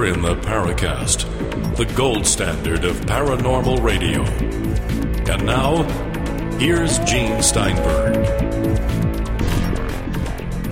[0.00, 4.22] You're in the Paracast, the gold standard of paranormal radio.
[5.30, 5.82] And now,
[6.56, 9.09] here's Gene Steinberg.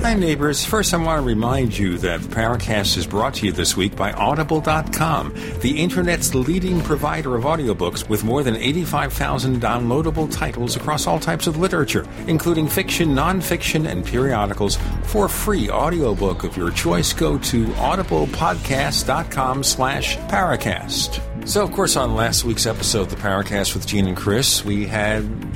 [0.09, 0.65] Hi, neighbors.
[0.65, 4.11] First, I want to remind you that Paracast is brought to you this week by
[4.13, 11.21] Audible.com, the internet's leading provider of audiobooks with more than 85,000 downloadable titles across all
[11.21, 14.79] types of literature, including fiction, nonfiction, and periodicals.
[15.03, 21.21] For a free audiobook of your choice, go to audiblepodcast.com slash Paracast.
[21.47, 25.48] So, of course, on last week's episode the Paracast with Gene and Chris, we had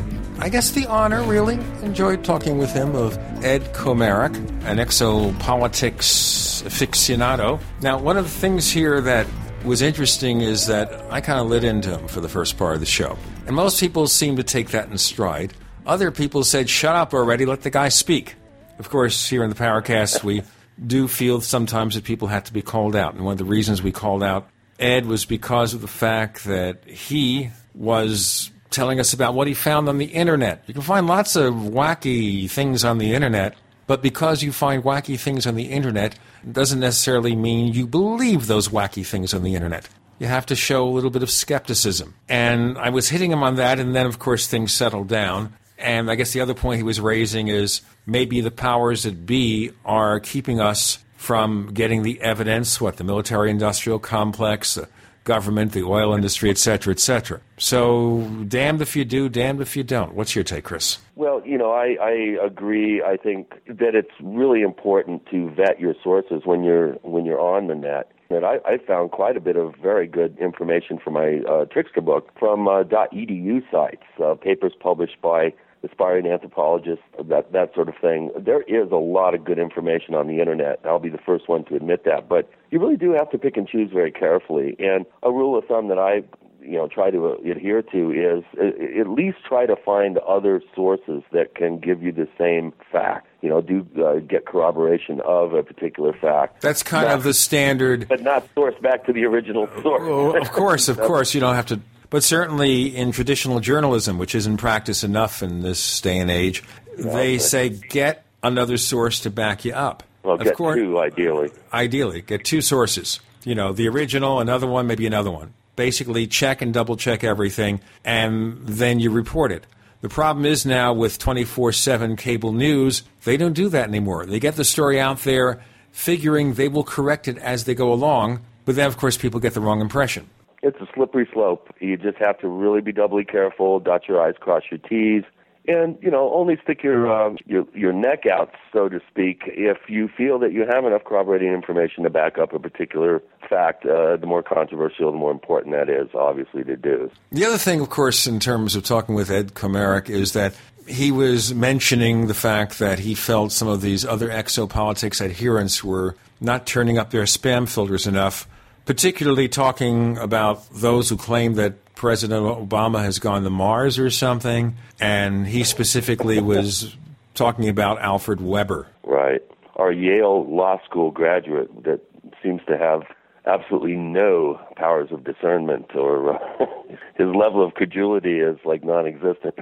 [0.42, 1.54] I guess the honor, really.
[1.82, 4.34] Enjoyed talking with him of Ed Komarek,
[4.64, 7.60] an exopolitics aficionado.
[7.80, 9.28] Now, one of the things here that
[9.64, 12.80] was interesting is that I kind of lit into him for the first part of
[12.80, 13.16] the show.
[13.46, 15.54] And most people seem to take that in stride.
[15.86, 18.34] Other people said, shut up already, let the guy speak.
[18.80, 20.42] Of course, here in the Paracast, we
[20.84, 23.14] do feel sometimes that people have to be called out.
[23.14, 24.48] And one of the reasons we called out
[24.80, 29.88] Ed was because of the fact that he was telling us about what he found
[29.88, 30.62] on the internet.
[30.66, 33.54] You can find lots of wacky things on the internet,
[33.86, 36.18] but because you find wacky things on the internet
[36.50, 39.88] doesn't necessarily mean you believe those wacky things on the internet.
[40.18, 42.14] You have to show a little bit of skepticism.
[42.28, 45.54] And I was hitting him on that, and then, of course, things settled down.
[45.78, 49.72] And I guess the other point he was raising is maybe the powers that be
[49.84, 54.88] are keeping us from getting the evidence, what, the military industrial complex, the
[55.24, 57.40] government, the oil industry, et cetera, et cetera.
[57.58, 60.14] So, damned if you do, damned if you don't.
[60.14, 60.98] What's your take, Chris?
[61.14, 63.02] Well, you know, I, I agree.
[63.02, 67.68] I think that it's really important to vet your sources when you're when you're on
[67.68, 68.10] the net.
[68.30, 72.00] And I, I found quite a bit of very good information for my uh, Trickster
[72.00, 75.52] book from uh, .edu sites, uh, papers published by
[75.84, 78.30] aspiring anthropologists, that that sort of thing.
[78.38, 80.80] There is a lot of good information on the internet.
[80.84, 83.56] I'll be the first one to admit that, but you really do have to pick
[83.56, 84.76] and choose very carefully.
[84.78, 86.22] And a rule of thumb that I
[86.64, 91.22] you know try to adhere to is uh, at least try to find other sources
[91.32, 95.62] that can give you the same fact you know do uh, get corroboration of a
[95.62, 99.66] particular fact that's kind not, of the standard but not source back to the original
[99.82, 101.80] source well, of course of course you don't have to
[102.12, 106.62] but certainly in traditional journalism, which isn't practice enough in this day and age,
[106.98, 110.02] they say get another source to back you up.
[110.22, 111.50] Well, of get course, two ideally.
[111.72, 113.18] Ideally, get two sources.
[113.44, 115.54] You know, the original, another one, maybe another one.
[115.74, 119.64] Basically, check and double check everything, and then you report it.
[120.02, 124.26] The problem is now with 24 7 cable news, they don't do that anymore.
[124.26, 125.62] They get the story out there
[125.92, 129.54] figuring they will correct it as they go along, but then, of course, people get
[129.54, 130.28] the wrong impression
[130.62, 131.68] it's a slippery slope.
[131.80, 135.24] You just have to really be doubly careful, dot your I's, cross your T's,
[135.68, 139.78] and you know only stick your um, your your neck out, so to speak, if
[139.88, 143.84] you feel that you have enough corroborating information to back up a particular fact.
[143.84, 147.10] Uh, the more controversial, the more important that is, obviously, to do.
[147.30, 150.54] The other thing, of course, in terms of talking with Ed Komarek, is that
[150.86, 156.16] he was mentioning the fact that he felt some of these other exopolitics adherents were
[156.40, 158.48] not turning up their spam filters enough
[158.84, 164.76] particularly talking about those who claim that President Obama has gone to Mars or something,
[165.00, 166.96] and he specifically was
[167.34, 168.86] talking about Alfred Webre.
[169.04, 169.42] Right.
[169.76, 172.00] Our Yale Law School graduate that
[172.42, 173.02] seems to have
[173.46, 176.38] absolutely no powers of discernment or uh,
[177.14, 179.54] his level of credulity is like non-existent.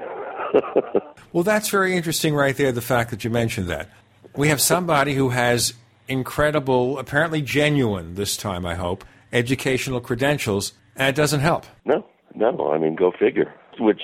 [1.33, 3.89] well, that's very interesting right there the fact that you mentioned that.
[4.37, 5.75] We have somebody who has
[6.09, 11.67] incredible, apparently genuine this time, I hope, educational credentials, and it doesn't help.
[11.85, 12.05] No,
[12.35, 12.71] no.
[12.73, 13.53] I mean, go figure.
[13.79, 14.03] Which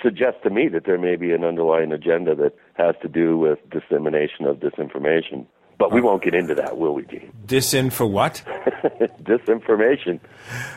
[0.00, 3.58] suggests to me that there may be an underlying agenda that has to do with
[3.70, 5.46] dissemination of disinformation.
[5.76, 7.32] But we uh, won't get into that, will we, Gene?
[7.46, 8.42] Disin for what?
[9.22, 10.20] disinformation.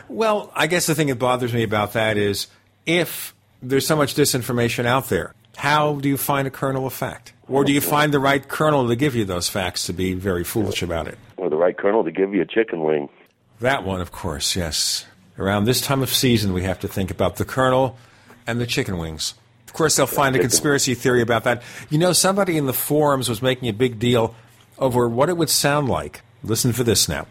[0.08, 2.48] Well, I guess the thing that bothers me about that is
[2.86, 7.32] if there's so much disinformation out there, how do you find a kernel of fact?
[7.48, 10.44] Or do you find the right kernel to give you those facts to be very
[10.44, 11.18] foolish about it?
[11.36, 13.08] Or the right kernel to give you a chicken wing.
[13.62, 15.06] That one, of course, yes.
[15.38, 17.96] Around this time of season, we have to think about the kernel
[18.44, 19.34] and the chicken wings.
[19.68, 21.62] Of course, they'll find a conspiracy theory about that.
[21.88, 24.34] You know, somebody in the forums was making a big deal
[24.80, 26.22] over what it would sound like.
[26.42, 27.28] Listen for this now.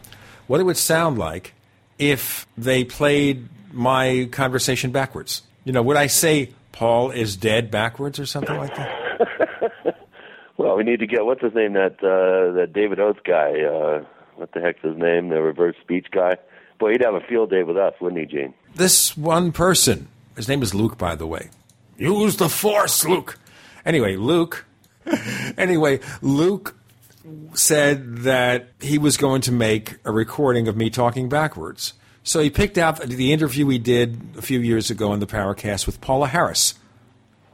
[0.48, 1.54] What it would sound like
[2.00, 5.42] if they played my conversation backwards.
[5.66, 9.98] You know, would I say Paul is dead backwards or something like that?
[10.57, 13.60] well, we need to get what's his name that uh, that David Oates guy.
[13.63, 14.06] Uh,
[14.42, 15.30] what the heck's his name?
[15.30, 16.36] The reverse speech guy.
[16.80, 18.54] Boy, he'd have a field day with us, wouldn't he, Gene?
[18.76, 20.08] This one person.
[20.36, 21.50] His name is Luke, by the way.
[21.98, 23.38] Use the Force, Luke.
[23.86, 24.66] Anyway, Luke.
[25.58, 26.76] anyway, Luke
[27.54, 31.94] said that he was going to make a recording of me talking backwards.
[32.24, 35.86] So he picked out the interview we did a few years ago in the Paracast
[35.86, 36.76] with Paola Harris,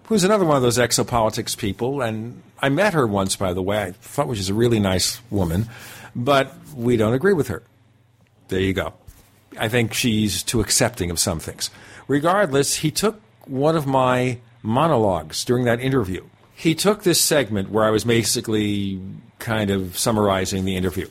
[0.06, 2.02] who's another one of those exopolitics people.
[2.02, 3.82] And I met her once, by the way.
[3.82, 5.68] I thought she was a really nice woman,
[6.18, 7.64] but we don't agree with her.
[8.50, 8.94] There you go.
[9.58, 11.70] I think she's too accepting of some things.
[12.08, 16.26] Regardless, he took one of my monologues during that interview.
[16.54, 19.00] He took this segment where I was basically
[19.40, 21.08] kind of summarizing the interview,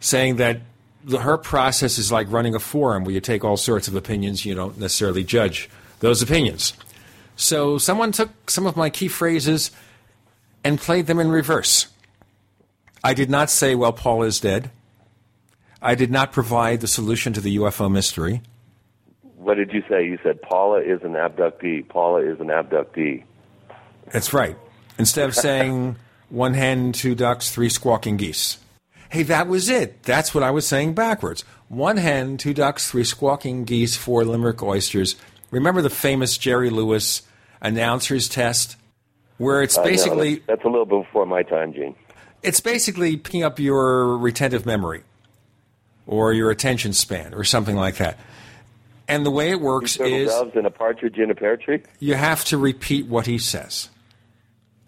[0.00, 0.60] saying that
[1.04, 4.44] the, her process is like running a forum where you take all sorts of opinions,
[4.44, 5.70] you don't necessarily judge
[6.00, 6.72] those opinions.
[7.36, 9.70] So someone took some of my key phrases
[10.64, 11.86] and played them in reverse.
[13.02, 14.70] I did not say, well, Paul is dead.
[15.82, 18.42] I did not provide the solution to the UFO mystery.
[19.36, 20.04] What did you say?
[20.04, 21.88] You said Paula is an abductee.
[21.88, 23.24] Paula is an abductee.
[24.12, 24.56] That's right.
[24.98, 25.96] Instead of saying
[26.28, 28.58] one hen, two ducks, three squawking geese.
[29.08, 30.02] Hey, that was it.
[30.02, 31.42] That's what I was saying backwards.
[31.68, 35.16] One hen, two ducks, three squawking geese, four limerick oysters.
[35.50, 37.22] Remember the famous Jerry Lewis
[37.62, 38.76] announcer's test?
[39.38, 40.34] Where it's basically.
[40.34, 41.96] that's, that's a little bit before my time, Gene.
[42.42, 45.02] It's basically picking up your retentive memory
[46.06, 48.18] or your attention span or something like that.
[49.08, 51.82] And the way it works is doves and a partridge in a pear tree.
[51.98, 53.90] you have to repeat what he says.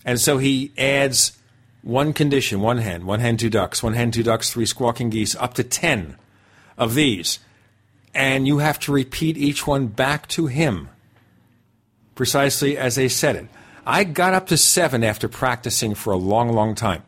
[0.05, 1.37] And so he adds
[1.83, 5.35] one condition one hen, one hen, two ducks, one hen, two ducks, three squawking geese,
[5.37, 6.17] up to 10
[6.79, 7.41] of these.
[8.15, 10.89] And you have to repeat each one back to him
[12.15, 13.47] precisely as they said it.
[13.85, 17.03] I got up to seven after practicing for a long, long time.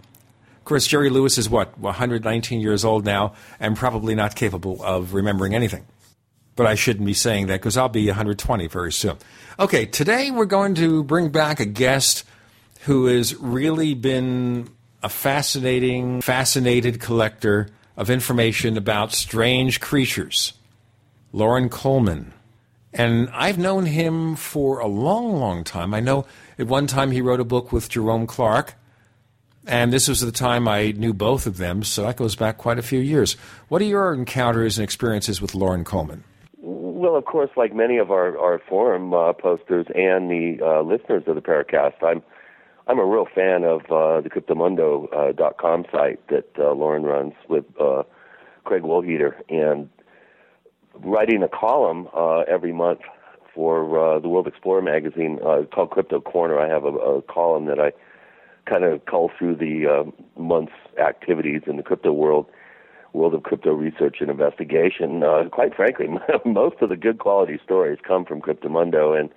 [0.65, 5.13] Of course, Jerry Lewis is what, 119 years old now, and probably not capable of
[5.13, 5.85] remembering anything.
[6.57, 9.19] But I shouldn't be saying that because I'll be 120 very soon.
[9.59, 12.25] Okay, today we're going to bring back a guest
[12.85, 14.71] who has really been
[15.03, 20.55] a fascinating, fascinated collector of information about strange creatures.
[21.31, 22.33] Loren Coleman.
[22.95, 25.93] And I've known him for a long, long time.
[25.93, 26.25] I know
[26.59, 28.77] at one time he wrote a book with Jerome Clark,
[29.67, 32.79] and this was the time I knew both of them, so that goes back quite
[32.79, 33.35] a few years.
[33.69, 36.25] What are your encounters and experiences with Loren Coleman?
[36.59, 41.25] Well, of course, like many of our, our forum uh, posters and the uh, listeners
[41.27, 42.23] of the Paracast, I'm
[42.87, 47.65] I'm a real fan of uh, the CryptoMundo.com uh, site that uh, Loren runs with
[47.81, 48.03] uh,
[48.65, 49.89] Craig Woolheater, and
[50.97, 52.09] writing a column
[52.47, 53.01] every month
[53.55, 55.39] for the World Explorer magazine
[55.73, 56.59] called Crypto Corner.
[56.59, 57.93] I have a, a column that I
[58.67, 62.47] kind of cull through the uh, month's activities in the crypto world,
[63.13, 65.23] world of crypto research and investigation.
[65.23, 66.07] Uh, quite frankly,
[66.45, 69.31] most of the good quality stories come from Cryptomundo, and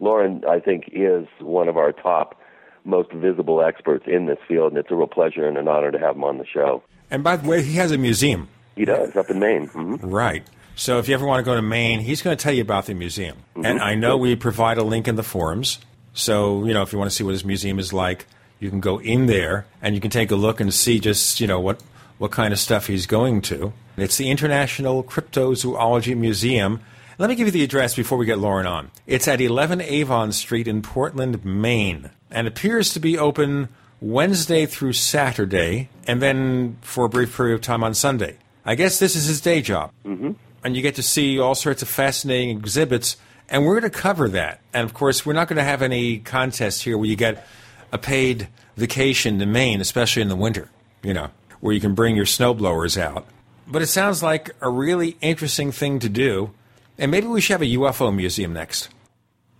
[0.00, 2.40] Loren, I think, is one of our top,
[2.84, 5.98] most visible experts in this field, and it's a real pleasure and an honor to
[5.98, 6.82] have him on the show.
[7.10, 8.48] And by the way, he has a museum.
[8.76, 9.68] He does up in Maine.
[9.68, 10.06] Mm-hmm.
[10.06, 10.46] Right.
[10.76, 12.86] So if you ever want to go to Maine, he's going to tell you about
[12.86, 13.38] the museum.
[13.56, 13.66] Mm-hmm.
[13.66, 15.80] And I know we provide a link in the forums.
[16.12, 18.26] So, you know, if you want to see what his museum is like,
[18.60, 21.46] you can go in there and you can take a look and see just, you
[21.46, 21.82] know, what,
[22.18, 23.72] what kind of stuff he's going to.
[23.96, 26.80] It's the International Cryptozoology Museum.
[27.18, 28.90] Let me give you the address before we get Loren on.
[29.06, 33.68] It's at 11 Avon Street in Portland, Maine, and appears to be open
[34.00, 38.36] Wednesday through Saturday, and then for a brief period of time on Sunday.
[38.64, 39.90] I guess this is his day job.
[40.06, 40.32] Mm-hmm
[40.64, 43.16] and you get to see all sorts of fascinating exhibits.
[43.48, 44.60] And we're going to cover that.
[44.74, 47.46] And of course, we're not going to have any contests here where you get
[47.92, 50.70] a paid vacation to Maine, especially in the winter,
[51.02, 51.30] you know,
[51.60, 53.26] where you can bring your snowblowers out.
[53.66, 56.52] But it sounds like a really interesting thing to do.
[56.96, 58.88] And maybe we should have a UFO museum next.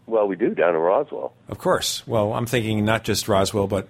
[0.07, 1.35] Well, we do down in Roswell.
[1.49, 2.07] Of course.
[2.07, 3.89] Well, I'm thinking not just Roswell, but,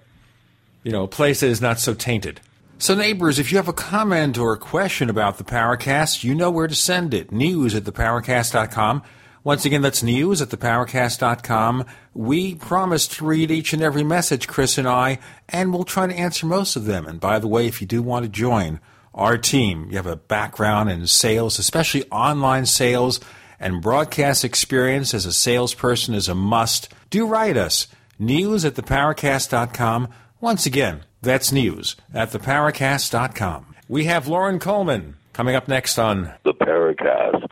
[0.83, 2.41] you know, a place that is not so tainted.
[2.79, 6.51] So, neighbors, if you have a comment or a question about the Paracast, you know
[6.51, 7.33] where to send it.
[7.33, 9.03] News at theparacast.com.
[9.49, 11.87] Once again, that's news at theparacast.com.
[12.13, 16.13] We promise to read each and every message, Chris and I, and we'll try to
[16.13, 17.07] answer most of them.
[17.07, 18.79] And by the way, if you do want to join
[19.15, 23.21] our team, you have a background in sales, especially online sales,
[23.59, 27.87] and broadcast experience as a salesperson is a must, do write us.
[28.19, 30.09] News at theparacast.com.
[30.43, 33.75] Once again, that's news at theparacast.com.
[33.89, 37.47] We have Loren Coleman coming up next on The Paracast.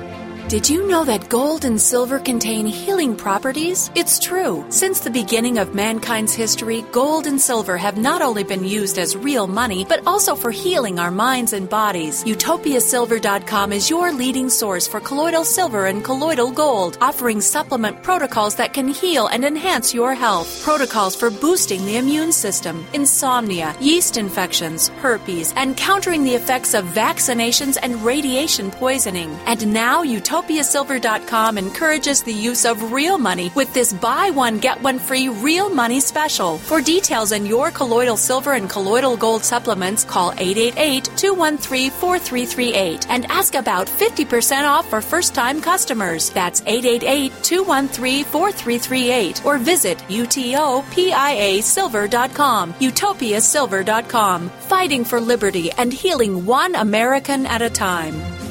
[0.51, 3.89] Did you know that gold and silver contain healing properties?
[3.95, 4.65] It's true.
[4.67, 9.15] Since the beginning of mankind's history, gold and silver have not only been used as
[9.15, 12.25] real money, but also for healing our minds and bodies.
[12.25, 18.73] UtopiaSilver.com is your leading source for colloidal silver and colloidal gold, offering supplement protocols that
[18.73, 20.61] can heal and enhance your health.
[20.63, 26.83] Protocols for boosting the immune system, insomnia, yeast infections, herpes, and countering the effects of
[26.87, 29.31] vaccinations and radiation poisoning.
[29.45, 34.81] And now, Utopia UtopiaSilver.com encourages the use of real money with this buy one, get
[34.81, 36.57] one free real money special.
[36.57, 43.25] For details on your colloidal silver and colloidal gold supplements, call 888 213 4338 and
[43.25, 46.31] ask about 50% off for first time customers.
[46.31, 52.73] That's 888 213 4338 or visit UTOPIASilver.com.
[52.73, 54.49] UtopiaSilver.com.
[54.49, 58.50] Fighting for liberty and healing one American at a time.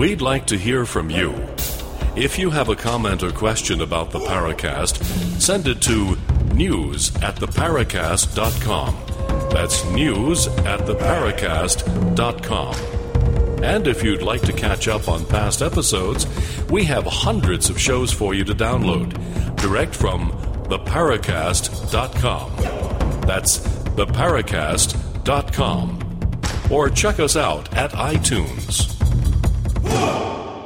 [0.00, 1.34] We'd like to hear from you.
[2.16, 5.04] If you have a comment or question about the Paracast,
[5.38, 6.16] send it to
[6.54, 8.96] news at theparacast.com.
[9.50, 12.74] That's news at theparacast.com.
[13.62, 16.26] And if you'd like to catch up on past episodes,
[16.70, 19.12] we have hundreds of shows for you to download
[19.56, 20.30] direct from
[20.70, 22.56] theparacast.com.
[23.26, 26.30] That's theparacast.com.
[26.70, 28.96] Or check us out at iTunes.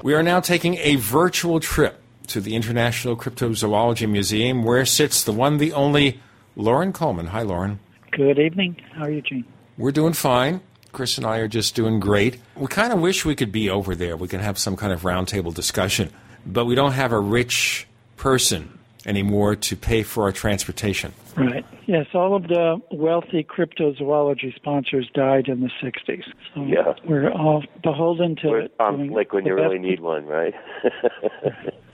[0.03, 5.33] We are now taking a virtual trip to the International Cryptozoology Museum, where sits the
[5.33, 6.21] one, the only
[6.57, 7.29] Loren Coleman.
[7.29, 7.81] Hi, Loren.
[8.13, 8.77] Good evening.
[8.95, 9.45] How are you, Gene?
[9.77, 10.61] We're doing fine.
[10.93, 12.39] Chris and I are just doing great.
[12.55, 14.17] We kind of wish we could be over there.
[14.17, 16.11] We can have some kind of roundtable discussion,
[16.47, 21.13] but we don't have a rich person anymore to pay for our transportation.
[21.37, 21.65] Right.
[21.87, 26.25] Yes, all of the wealthy cryptozoology sponsors died in the 60s.
[26.55, 26.95] So Yeah.
[27.05, 28.79] we're all beholden to Where's it.
[28.79, 30.55] Tom doing Slick when you really need one, right?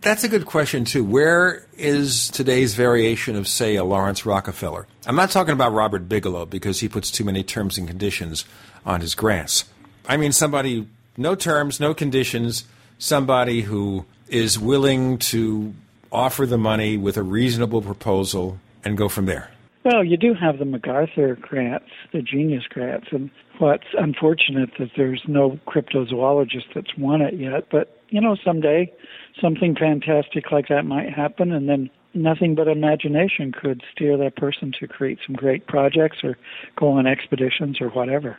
[0.00, 1.04] That's a good question, too.
[1.04, 4.86] Where is today's variation of, say, a Laurance Rockefeller?
[5.06, 8.44] I'm not talking about Robert Bigelow because he puts too many terms and conditions
[8.84, 9.64] on his grants.
[10.08, 12.64] I mean, somebody, no terms, no conditions,
[12.98, 15.72] somebody who is willing to
[16.12, 19.50] offer the money with a reasonable proposal and go from there.
[19.84, 25.22] Well, you do have the MacArthur grants, the genius grants, and what's unfortunate that there's
[25.26, 27.68] no cryptozoologist that's won it yet.
[27.70, 28.92] But you know, someday
[29.40, 34.72] something fantastic like that might happen, and then nothing but imagination could steer that person
[34.78, 36.36] to create some great projects or
[36.76, 38.38] go on expeditions or whatever.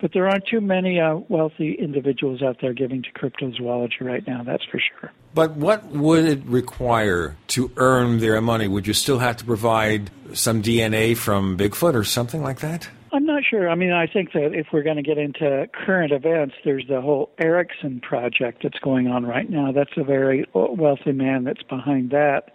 [0.00, 4.42] But there aren't too many uh, wealthy individuals out there giving to cryptozoology right now.
[4.42, 5.12] That's for sure.
[5.34, 8.68] But what would it require to earn their money?
[8.68, 12.88] Would you still have to provide some DNA from Bigfoot or something like that?
[13.12, 13.70] I'm not sure.
[13.70, 17.00] I mean, I think that if we're going to get into current events, there's the
[17.00, 19.72] whole Erickson project that's going on right now.
[19.72, 22.52] That's a very wealthy man that's behind that.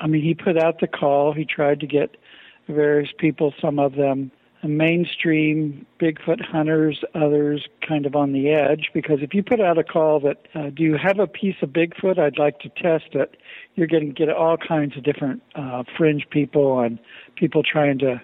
[0.00, 1.32] I mean, he put out the call.
[1.32, 2.16] He tried to get
[2.68, 4.32] various people, some of them
[4.68, 8.90] mainstream Bigfoot hunters, others kind of on the edge.
[8.94, 11.70] Because if you put out a call that, uh, do you have a piece of
[11.70, 12.18] Bigfoot?
[12.18, 13.36] I'd like to test it.
[13.74, 16.98] You're going to get all kinds of different uh, fringe people and
[17.36, 18.20] people trying to.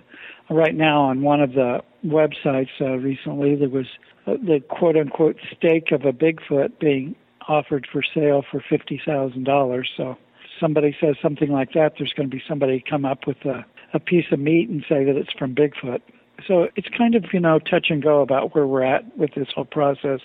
[0.51, 3.87] Right now, on one of the websites uh, recently, there was
[4.27, 7.15] uh, the quote unquote stake of a Bigfoot being
[7.47, 9.91] offered for sale for fifty thousand dollars.
[9.95, 10.17] So
[10.59, 14.01] somebody says something like that, there's going to be somebody come up with a, a
[14.01, 16.01] piece of meat and say that it's from Bigfoot.
[16.47, 19.49] So it's kind of, you know, touch and go about where we're at with this
[19.55, 20.21] whole process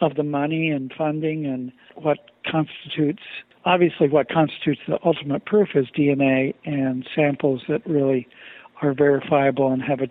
[0.00, 2.18] of the money and funding and what
[2.50, 3.22] constitutes,
[3.64, 8.28] obviously, what constitutes the ultimate proof is DNA and samples that really
[8.82, 10.08] are verifiable and have a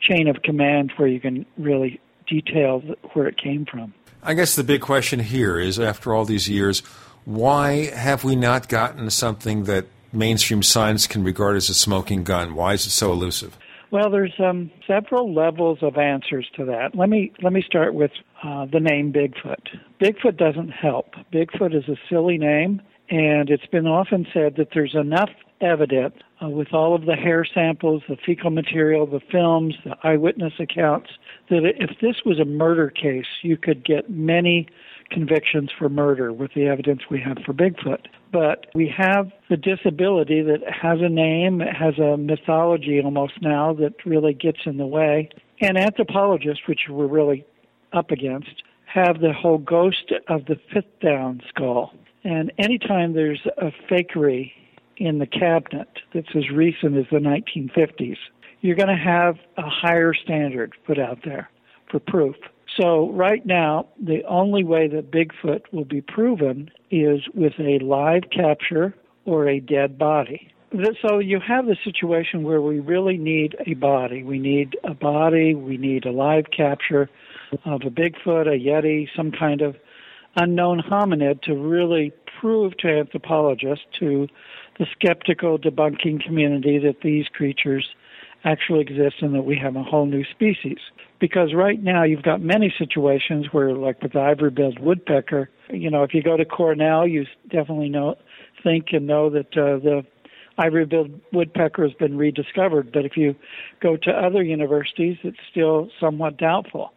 [0.00, 2.80] chain of command where you can really detail
[3.14, 3.94] where it came from.
[4.22, 6.80] I guess the big question here is after all these years,
[7.24, 12.54] why have we not gotten something that mainstream science can regard as a smoking gun?
[12.54, 13.56] Why is it so elusive?
[13.92, 16.94] Well, there's um, several levels of answers to that.
[16.94, 18.10] Let me let me start with
[18.42, 19.68] uh, the name Bigfoot.
[20.00, 21.10] Bigfoot doesn't help.
[21.30, 25.28] Bigfoot is a silly name, and it's been often said that there's enough
[25.60, 30.54] evidence uh, with all of the hair samples, the fecal material, the films, the eyewitness
[30.58, 31.10] accounts,
[31.50, 34.66] that if this was a murder case, you could get many
[35.10, 38.06] convictions for murder with the evidence we have for Bigfoot.
[38.32, 43.74] But we have the disability that has a name, it has a mythology almost now
[43.74, 45.28] that really gets in the way.
[45.60, 47.44] And anthropologists, which we're really
[47.92, 51.92] up against, have the whole ghost of the Piltdown skull.
[52.24, 54.52] And anytime there's a fakery
[54.96, 58.16] in the cabinet that's as recent as the 1950s,
[58.60, 61.50] you're going to have a higher standard put out there
[61.90, 62.36] for proof.
[62.80, 68.24] So right now, the only way that Bigfoot will be proven is with a live
[68.34, 70.48] capture or a dead body.
[71.02, 74.22] So you have the situation where we really need a body.
[74.22, 77.10] We need a body, we need a live capture
[77.66, 79.76] of a Bigfoot, a Yeti, some kind of
[80.36, 84.28] unknown hominid to really prove to anthropologists, to
[84.78, 87.86] the skeptical debunking community that these creatures
[88.44, 90.78] actually exist and that we have a whole new species.
[91.20, 96.02] Because right now you've got many situations where, like with the ivory-billed woodpecker, you know,
[96.02, 98.16] if you go to Cornell, you definitely know,
[98.62, 100.04] think and know that uh, the
[100.58, 102.90] ivory-billed woodpecker has been rediscovered.
[102.92, 103.36] But if you
[103.80, 106.92] go to other universities, it's still somewhat doubtful.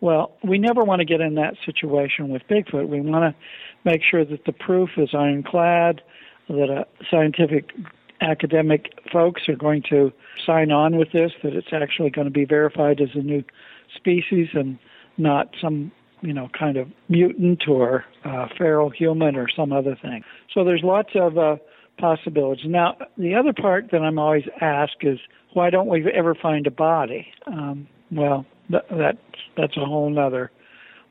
[0.00, 2.88] Well, we never want to get in that situation with Bigfoot.
[2.88, 3.40] We want to
[3.84, 6.02] make sure that the proof is ironclad,
[6.48, 7.70] that uh, scientific
[8.20, 10.12] academic folks are going to
[10.44, 13.44] sign on with this, that it's actually going to be verified as a new
[13.94, 14.78] species and
[15.16, 20.22] not some, you know, kind of mutant or uh, feral human or some other thing.
[20.52, 21.56] So there's lots of uh,
[21.98, 22.66] possibilities.
[22.66, 25.18] Now, the other part that I'm always asked is,
[25.54, 27.28] why don't we ever find a body?
[27.46, 29.18] Um, well, th- that's
[29.56, 30.50] that's a whole other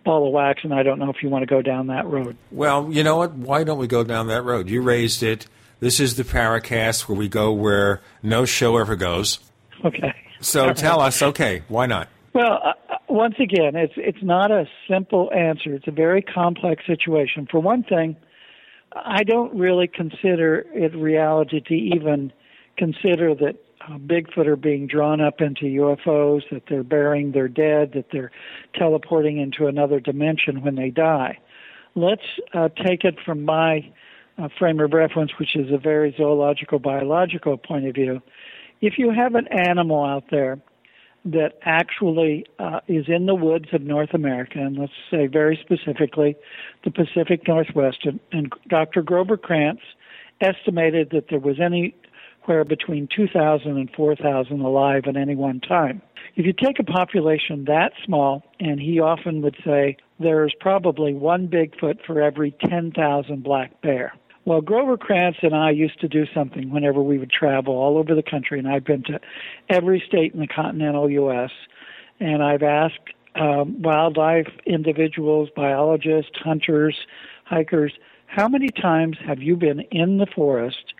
[0.06, 2.38] ball of wax, and I don't know if you want to go down that road.
[2.52, 3.34] Well, you know what?
[3.34, 4.70] Why don't we go down that road?
[4.70, 5.48] You raised it.
[5.80, 9.40] This is the Paracast where we go where no show ever goes.
[9.86, 10.13] Okay.
[10.40, 12.10] So tell us, okay, why not?
[12.34, 12.74] Well, uh,
[13.10, 15.74] once again, it's it's not a simple answer.
[15.74, 17.48] It's a very complex situation.
[17.50, 18.16] For one thing,
[18.94, 22.32] I don't really consider it reality to even
[22.78, 23.56] consider that
[23.88, 28.32] uh, Bigfoot are being drawn up into UFOs, that they're burying their dead, that they're
[28.76, 31.40] teleporting into another dimension when they die.
[31.96, 32.22] Let's
[32.54, 33.92] uh, take it from my
[34.38, 38.21] uh, frame of reference, which is a very zoological, biological point of view.
[38.82, 40.60] If you have an animal out there
[41.26, 46.36] that actually uh, is in the woods of North America, and let's say very specifically
[46.84, 49.02] the Pacific Northwest, and, and Dr.
[49.02, 49.82] Grover Krantz
[50.39, 56.02] estimated that there was anywhere between 2,000 and 4,000 alive at any one time.
[56.36, 61.47] If you take a population that small, and he often would say there's probably one
[61.47, 64.13] Bigfoot for every 10,000 black bear.
[64.48, 68.16] Well, Grover Krantz and I used to do something whenever we would travel all over
[68.16, 69.20] the country, and I've been to
[69.68, 71.52] every state in the continental U.S.
[72.22, 76.96] And I've asked um, wildlife individuals, biologists, hunters,
[77.44, 77.92] hikers,
[78.28, 80.94] how many times have you been in the forest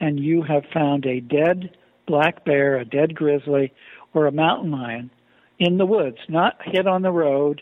[0.00, 3.70] and you have found a dead black bear, a dead grizzly,
[4.14, 5.10] or a mountain lion
[5.58, 7.60] in the woods, not hit on the road,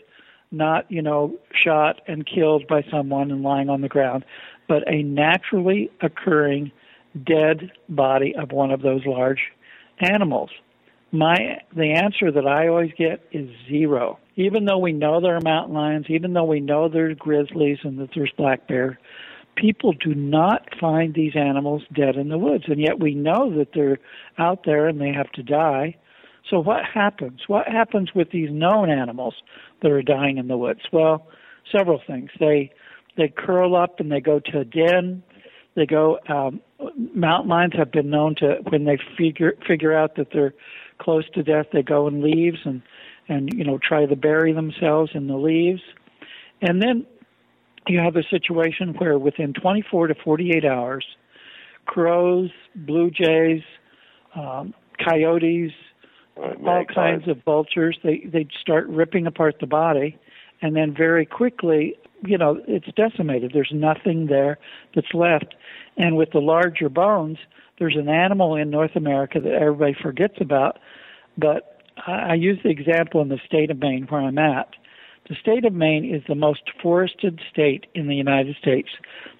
[0.53, 4.23] not, you know, shot and killed by someone and lying on the ground,
[4.67, 6.71] but a naturally occurring
[7.25, 9.51] dead body of one of those large
[9.99, 10.49] animals.
[11.11, 14.17] My the answer that I always get is zero.
[14.35, 17.99] Even though we know there are mountain lions, even though we know there's grizzlies and
[17.99, 18.97] that there's black bear,
[19.55, 23.73] people do not find these animals dead in the woods, and yet we know that
[23.75, 23.99] they're
[24.39, 25.95] out there and they have to die.
[26.49, 27.41] So what happens?
[27.47, 29.35] What happens with these known animals
[29.81, 30.81] that are dying in the woods?
[30.91, 31.27] Well,
[31.71, 32.31] several things.
[32.39, 32.71] They
[33.17, 35.23] they curl up and they go to a den.
[35.75, 36.19] They go.
[36.27, 36.61] Um,
[37.13, 40.53] mountain lions have been known to when they figure figure out that they're
[40.99, 42.81] close to death, they go in leaves and
[43.27, 45.81] and you know try to bury themselves in the leaves.
[46.61, 47.05] And then
[47.87, 51.05] you have a situation where within 24 to 48 hours,
[51.85, 53.61] crows, blue jays,
[54.35, 54.73] um,
[55.03, 55.71] coyotes,
[56.37, 60.17] all kinds of vultures, they they start ripping apart the body,
[60.61, 63.51] and then very quickly you know, it's decimated.
[63.53, 64.57] There's nothing there
[64.95, 65.55] that's left.
[65.97, 67.37] And with the larger bones,
[67.79, 70.79] there's an animal in North America that everybody forgets about.
[71.37, 74.69] But I use the example in the state of Maine where I'm at.
[75.29, 78.89] The state of Maine is the most forested state in the United States.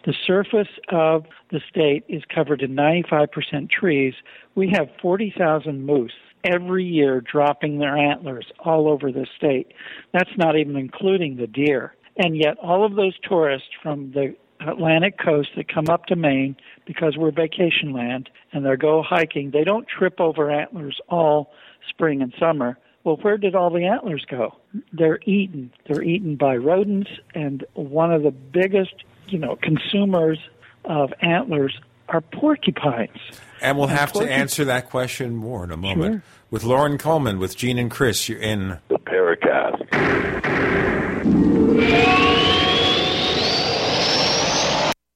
[0.06, 4.13] The surface of the state is covered in 95% trees.
[4.56, 6.13] We have 40,000 moose
[6.46, 9.74] every year dropping their antlers all over the state.
[10.13, 11.93] That's not even including the deer.
[12.17, 16.56] And yet, all of those tourists from the Atlantic coast that come up to Maine
[16.86, 21.52] because we're vacation land and they go hiking, they don't trip over antlers all
[21.89, 22.78] spring and summer.
[23.04, 24.56] Well, where did all the antlers go?
[24.93, 25.73] They're eaten.
[25.88, 28.93] They're eaten by rodents, and one of the biggest,
[29.28, 30.39] you know, consumers
[30.86, 33.17] of antlers are porcupines.
[33.62, 36.13] And we'll and have to answer that question more in a moment.
[36.13, 36.23] Sure.
[36.54, 39.89] With Loren Coleman, with Gene and Chris, you're in the Paracast.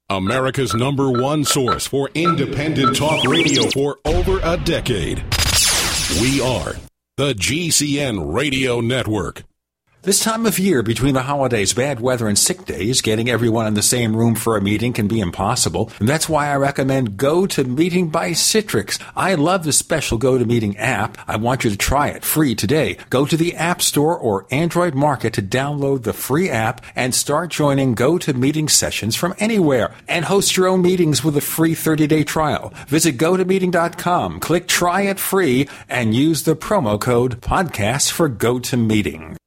[0.10, 5.20] America's number one source for independent talk radio for over a decade.
[6.20, 6.74] We are
[7.18, 9.44] the GCN Radio Network.
[10.08, 13.74] This time of year, between the holidays, bad weather, and sick days, getting everyone in
[13.74, 15.92] the same room for a meeting can be impossible.
[16.00, 19.04] And that's why I recommend Go to Meeting by Citrix.
[19.18, 21.18] I love the special Go to Meeting app.
[21.28, 22.98] I want you to try it free today.
[23.10, 27.50] Go to the App Store or Android Market to download the free app and start
[27.50, 31.76] joining Go to Meeting sessions from anywhere and host your own meetings with a free
[31.76, 32.74] 30-day trial.
[32.88, 39.36] Visit GoToMeeting.com, click Try It Free, and use the promo code podcast for GoToMeeting.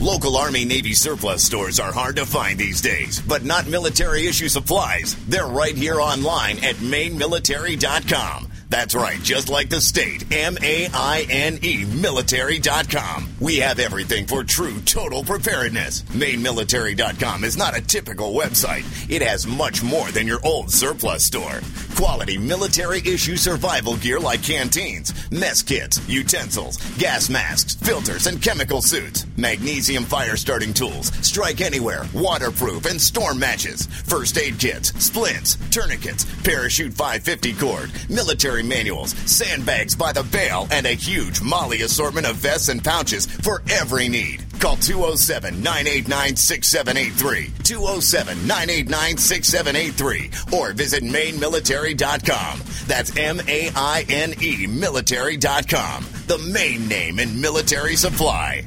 [0.00, 4.48] Local Army Navy surplus stores are hard to find these days, but not military issue
[4.48, 5.16] supplies.
[5.26, 8.52] They're right here online at mainemilitary.com.
[8.68, 10.24] That's right, just like the state.
[10.32, 13.28] M A I N E military.com.
[13.40, 16.02] We have everything for true total preparedness.
[16.02, 18.84] MaineMilitary.com is not a typical website.
[19.08, 21.60] It has much more than your old surplus store.
[21.96, 28.82] Quality military issue survival gear like canteens, mess kits, utensils, gas masks, filters, and chemical
[28.82, 29.26] suits.
[29.36, 33.86] Magnesium fire starting tools, strike anywhere, waterproof, and storm matches.
[33.86, 40.66] First aid kits, splints, tourniquets, parachute 550 cord, military military manuals, sandbags by the bale,
[40.70, 44.44] and a huge MOLLE assortment of vests and pouches for every need.
[44.60, 52.60] Call 207 989 6783, 207 989 6783, or visit mainemilitary.com.
[52.86, 56.06] That's M A I N E military.com.
[56.26, 58.64] The main name in military supply.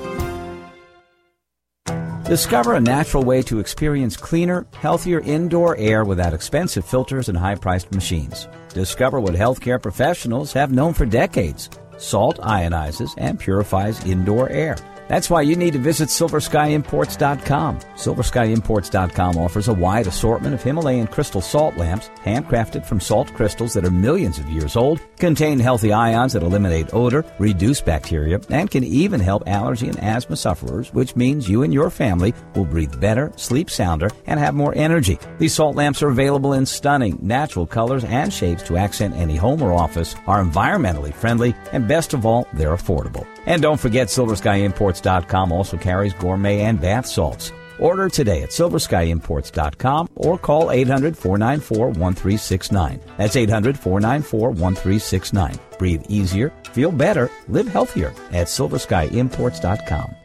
[2.30, 7.56] Discover a natural way to experience cleaner, healthier indoor air without expensive filters and high
[7.56, 8.46] priced machines.
[8.72, 11.68] Discover what healthcare professionals have known for decades.
[11.98, 14.76] Salt ionizes and purifies indoor air.
[15.10, 17.80] That's why you need to visit SilverSkyImports.com.
[17.80, 23.84] SilverSkyImports.com offers a wide assortment of Himalayan crystal salt lamps, handcrafted from salt crystals that
[23.84, 28.84] are millions of years old, contain healthy ions that eliminate odor, reduce bacteria, and can
[28.84, 33.32] even help allergy and asthma sufferers, which means you and your family will breathe better,
[33.34, 35.18] sleep sounder, and have more energy.
[35.40, 39.60] These salt lamps are available in stunning, natural colors and shapes to accent any home
[39.60, 43.26] or office, are environmentally friendly, and best of all, they're affordable.
[43.46, 47.52] And don't forget, SilverSkyImports.com also carries gourmet and bath salts.
[47.78, 53.00] Order today at SilverSkyImports.com or call 800 494 1369.
[53.16, 55.58] That's 800 494 1369.
[55.78, 60.19] Breathe easier, feel better, live healthier at SilverSkyImports.com.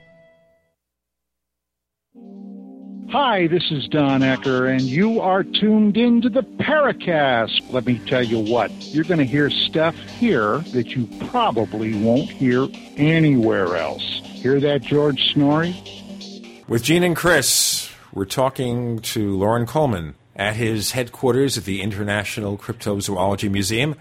[3.10, 7.72] Hi, this is Don Ecker, and you are tuned into the Paracast.
[7.72, 12.30] Let me tell you what, you're going to hear stuff here that you probably won't
[12.30, 14.04] hear anywhere else.
[14.24, 16.68] Hear that, George Noory?
[16.68, 22.58] With Gene and Chris, we're talking to Loren Coleman at his headquarters at the International
[22.58, 23.96] Cryptozoology Museum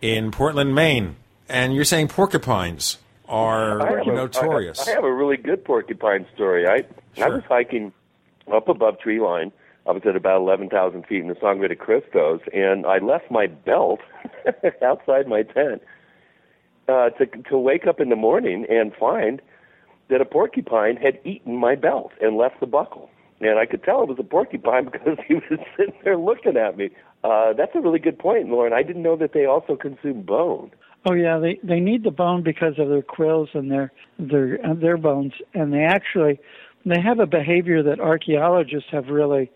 [0.00, 1.16] in Portland, Maine.
[1.48, 2.96] And you're saying porcupines
[3.28, 4.88] are I notorious.
[4.88, 6.66] I, I have a really good porcupine story.
[6.66, 6.84] I
[7.22, 7.92] I was hiking
[8.54, 9.52] up above tree line.
[9.86, 13.46] I was at about 11,000 feet in the Sangre de Cristos, and I left my
[13.46, 14.00] belt
[14.82, 15.82] outside my tent
[16.88, 19.40] uh, to to wake up in the morning and find
[20.08, 23.10] that a porcupine had eaten my belt and left the buckle.
[23.40, 26.76] And I could tell it was a porcupine because he was sitting there looking at
[26.76, 26.90] me.
[27.24, 28.72] Uh, that's a really good point, Loren.
[28.72, 30.70] I didn't know that they also consume bone.
[31.08, 34.74] Oh yeah, they they need the bone because of their quills and their their uh,
[34.74, 36.40] their bones, and they actually
[36.86, 39.50] they have a behavior that archaeologists have really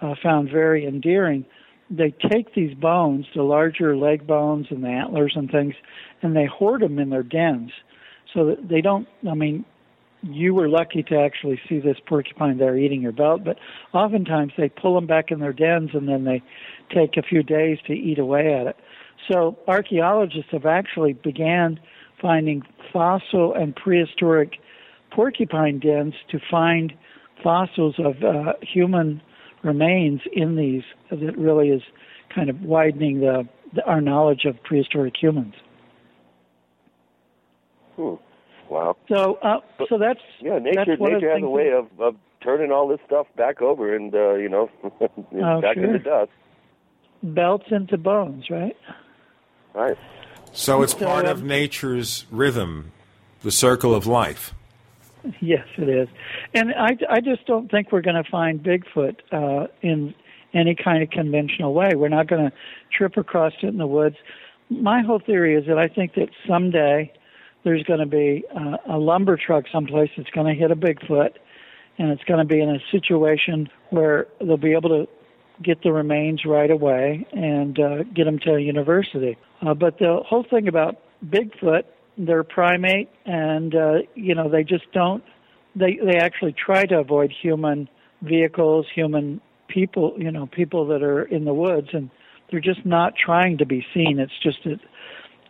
[0.00, 1.44] uh, found very endearing.
[1.90, 5.74] They take these bones, the larger leg bones and the antlers and things,
[6.22, 7.72] and they hoard them in their dens,
[8.32, 9.08] so that they don't.
[9.28, 9.64] I mean,
[10.22, 13.58] you were lucky to actually see this porcupine there eating your belt, but
[13.92, 16.42] oftentimes they pull them back in their dens and then they
[16.94, 18.76] take a few days to eat away at it.
[19.30, 21.80] So archaeologists have actually began
[22.20, 24.58] finding fossil and prehistoric
[25.14, 26.92] porcupine dens to find
[27.42, 29.20] fossils of uh, human
[29.62, 31.82] remains in these that really is
[32.34, 35.54] kind of widening the, the our knowledge of prehistoric humans.
[37.96, 38.14] Hmm.
[38.68, 38.96] Wow.
[39.08, 41.88] So, uh, so that's Yeah, nature that's one of the nature has a way of,
[42.00, 44.70] of turning all this stuff back over and uh, you know
[45.42, 45.84] Oh, back sure.
[45.84, 46.30] into dust.
[47.22, 48.76] belts into bones, right?
[49.74, 49.96] Right.
[50.52, 52.92] So it's So, part um, of nature's rhythm,
[53.42, 54.54] the circle of life.
[55.40, 56.08] Yes, it is.
[56.54, 60.14] And I, I just don't think we're going to find Bigfoot uh, in
[60.52, 61.90] any kind of conventional way.
[61.94, 62.56] We're not going to
[62.96, 64.16] trip across it in the woods.
[64.68, 67.12] My whole theory is that I think that someday
[67.64, 71.30] there's going to be uh, a lumber truck someplace that's going to hit a Bigfoot,
[71.98, 75.08] and it's going to be in a situation where they'll be able to
[75.62, 79.36] get the remains right away and uh, get them to a university.
[79.60, 81.82] Uh, but the whole thing about Bigfoot,
[82.26, 85.24] they're primate, and uh, you know they just don't.
[85.74, 87.88] They they actually try to avoid human
[88.22, 92.10] vehicles, human people, you know, people that are in the woods, and
[92.50, 94.18] they're just not trying to be seen.
[94.18, 94.80] It's just that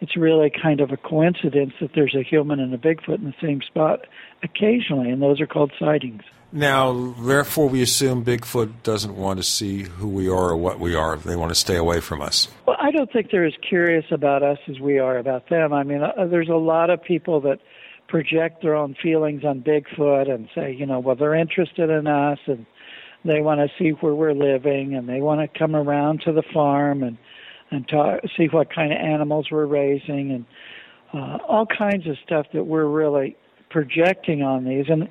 [0.00, 3.34] it's really kind of a coincidence that there's a human and a Bigfoot in the
[3.40, 4.06] same spot
[4.42, 6.22] occasionally, and those are called sightings.
[6.52, 10.96] Now, therefore, we assume Bigfoot doesn't want to see who we are or what we
[10.96, 11.16] are.
[11.16, 12.48] They want to stay away from us.
[12.66, 15.72] Well, I don't think they're as curious about us as we are about them.
[15.72, 17.60] I mean, uh, there's a lot of people that
[18.08, 22.40] project their own feelings on Bigfoot and say, you know, well, they're interested in us
[22.46, 22.66] and
[23.24, 26.42] they want to see where we're living and they want to come around to the
[26.52, 27.16] farm and
[27.70, 30.46] and talk, see what kind of animals we're raising and
[31.12, 33.37] uh, all kinds of stuff that we're really
[33.70, 34.87] projecting on these.
[34.88, 35.09] And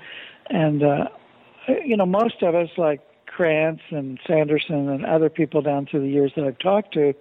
[0.50, 1.06] and uh,
[1.86, 6.10] you know, most of us, like Krantz and Sanderson and other people down through the
[6.10, 7.14] years that I've talked to,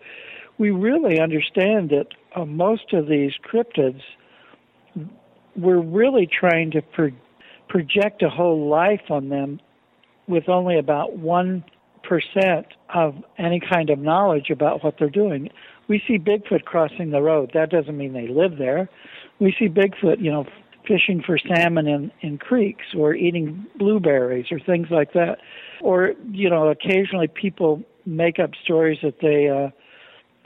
[0.58, 4.00] we really understand that uh, most of these cryptids,
[5.56, 7.10] we're really trying to pro-
[7.68, 9.60] project a whole life on them
[10.26, 11.16] with only about
[12.04, 15.50] 1% of any kind of knowledge about what they're doing.
[15.88, 17.50] We see Bigfoot crossing the road.
[17.54, 18.88] That doesn't mean they live there.
[19.38, 20.46] We see Bigfoot, you know,
[20.86, 25.38] fishing for salmon in, in creeks or eating blueberries or things like that.
[25.80, 29.70] Or, you know, occasionally people make up stories that they uh,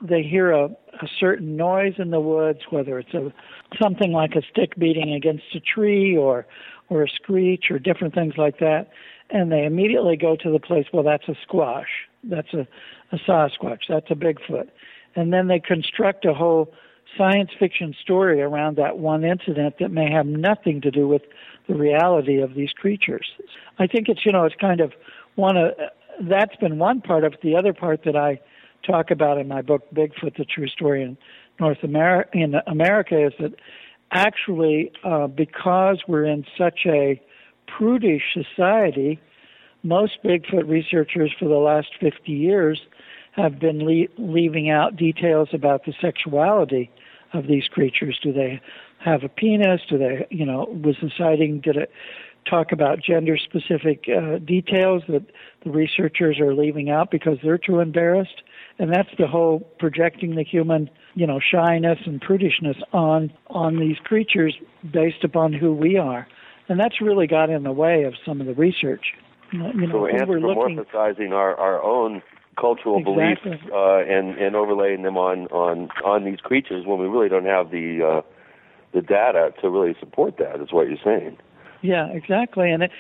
[0.06, 3.32] they hear a, a certain noise in the woods, whether it's a
[3.80, 6.44] something like a stick beating against a tree or
[6.90, 8.90] or a screech or different things like that,
[9.32, 10.86] and they immediately go to the place.
[10.92, 11.88] Well, that's a squash.
[12.22, 12.68] That's a,
[13.10, 13.80] a Sasquatch.
[13.88, 14.68] That's a Bigfoot,
[15.16, 16.72] and then they construct a whole
[17.16, 21.22] science fiction story around that one incident that may have nothing to do with
[21.68, 23.26] the reality of these creatures.
[23.78, 24.92] I think it's you know it's kind of
[25.34, 25.72] one of
[26.20, 27.40] that's been one part of it.
[27.42, 28.40] The other part that I
[28.86, 31.16] talk about in my book Bigfoot: The True Story in
[31.58, 33.54] North America in America is that
[34.12, 37.20] actually uh, because we're in such a
[37.76, 39.20] prudish society,
[39.82, 42.80] most Bigfoot researchers for the last 50 years
[43.32, 46.90] have been le- leaving out details about the sexuality
[47.32, 48.18] of these creatures.
[48.22, 48.60] Do they
[48.98, 49.80] have a penis?
[49.88, 51.90] Do they, you know, was the sighting, did it
[52.48, 55.24] talk about gender specific uh, details that
[55.64, 58.42] the researchers are leaving out because they're too embarrassed?
[58.78, 63.96] And that's the whole projecting the human, you know, shyness and prudishness on on these
[63.98, 64.56] creatures
[64.90, 66.26] based upon who we are.
[66.72, 69.12] And that's really got in the way of some of the research.
[69.52, 72.22] You know, so anthropomorphizing our, our own
[72.58, 73.50] cultural exactly.
[73.50, 77.44] beliefs uh, and and overlaying them on on on these creatures when we really don't
[77.44, 78.22] have the uh,
[78.94, 80.62] the data to really support that.
[80.62, 81.36] Is what you're saying?
[81.82, 82.70] Yeah, exactly.
[82.70, 82.90] And it,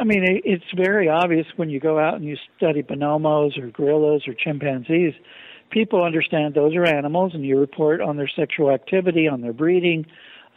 [0.00, 3.66] I mean, it, it's very obvious when you go out and you study bonobos or
[3.66, 5.12] gorillas or chimpanzees.
[5.68, 10.06] People understand those are animals, and you report on their sexual activity, on their breeding,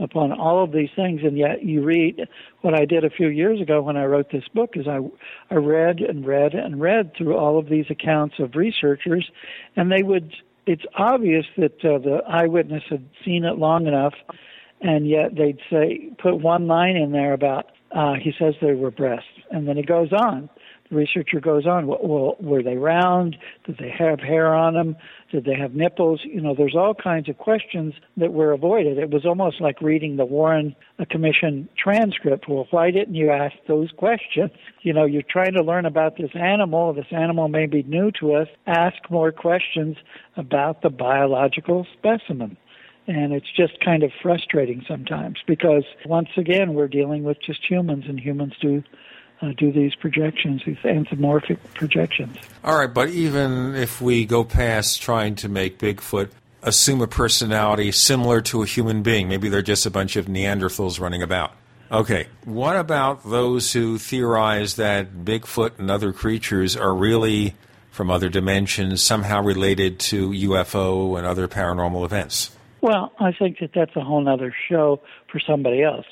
[0.03, 2.27] upon all of these things and yet you read
[2.61, 4.99] what I did a few years ago when I wrote this book is I
[5.49, 9.29] I read and read and read through all of these accounts of researchers
[9.75, 10.33] and they would
[10.65, 14.13] it's obvious that uh, the eyewitness had seen it long enough
[14.81, 18.91] and yet they'd say put one line in there about uh, he says they were
[18.91, 20.49] breasts and then he goes on
[20.89, 24.95] the researcher goes on well were they round did they have hair on them
[25.33, 26.21] did they have nipples?
[26.23, 28.99] You know, there's all kinds of questions that were avoided.
[28.99, 32.47] It was almost like reading the Warren uh, Commission transcript.
[32.47, 34.51] Well, why didn't you ask those questions?
[34.83, 36.93] You know, you're trying to learn about this animal.
[36.93, 38.47] This animal may be new to us.
[38.67, 39.97] Ask more questions
[40.37, 42.55] about the biological specimen.
[43.07, 48.05] And it's just kind of frustrating sometimes because once again, we're dealing with just humans
[48.07, 48.83] and humans do
[49.43, 52.37] uh, do these projections, these anthropomorphic projections.
[52.63, 56.29] All right, but even if we go past trying to make Bigfoot
[56.61, 60.99] assume a personality similar to a human being, maybe they're just a bunch of Neanderthals
[60.99, 61.51] running about.
[61.91, 67.53] Okay, what about those who theorize that Bigfoot and other creatures are really
[67.91, 72.55] from other dimensions, somehow related to UFO and other paranormal events?
[72.81, 75.01] Well, I think that that's a whole other show
[75.31, 76.05] for somebody else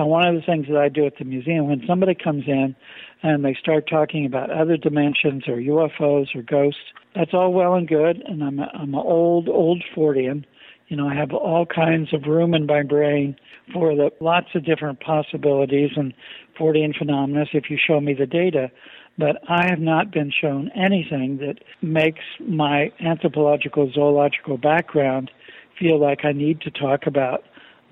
[0.00, 2.74] uh, one of the things that I do at the museum when somebody comes in
[3.22, 6.80] and they start talking about other dimensions or UFOs or ghosts,
[7.14, 8.22] that's all well and good.
[8.26, 10.44] And I'm a, I'm an old old Fortean.
[10.88, 13.36] You know, I have all kinds of room in my brain
[13.72, 16.12] for the lots of different possibilities and
[16.58, 18.70] Fortean phenomena if you show me the data.
[19.18, 25.30] But I have not been shown anything that makes my anthropological zoological background
[25.78, 27.44] feel like I need to talk about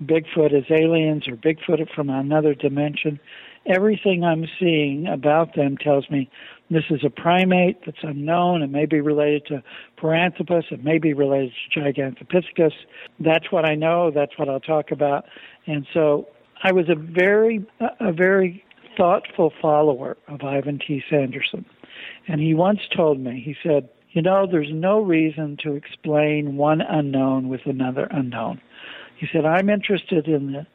[0.03, 3.18] Bigfoot as aliens or Bigfoot from another dimension.
[3.66, 6.30] Everything I'm seeing about them tells me
[6.70, 8.62] this is a primate that's unknown.
[8.62, 9.62] It may be related to
[10.01, 10.70] Paranthropus.
[10.70, 12.72] It may be related to Gigantopithecus.
[13.20, 14.11] That's what I know.
[14.11, 15.24] That's what I'll talk about.
[15.66, 16.28] And so
[16.62, 17.64] I was a very,
[18.01, 18.64] a very
[18.96, 21.03] thoughtful follower of Ivan T.
[21.09, 21.64] Sanderson.
[22.26, 26.80] And he once told me, he said, you know, there's no reason to explain one
[26.80, 28.61] unknown with another unknown.
[29.19, 30.66] He said, I'm interested in the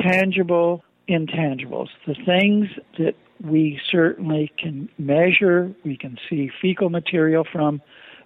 [0.00, 2.68] tangible intangibles, the things
[2.98, 7.80] that we certainly can measure, we can see fecal material from,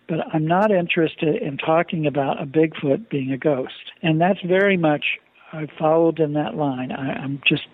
[0.08, 3.92] but I'm not interested in talking about a Bigfoot being a ghost.
[4.02, 5.04] And that's very much,
[5.52, 6.90] I followed in that line.
[6.90, 7.66] I, I'm just,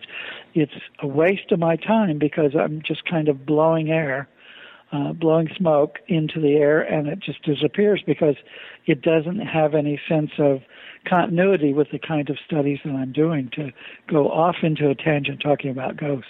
[0.54, 4.28] it's a waste of my time because I'm just kind of blowing air,
[4.92, 8.36] uh, blowing smoke into the air, and it just disappears because
[8.86, 10.60] it doesn't have any sense of
[11.08, 13.72] continuity with the kind of studies that I'm doing to
[14.08, 16.28] go off into a tangent talking about ghosts.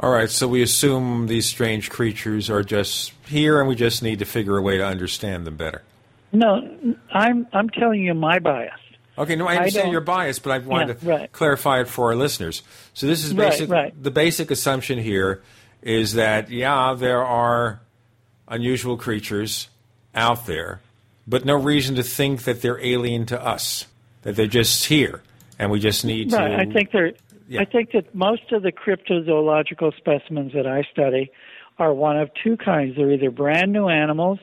[0.00, 4.20] All right, so we assume these strange creatures are just here, and we just need
[4.20, 5.82] to figure a way to understand them better.
[6.30, 8.78] No, I'm I'm telling you my bias.
[9.16, 11.32] Okay, no, I understand your bias, but I wanted Yeah, to right.
[11.32, 12.62] clarify it for our listeners.
[12.94, 14.02] So this is Right, right.
[14.02, 15.42] The basic assumption here
[15.82, 17.80] is that yeah, there are
[18.46, 19.68] unusual creatures
[20.14, 20.80] out there,
[21.28, 23.86] but no reason to think that they're alien to us.
[24.22, 25.22] That they're just here,
[25.58, 26.48] and we just need Right.
[26.48, 26.58] to.
[26.58, 27.12] I think they're.
[27.48, 27.60] Yeah.
[27.62, 31.30] I think that most of the cryptozoological specimens that I study
[31.78, 32.96] are one of two kinds.
[32.96, 34.38] They're either brand new animals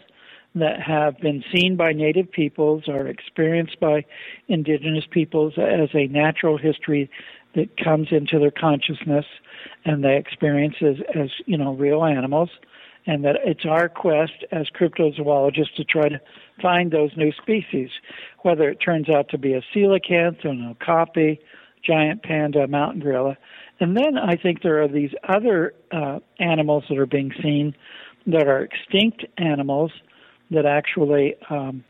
[0.55, 4.05] that have been seen by native peoples or experienced by
[4.47, 7.09] indigenous peoples as a natural history
[7.53, 9.25] that comes into their consciousness
[9.83, 12.49] and they experience as, as you know real animals
[13.07, 16.19] and that it's our quest as cryptozoologists to try to
[16.61, 17.89] find those new species,
[18.41, 21.39] whether it turns out to be a coelacanth, an okapi,
[21.83, 23.37] giant panda, mountain gorilla.
[23.79, 27.75] And then I think there are these other uh, animals that are being seen
[28.27, 29.91] that are extinct animals
[30.51, 31.83] that actually um,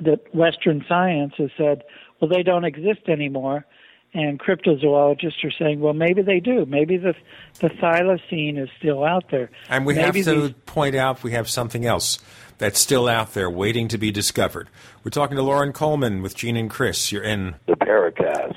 [0.00, 1.82] that Western science has said,
[2.20, 3.66] well, they don't exist anymore.
[4.14, 6.64] And cryptozoologists are saying, well, maybe they do.
[6.66, 7.14] Maybe the
[7.60, 9.50] the thylacine is still out there.
[9.68, 12.18] And we maybe have to these- point out we have something else
[12.56, 14.68] that's still out there waiting to be discovered.
[15.04, 17.12] We're talking to Loren Coleman with Gene and Chris.
[17.12, 18.56] You're in the Paracast.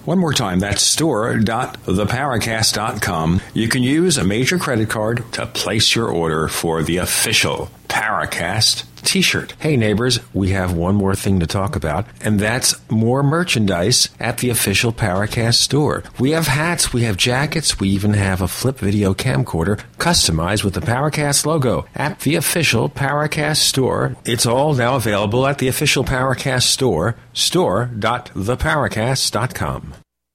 [0.05, 3.41] One more time, that's store.theparacast.com.
[3.53, 8.85] You can use a major credit card to place your order for the official Paracast
[9.01, 9.53] t-shirt.
[9.59, 14.37] Hey neighbors, we have one more thing to talk about, and that's more merchandise at
[14.37, 16.03] the official Paracast store.
[16.19, 20.73] We have hats, we have jackets, we even have a flip video camcorder customized with
[20.73, 24.15] the Paracast logo at the official Paracast store.
[24.25, 29.93] It's all now available at the official Paracast store, store.theparacast.com.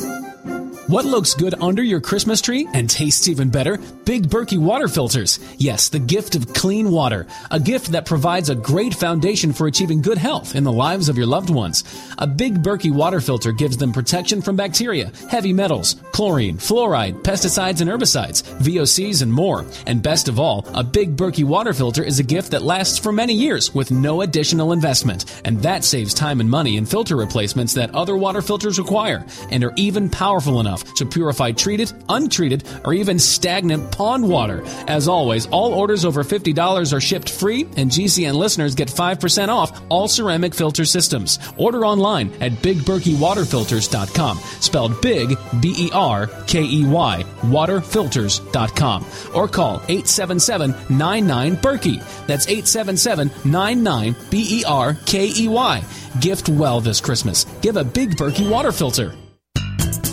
[0.00, 0.25] you.
[0.88, 3.76] What looks good under your Christmas tree and tastes even better?
[4.04, 5.40] Big Berkey water filters.
[5.58, 7.26] Yes, the gift of clean water.
[7.50, 11.16] A gift that provides a great foundation for achieving good health in the lives of
[11.16, 11.82] your loved ones.
[12.18, 17.80] A Big Berkey water filter gives them protection from bacteria, heavy metals, chlorine, fluoride, pesticides
[17.80, 19.66] and herbicides, VOCs and more.
[19.88, 23.10] And best of all, a Big Berkey water filter is a gift that lasts for
[23.10, 25.24] many years with no additional investment.
[25.44, 29.64] And that saves time and money in filter replacements that other water filters require and
[29.64, 34.62] are even powerful enough enough to purify treated, untreated, or even stagnant pond water.
[34.88, 39.80] As always, all orders over $50 are shipped free, and GCN listeners get 5% off
[39.88, 41.38] all ceramic filter systems.
[41.56, 49.76] Order online at bigberkeywaterfilters.com, spelled big, B E R K E Y, waterfilters.com, or call
[49.88, 52.26] 877 99 Berkey.
[52.26, 55.84] That's 877 99 B E R K E Y.
[56.20, 57.44] Gift well this Christmas.
[57.60, 59.14] Give a Big Berkey water filter.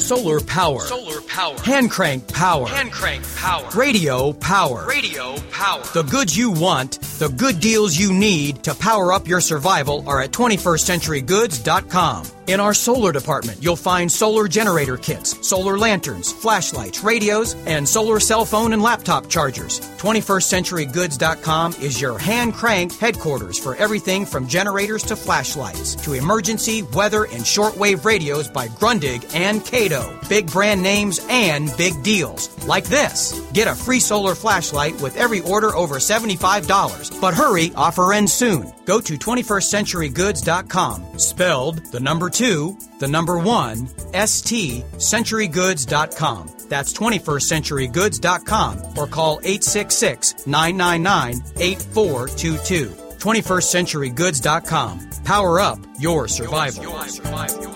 [0.03, 0.81] Solar power.
[0.81, 1.57] Solar power.
[1.59, 2.67] Hand crank power.
[2.67, 3.69] Hand crank power.
[3.73, 4.85] Radio power.
[4.85, 5.81] Radio power.
[5.93, 10.21] The goods you want, the good deals you need to power up your survival are
[10.21, 12.25] at 21stcenturygoods.com.
[12.45, 18.19] In our solar department, you'll find solar generator kits, solar lanterns, flashlights, radios, and solar
[18.19, 19.79] cell phone and laptop chargers.
[19.79, 27.23] 21stcenturygoods.com is your hand crank headquarters for everything from generators to flashlights to emergency, weather,
[27.23, 30.27] and shortwave radios by Grundig and Kaito.
[30.27, 32.49] Big brand names and big deals.
[32.67, 33.39] Like this.
[33.53, 37.21] Get a free solar flashlight with every order over $75.
[37.21, 38.73] But hurry, offer ends soon.
[38.85, 41.19] Go to 21stcenturygoods.com.
[41.19, 46.49] Spelled the number two, the number one, ST, centurygoods.com.
[46.69, 52.89] That's 21stcenturygoods.com or call 866 999 8422.
[52.89, 55.09] 21stcenturygoods.com.
[55.23, 56.83] Power up your survival.
[56.83, 57.73] Your survival.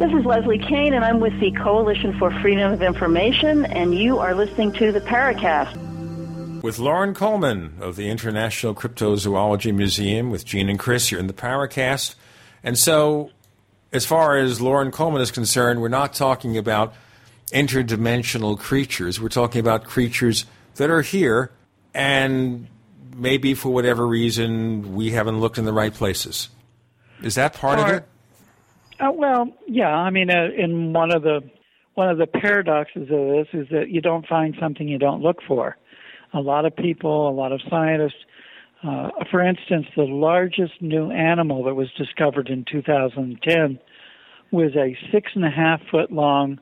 [0.00, 4.18] This is Leslie Kean, and I'm with the Coalition for Freedom of Information, and you
[4.18, 5.89] are listening to the Paracast.
[6.62, 11.32] With Loren Coleman of the International Cryptozoology Museum, with Gene and Chris here in the
[11.32, 12.14] Paracast.
[12.62, 13.30] And so,
[13.92, 16.94] as far as Loren Coleman is concerned, we're not talking about
[17.52, 19.20] interdimensional creatures.
[19.20, 20.44] We're talking about creatures
[20.76, 21.50] that are here,
[21.94, 22.66] and
[23.16, 26.48] maybe for whatever reason, we haven't looked in the right places.
[27.22, 28.04] Is that part of it?
[28.98, 29.88] Uh, well, yeah.
[29.88, 31.42] I mean, uh, in one of the
[31.94, 35.38] one of the paradoxes of this is that you don't find something you don't look
[35.46, 35.76] for.
[36.32, 38.24] A lot of people, a lot of scientists.
[38.82, 43.78] Uh, for instance, the largest new animal that was discovered in 2010
[44.50, 46.58] was a six and a half foot long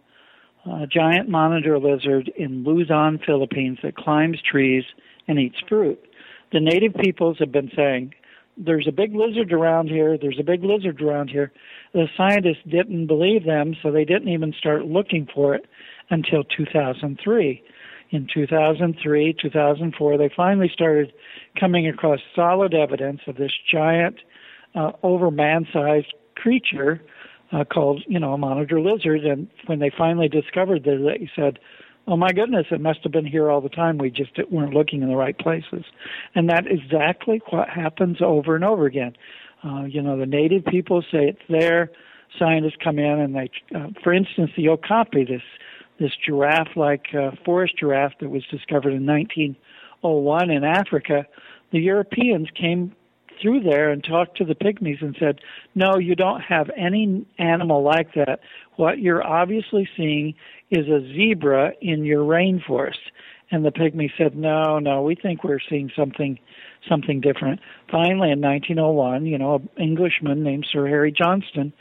[0.69, 4.85] uh, giant monitor lizard in Luzon, Philippines, that climbs trees
[5.27, 5.99] and eats fruit.
[6.53, 8.15] The native peoples have been saying,
[8.57, 10.19] "There's a big lizard around here.
[10.19, 11.53] There's a big lizard around here."
[11.93, 15.67] the scientists didn't believe them, so they didn't even start looking for it
[16.11, 17.63] until 2003.
[18.11, 21.13] In 2003, 2004, they finally started
[21.59, 24.17] coming across solid evidence of this giant,
[24.75, 27.03] uh, over man-sized creature
[27.53, 29.25] uh, called, you know, a monitor lizard.
[29.25, 31.59] And when they finally discovered this, they said,
[32.07, 33.99] "Oh my goodness, it must have been here all the time.
[33.99, 35.85] We just weren't looking in the right places."
[36.35, 39.17] And that is exactly what happens over and over again.
[39.65, 41.91] Uh, you know, the native people say it's there.
[42.39, 45.43] Scientists come in and they, uh, for instance, the okapi, this
[45.99, 51.27] this giraffe-like uh, forest giraffe that was discovered in 1901 in Africa,
[51.73, 52.95] the Europeans came
[53.41, 55.41] through there and talked to the pygmies and said,
[55.75, 58.41] "No, you don't have any animal like that.
[58.77, 60.35] What you're obviously seeing
[60.71, 63.13] is a zebra in your rainforest."
[63.51, 66.39] And the pygmy said, "No, no, we think we're seeing something
[66.89, 67.61] something different.
[67.91, 71.73] Finally, in 1901, you know, an Englishman named Sir Harry Johnston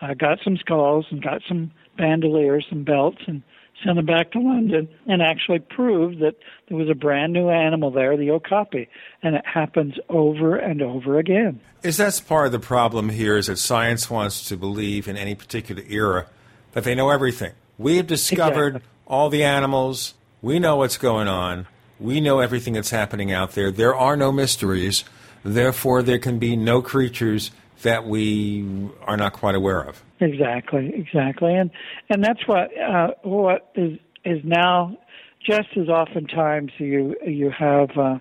[0.00, 3.42] uh, got some skulls and got some bandoliers, some belts, and
[3.84, 6.36] sent them back to London and actually proved that
[6.68, 8.88] there was a brand new animal there, the okapi,
[9.22, 11.60] and it happens over and over again.
[11.82, 13.36] Is that part of the problem here?
[13.36, 16.26] Is that science wants to believe in any particular era
[16.72, 17.52] that they know everything?
[17.78, 18.90] We have discovered exactly.
[19.06, 20.14] all the animals.
[20.40, 21.66] We know what's going on.
[21.98, 23.70] We know everything that's happening out there.
[23.70, 25.04] There are no mysteries.
[25.44, 27.50] Therefore, there can be no creatures
[27.82, 30.02] that we are not quite aware of.
[30.22, 31.70] Exactly, exactly, and
[32.08, 34.96] and that's what uh, what is is now
[35.44, 38.18] just as oftentimes you you have uh,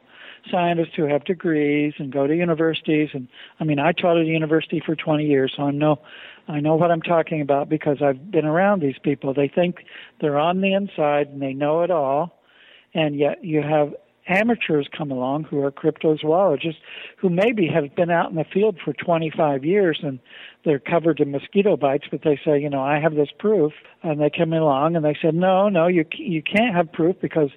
[0.50, 3.28] scientists who have degrees and go to universities, and
[3.60, 6.00] I mean I taught at a university for 20 years, so I know
[6.48, 9.36] I know what I'm talking about because I've been around these people.
[9.36, 9.86] They think
[10.20, 12.42] they're on the inside and they know it all,
[12.96, 13.94] and yet you have
[14.28, 16.78] amateurs come along who are cryptozoologists
[17.18, 20.20] who maybe have been out in the field for 25 years and
[20.64, 23.74] they're covered in mosquito bites but they say you know I have this proof.
[24.04, 27.50] And they come along and they said no no you you can't have proof because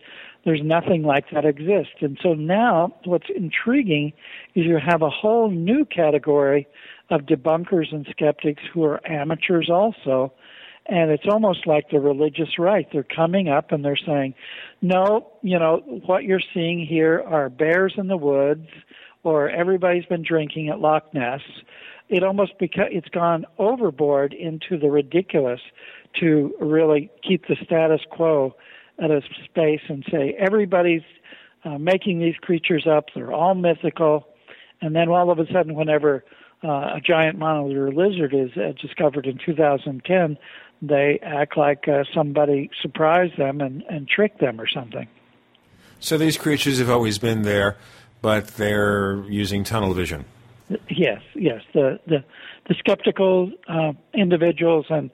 [0.45, 4.13] there's nothing like that exists and so now what's intriguing
[4.55, 6.67] is you have a whole new category
[7.11, 10.33] of debunkers and skeptics who are amateurs also
[10.87, 12.87] and it's almost like the religious right.
[12.93, 14.35] They're coming up and they're saying,
[14.83, 18.69] no, you know, what you're seeing here are bears in the woods,
[19.23, 21.41] or everybody's been drinking at Loch Ness.
[22.11, 25.61] it almost beca- it's gone overboard into the ridiculous
[26.21, 28.55] to really keep the status quo
[28.99, 31.03] at a space and say everybody's
[31.65, 33.07] uh, making these creatures up.
[33.15, 34.29] They're all mythical,
[34.81, 36.25] and then all of a sudden, whenever
[36.63, 40.39] uh, a giant monitor lizard is uh, discovered in 2010,
[40.83, 45.09] they act like uh, somebody surprised them and, and tricked them or something.
[46.01, 47.77] So these creatures have always been there,
[48.21, 50.25] but they're using tunnel vision.
[50.89, 51.63] Yes, yes.
[51.73, 52.25] The the,
[52.69, 55.11] the skeptical uh, individuals and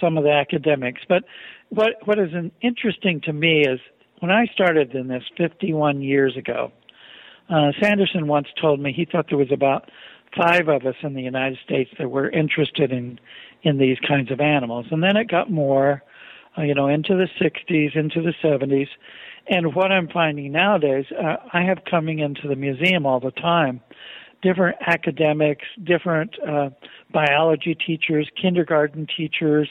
[0.00, 1.02] some of the academics.
[1.08, 1.24] But
[1.68, 2.30] what what is
[2.62, 3.80] interesting to me is
[4.20, 6.72] when I started in this 51 years ago.
[7.48, 9.90] Uh, Sanderson once told me he thought there was about
[10.36, 13.18] five of us in the United States that were interested in
[13.62, 16.02] in these kinds of animals, and then it got more,
[16.56, 18.88] uh, you know, into the 60s, into the 70s,
[19.48, 23.80] and what I'm finding nowadays, uh, I have coming into the museum all the time
[24.42, 26.70] different academics, different uh,
[27.12, 29.68] biology teachers, kindergarten teachers,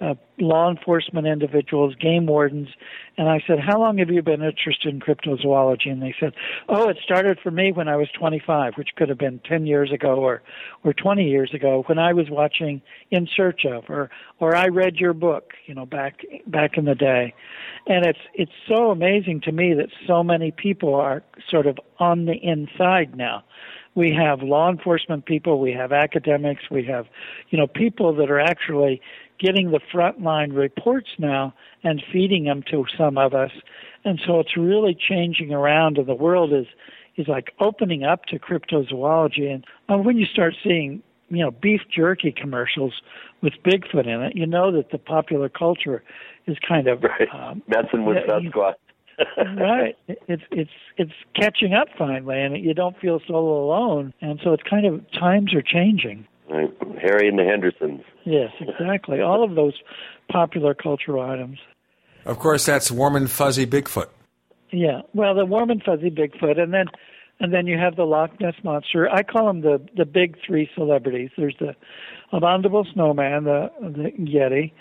[0.00, 2.68] uh, law enforcement individuals, game wardens.
[3.16, 5.90] And I said, How long have you been interested in cryptozoology?
[5.90, 6.32] And they said,
[6.68, 9.92] Oh, it started for me when I was 25, which could have been 10 years
[9.92, 10.42] ago or,
[10.84, 14.96] or 20 years ago when I was watching In Search of or, or I read
[14.96, 17.34] your book, you know, back, back in the day.
[17.86, 22.26] And it's, it's so amazing to me that so many people are sort of on
[22.26, 23.44] the inside now
[23.98, 27.06] we have law enforcement people, we have academics, we have,
[27.50, 29.02] you know, people that are actually
[29.40, 33.50] getting the frontline reports now and feeding them to some of us.
[34.04, 36.66] And so it's really changing around and the world is
[37.16, 42.30] is like opening up to cryptozoology and when you start seeing you know beef jerky
[42.30, 43.02] commercials
[43.42, 46.04] with Bigfoot in it, you know that the popular culture
[46.46, 47.28] is kind of right.
[47.34, 48.74] um, messing with Sasquatch
[49.56, 49.96] right.
[50.06, 54.12] It's it's it's catching up finally, and you don't feel so alone.
[54.20, 56.26] And so it's kind of times are changing.
[56.48, 56.72] Right.
[57.00, 58.02] Harry and the Hendersons.
[58.24, 59.20] Yes, exactly.
[59.20, 59.74] All of those
[60.30, 61.58] popular cultural items.
[62.24, 64.08] Of course, that's warm and fuzzy Bigfoot.
[64.70, 65.02] Yeah.
[65.14, 66.86] Well, the warm and fuzzy Bigfoot, and then
[67.40, 69.08] and then you have the Loch Ness monster.
[69.10, 71.30] I call them the the big three celebrities.
[71.36, 71.74] There's the
[72.32, 74.72] abominable snowman, the the Yeti,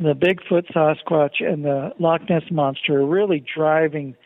[0.00, 4.16] the Bigfoot, Sasquatch, and the Loch Ness Monster are really driving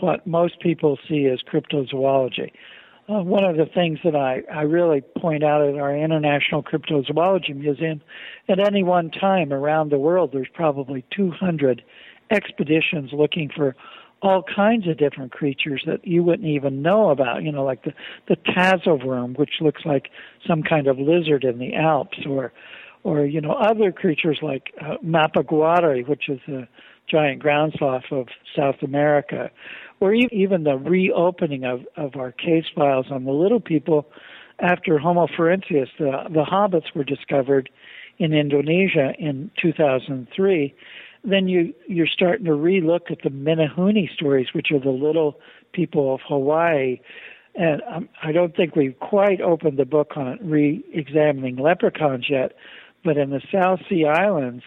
[0.00, 2.52] what most people see as cryptozoology.
[3.08, 7.56] Uh, one of the things that I, I really point out at our International Cryptozoology
[7.56, 8.00] Museum,
[8.48, 11.82] at any one time around the world, there's probably 200
[12.30, 13.74] expeditions looking for
[14.22, 17.42] all kinds of different creatures that you wouldn't even know about.
[17.42, 17.94] You know, like the
[18.28, 20.10] the tatzelwurm, which looks like
[20.46, 22.52] some kind of lizard in the Alps, or
[23.04, 26.68] or you know other creatures like uh, Mapinguari, which is a
[27.10, 29.50] giant ground sloth of South America,
[30.00, 34.06] or even the reopening of, of our case files on the little people
[34.60, 35.88] after Homo florensis.
[35.98, 37.70] The, the hobbits were discovered
[38.18, 40.74] in Indonesia in 2003.
[41.24, 45.38] Then you you're starting to relook at the Menehune stories, which are the little
[45.72, 47.00] people of Hawaii.
[47.54, 52.52] And um, I don't think we've quite opened the book on re-examining leprechauns yet,
[53.04, 54.64] but in the South Sea Islands,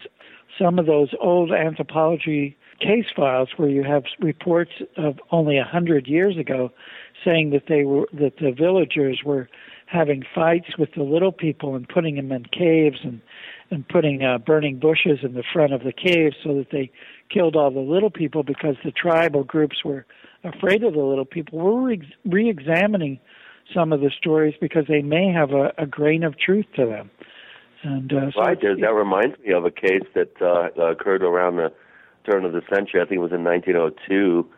[0.58, 6.06] some of those old anthropology case files where you have reports of only a hundred
[6.06, 6.70] years ago
[7.24, 9.48] saying that they were that the villagers were
[9.86, 13.20] having fights with the little people and putting them in caves and
[13.70, 16.90] and putting uh, burning bushes in the front of the caves so that they
[17.30, 20.04] killed all the little people because the tribal groups were
[20.44, 21.58] afraid of the little people.
[21.58, 23.18] We're re examining
[23.72, 27.10] some of the stories because they may have a, a grain of truth to them.
[27.84, 31.56] And uh, so right, there, that reminds me of a case that uh, occurred around
[31.56, 31.72] the
[32.28, 33.00] turn of the century.
[33.00, 34.48] I think it was in 1902.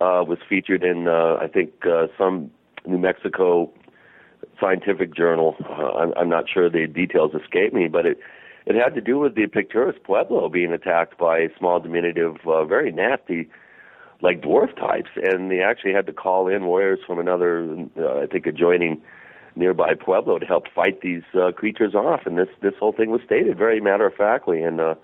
[0.00, 2.50] Uh, was featured in uh, I think uh, some
[2.86, 3.70] New Mexico
[4.58, 5.56] scientific journal.
[5.68, 8.18] Uh, I'm, I'm not sure the details escape me, but it
[8.66, 12.64] it had to do with the Picuris Pueblo being attacked by a small, diminutive, uh,
[12.64, 13.48] very nasty,
[14.20, 17.66] like dwarf types, and they actually had to call in warriors from another,
[17.98, 19.00] uh, I think, adjoining
[19.56, 22.20] nearby Pueblo to help fight these uh, creatures off.
[22.26, 24.94] And this this whole thing was stated very matter of factly in uh,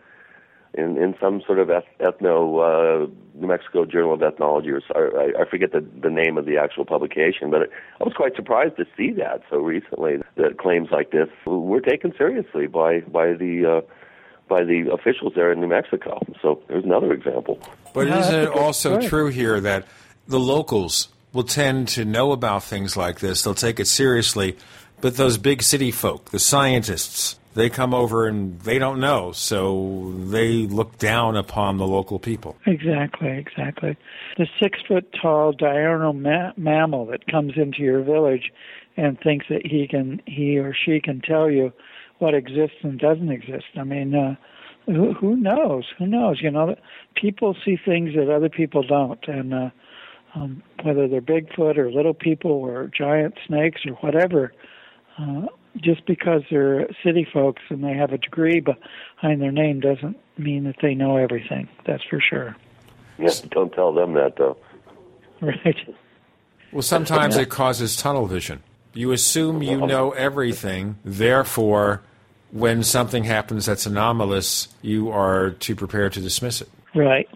[0.74, 1.68] in in some sort of
[2.00, 6.38] ethno uh, New Mexico Journal of Ethnology, or, or I, I forget the the name
[6.38, 7.50] of the actual publication.
[7.50, 7.70] But it,
[8.00, 12.12] I was quite surprised to see that so recently that claims like this were taken
[12.16, 13.82] seriously by by the.
[13.84, 13.92] Uh,
[14.48, 16.24] by the officials there in New Mexico.
[16.40, 17.58] So there's another example.
[17.92, 19.88] But isn't it also true here that
[20.28, 23.42] the locals will tend to know about things like this.
[23.42, 24.56] They'll take it seriously.
[25.02, 30.14] But those big city folk, the scientists, they come over and they don't know, so
[30.16, 32.56] they look down upon the local people.
[32.66, 33.96] Exactly, exactly.
[34.38, 38.50] The six foot tall diurnal ma- mammal that comes into your village
[38.96, 41.72] and thinks that he can he or she can tell you
[42.18, 43.66] what exists and doesn't exist.
[43.76, 44.36] I mean, uh,
[44.86, 45.84] who, who knows?
[45.98, 46.40] Who knows?
[46.40, 46.76] You know,
[47.14, 49.70] people see things that other people don't, and uh,
[50.36, 54.52] um, whether they're Bigfoot or little people or giant snakes or whatever.
[55.18, 55.46] Uh,
[55.78, 60.64] just because they're city folks and they have a degree behind their name doesn't mean
[60.64, 61.68] that they know everything.
[61.86, 62.56] That's for sure.
[63.18, 64.56] Yes, don't tell them that though.
[65.42, 65.76] Right.
[66.72, 68.62] Well, sometimes it causes tunnel vision.
[68.94, 72.00] You assume you know everything, therefore,
[72.52, 76.70] when something happens that's anomalous, you are too prepared to dismiss it.
[76.94, 77.28] Right.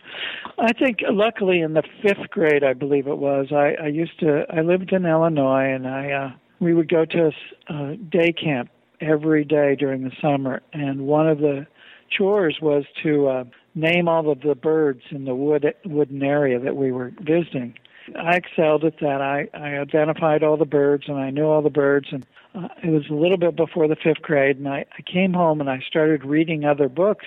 [0.61, 4.45] I think, luckily, in the fifth grade, I believe it was, I, I used to,
[4.51, 6.31] I lived in Illinois, and I, uh,
[6.61, 7.31] we would go to
[7.71, 8.69] a uh, day camp
[9.01, 11.67] every day during the summer, and one of the
[12.11, 13.45] chores was to uh,
[13.75, 17.75] name all of the birds in the wood wooden area that we were visiting.
[18.17, 19.21] I excelled at that.
[19.21, 22.09] I, I identified all the birds and I knew all the birds.
[22.11, 25.33] And uh, it was a little bit before the fifth grade, and I, I came
[25.33, 27.27] home and I started reading other books.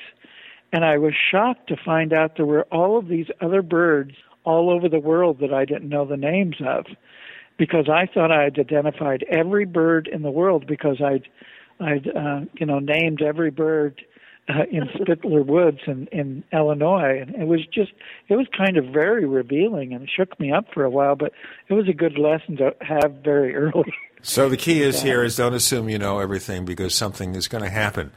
[0.73, 4.13] And I was shocked to find out there were all of these other birds
[4.43, 6.85] all over the world that I didn't know the names of
[7.57, 11.27] because I thought I had identified every bird in the world because I'd
[11.79, 14.03] I'd uh, you know named every bird
[14.49, 17.91] uh, in Spitler Woods in, in Illinois, and it was just
[18.27, 21.15] it was kind of very revealing, and it shook me up for a while.
[21.15, 21.33] But
[21.69, 23.93] it was a good lesson to have very early.
[24.23, 27.63] So the key is here is don't assume you know everything because something is going
[27.63, 28.11] to happen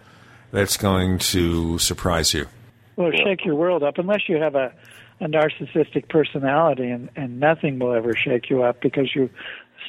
[0.53, 2.47] that's going to surprise you.
[2.97, 4.73] Well, shake your world up unless you have a
[5.19, 9.31] a narcissistic personality, and and nothing will ever shake you up because you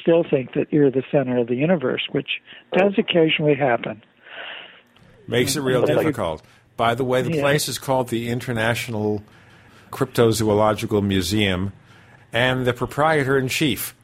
[0.00, 2.28] still think that you're the center of the universe, which
[2.72, 4.02] does occasionally happen.
[5.26, 6.42] Makes it real difficult.
[6.76, 7.42] By the way, the Yeah.
[7.42, 9.22] place is called the International
[9.90, 11.72] Cryptozoological Museum,
[12.32, 13.94] and the proprietor in chief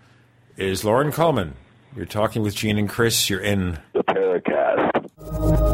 [0.57, 1.55] is Loren Coleman.
[1.97, 3.31] You're talking with Gene and Chris.
[3.31, 5.74] You're in the Paracast.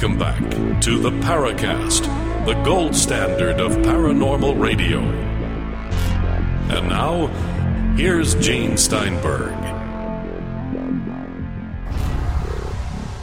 [0.00, 2.06] Welcome back to the Paracast,
[2.46, 5.00] the gold standard of paranormal radio.
[6.70, 7.26] And now,
[7.98, 9.52] here's Gene Steinberg.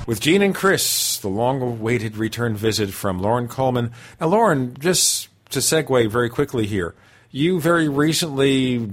[0.05, 3.91] With Gene and Chris, the long awaited return visit from Loren Coleman.
[4.21, 6.93] Now, Loren, just to segue very quickly here,
[7.31, 8.87] you very recently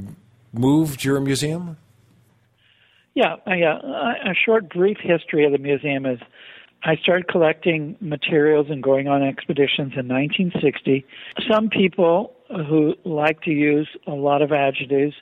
[0.54, 1.76] moved your museum?
[3.12, 6.18] Yeah, I, uh, a short, brief history of the museum is
[6.84, 11.04] I started collecting materials and going on expeditions in 1960.
[11.50, 15.14] Some people who like to use a lot of adjectives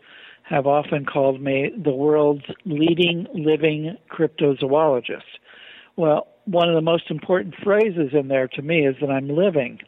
[0.43, 5.23] have often called me the world's leading living cryptozoologist.
[5.97, 9.79] Well, one of the most important phrases in there to me is that I'm living.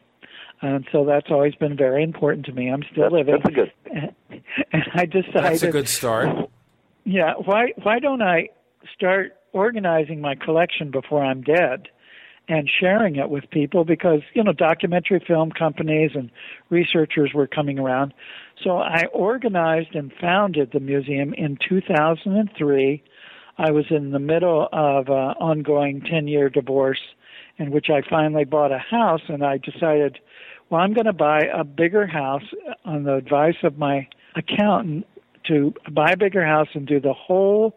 [0.61, 2.69] And so that's always been very important to me.
[2.71, 3.35] I'm still living.
[3.43, 3.71] That's a good.
[4.71, 6.49] And I decided That's a good start.
[7.03, 8.49] yeah, why why don't I
[8.93, 11.87] start organizing my collection before I'm dead
[12.47, 16.29] and sharing it with people because, you know, documentary film companies and
[16.69, 18.13] researchers were coming around.
[18.61, 23.01] So I organized and founded the museum in 2003.
[23.57, 27.01] I was in the middle of an ongoing 10-year divorce
[27.57, 30.19] in which I finally bought a house and I decided,
[30.69, 32.43] well, I'm going to buy a bigger house
[32.83, 35.07] on the advice of my accountant
[35.47, 37.73] to buy a bigger house and do the whole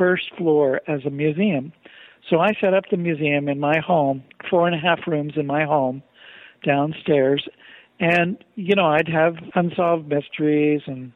[0.00, 1.74] first floor as a museum.
[2.30, 5.46] So I set up the museum in my home, four and a half rooms in
[5.46, 6.02] my home
[6.64, 7.46] downstairs.
[7.98, 11.12] And, you know, I'd have unsolved mysteries and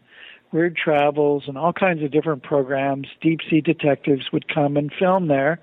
[0.53, 3.07] weird travels and all kinds of different programs.
[3.23, 5.61] Deep sea detectives would come and film there.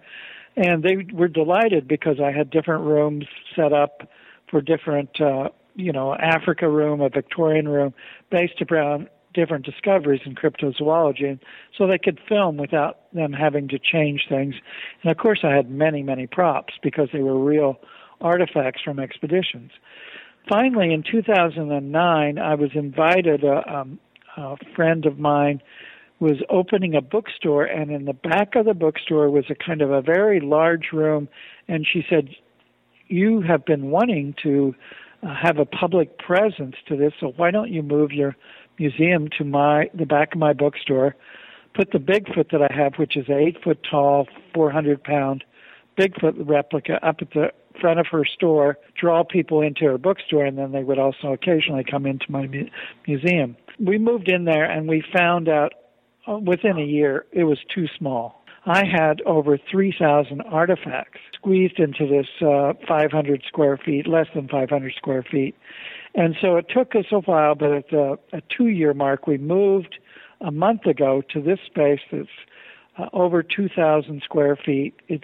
[0.57, 4.09] And they were delighted because I had different rooms set up
[4.49, 7.93] for different, uh, you know, Africa room, a Victorian room,
[8.31, 11.39] based around different discoveries in cryptozoology, and
[11.77, 14.55] so they could film without them having to change things.
[15.03, 17.79] And of course, I had many, many props because they were real
[18.19, 19.71] artifacts from expeditions.
[20.49, 23.43] Finally, in 2009, I was invited.
[23.43, 23.99] A, uh, um,
[24.37, 25.61] a friend of mine
[26.19, 29.91] was opening a bookstore, and in the back of the bookstore was a kind of
[29.91, 31.27] a very large room.
[31.67, 32.29] And she said,
[33.07, 34.75] "You have been wanting to."
[35.23, 38.35] Uh, have a public presence to this, so why don't you move your
[38.81, 41.15] museum to my the back of my bookstore,
[41.75, 45.43] put the Bigfoot that I have, which is an eight foot tall, four hundred pound
[45.97, 50.57] Bigfoot replica, up at the front of her store, draw people into her bookstore, and
[50.57, 52.69] then they would also occasionally come into my mu-
[53.07, 53.55] museum.
[53.79, 55.73] We moved in there, and we found out
[56.27, 58.43] uh, within a year it was too small.
[58.65, 64.93] I had over 3,000 artifacts squeezed into this uh, 500 square feet, less than 500
[64.95, 65.55] square feet.
[66.13, 69.37] And so it took us a while, but at the a two year mark, we
[69.37, 69.97] moved
[70.41, 72.27] a month ago to this space that's
[72.97, 74.93] uh, over 2,000 square feet.
[75.07, 75.23] It's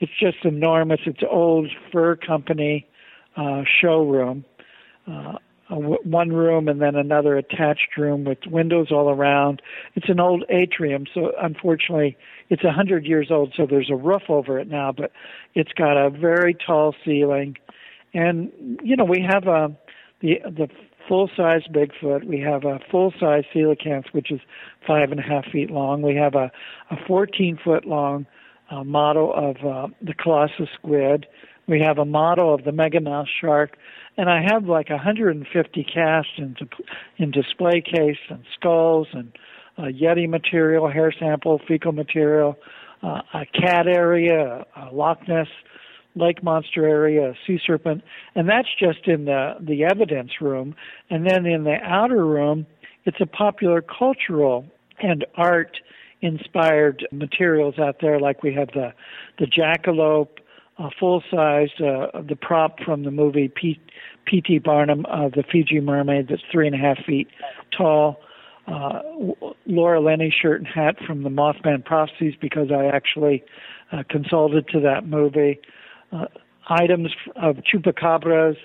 [0.00, 1.00] it's just enormous.
[1.06, 2.86] It's old fur company
[3.36, 4.44] uh, showroom,
[5.06, 5.34] uh,
[5.68, 9.62] one room and then another attached room with windows all around.
[9.94, 12.16] It's an old atrium, so unfortunately,
[12.50, 13.54] it's a hundred years old.
[13.56, 15.12] So there's a roof over it now, but
[15.54, 17.56] it's got a very tall ceiling,
[18.12, 18.52] and
[18.82, 19.74] you know we have a
[20.24, 20.68] the the
[21.06, 22.24] full size Bigfoot.
[22.24, 24.40] We have a full size coelacanth, which is
[24.86, 26.02] five and a half feet long.
[26.02, 26.50] We have a
[26.90, 28.26] a 14 foot long
[28.70, 31.26] uh, model of uh, the colossal squid.
[31.66, 33.76] We have a model of the megamouth shark,
[34.16, 36.56] and I have like 150 casts in,
[37.18, 39.32] in display case and skulls and
[39.78, 42.56] uh, Yeti material, hair sample, fecal material,
[43.02, 45.48] uh, a cat area, a Loch Ness
[46.14, 48.02] lake monster area, sea serpent,
[48.34, 50.74] and that's just in the the evidence room.
[51.10, 52.66] And then in the outer room,
[53.04, 54.66] it's a popular cultural
[55.00, 55.78] and art
[56.20, 58.92] inspired materials out there, like we have the
[59.38, 60.38] the jackalope,
[60.78, 64.58] uh, full sized, uh, the prop from the movie P.T.
[64.58, 67.28] Barnum, uh, the Fiji mermaid that's three and a half feet
[67.76, 68.20] tall.
[68.66, 69.00] Uh,
[69.66, 73.44] Laura Linney shirt and hat from the Mothman Prophecies because I actually
[73.92, 75.60] uh, consulted to that movie
[76.14, 76.26] uh,
[76.68, 78.56] items of chupacabras,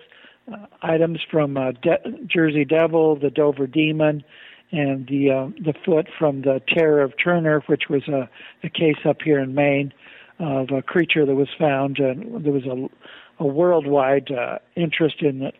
[0.51, 4.23] uh, items from uh, De- Jersey Devil, the Dover Demon,
[4.71, 8.29] and the uh, the foot from the Terror of Turner, which was a,
[8.63, 9.91] a case up here in Maine
[10.39, 11.99] of a creature that was found.
[11.99, 15.55] And there was a, a worldwide uh, interest in it.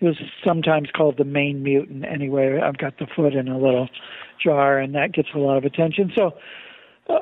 [0.00, 2.04] It was sometimes called the Maine mutant.
[2.04, 3.88] Anyway, I've got the foot in a little
[4.42, 6.12] jar, and that gets a lot of attention.
[6.16, 6.30] So uh,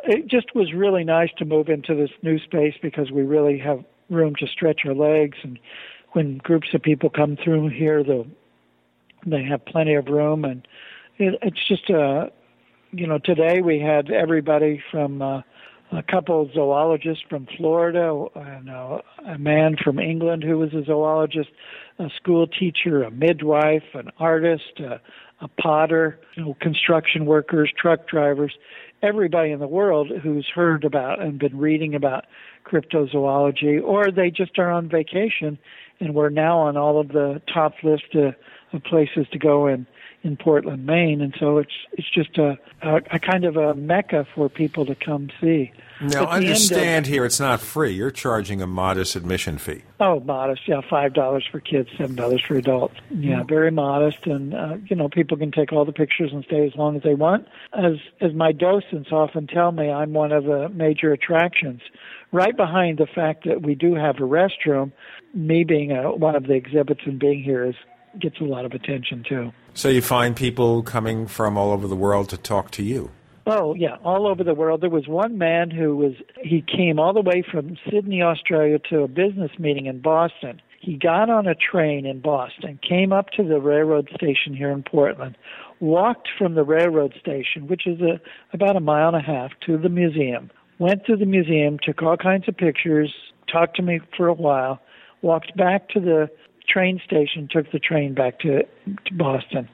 [0.04, 3.84] it just was really nice to move into this new space because we really have
[4.10, 5.38] room to stretch our legs.
[5.42, 5.58] And
[6.12, 8.26] when groups of people come through here they
[9.26, 10.44] they have plenty of room.
[10.44, 10.66] And
[11.18, 12.30] it, it's just uh
[12.92, 15.42] you know today we had everybody from uh,
[15.92, 20.84] a couple of zoologists from Florida and uh, a man from England who was a
[20.84, 21.48] zoologist,
[21.98, 25.00] a school teacher, a midwife, an artist, a,
[25.40, 28.52] a potter, you know, construction workers, truck drivers
[29.02, 32.24] everybody in the world who's heard about and been reading about
[32.64, 35.58] cryptozoology, or they just are on vacation
[36.00, 38.34] and we're now on all of the top list of,
[38.72, 39.86] of places to go in
[40.22, 44.26] in Portland, Maine, and so it's it's just a, a, a kind of a mecca
[44.34, 45.72] for people to come see.
[46.00, 47.92] Now, understand of, here, it's not free.
[47.92, 49.82] You're charging a modest admission fee.
[50.00, 52.96] Oh, modest, yeah, five dollars for kids, seven dollars for adults.
[53.10, 53.48] Yeah, mm-hmm.
[53.48, 56.74] very modest, and uh, you know, people can take all the pictures and stay as
[56.76, 57.48] long as they want.
[57.72, 61.80] As as my docents often tell me, I'm one of the major attractions.
[62.30, 64.92] Right behind the fact that we do have a restroom,
[65.32, 67.74] me being a, one of the exhibits and being here is
[68.18, 69.52] gets a lot of attention too.
[69.74, 73.10] So you find people coming from all over the world to talk to you.
[73.50, 74.82] Oh yeah, all over the world.
[74.82, 79.00] There was one man who was he came all the way from Sydney, Australia to
[79.00, 80.60] a business meeting in Boston.
[80.82, 84.82] He got on a train in Boston, came up to the railroad station here in
[84.82, 85.38] Portland,
[85.80, 88.20] walked from the railroad station, which is a,
[88.52, 90.50] about a mile and a half, to the museum.
[90.78, 93.12] Went to the museum, took all kinds of pictures,
[93.50, 94.78] talked to me for a while,
[95.22, 96.30] walked back to the
[96.68, 99.68] train station, took the train back to, to Boston.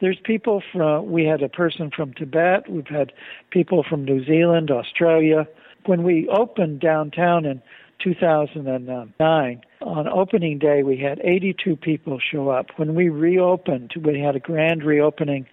[0.00, 3.12] There's people from, we had a person from Tibet, we've had
[3.50, 5.46] people from New Zealand, Australia,
[5.86, 7.62] when we opened downtown in
[8.02, 12.66] 2009, on opening day we had 82 people show up.
[12.76, 15.46] When we reopened, we had a grand reopening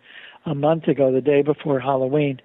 [0.45, 2.39] a month ago, the day before Halloween.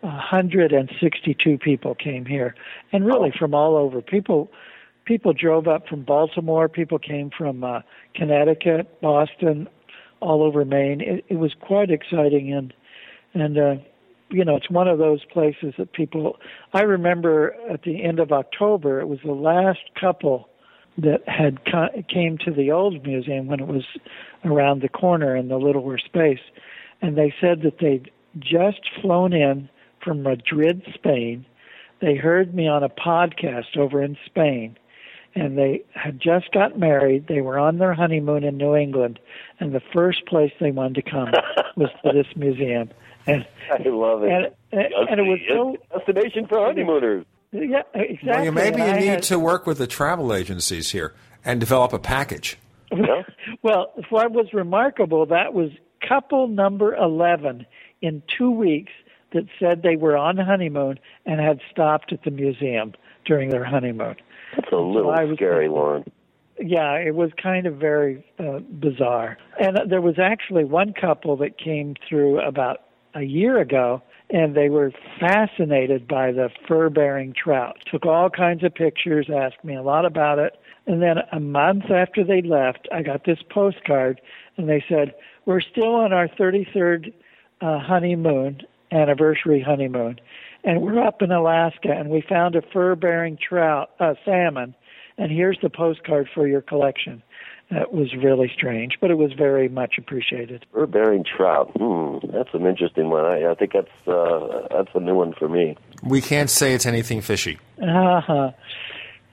[0.00, 2.54] 162 people came here,
[2.92, 3.38] and really oh.
[3.38, 4.00] from all over.
[4.00, 4.48] People
[5.08, 6.68] people drove up from Baltimore.
[6.68, 7.80] People came from uh,
[8.14, 9.66] Connecticut, Boston,
[10.20, 11.00] all over Maine.
[11.00, 12.74] It, it was quite exciting, and
[13.34, 13.82] and uh,
[14.28, 16.36] you know it's one of those places that people.
[16.74, 20.48] I remember at the end of October, it was the last couple
[20.98, 21.64] that had
[22.08, 23.84] came to the old museum when it was
[24.44, 26.44] around the corner in the littler space,
[27.00, 29.70] and they said that they'd just flown in
[30.04, 31.46] from Madrid, Spain.
[32.00, 34.76] They heard me on a podcast over in Spain,
[35.34, 37.26] and they had just got married.
[37.28, 39.18] They were on their honeymoon in New England,
[39.60, 41.32] and the first place they wanted to come
[41.76, 42.90] was to this museum.
[43.26, 44.30] And I love it.
[44.30, 47.24] And, and, and it was so destination for honeymooners.
[47.52, 48.28] Yeah, exactly.
[48.50, 51.14] Well, maybe And I you need had- to work with the travel agencies here
[51.44, 52.56] and develop a package.
[53.62, 55.70] well, what was remarkable that was
[56.06, 57.66] couple number eleven
[58.00, 58.92] in two weeks
[59.32, 62.94] that said they were on honeymoon and had stopped at the museum
[63.26, 64.14] during their honeymoon.
[64.58, 66.10] That's a little was scary, Loren.
[66.60, 69.38] Yeah, it was kind of very uh, bizarre.
[69.60, 72.78] And uh, there was actually one couple that came through about
[73.14, 77.76] a year ago, and they were fascinated by the fur bearing trout.
[77.90, 80.58] Took all kinds of pictures, asked me a lot about it.
[80.86, 84.20] And then a month after they left, I got this postcard,
[84.56, 85.14] and they said,
[85.46, 87.12] We're still on our 33rd
[87.60, 90.18] uh, honeymoon, anniversary honeymoon,
[90.64, 94.74] and we're up in Alaska, and we found a fur bearing trout, uh, salmon
[95.18, 97.22] and here's the postcard for your collection.
[97.70, 100.64] That was really strange, but it was very much appreciated.
[100.72, 101.70] Fur bearing trout.
[101.76, 103.26] Hmm, that's an interesting one.
[103.26, 105.76] I, I think that's uh, that's a new one for me.
[106.02, 107.58] We can't say it's anything fishy.
[107.82, 108.52] Uh-huh.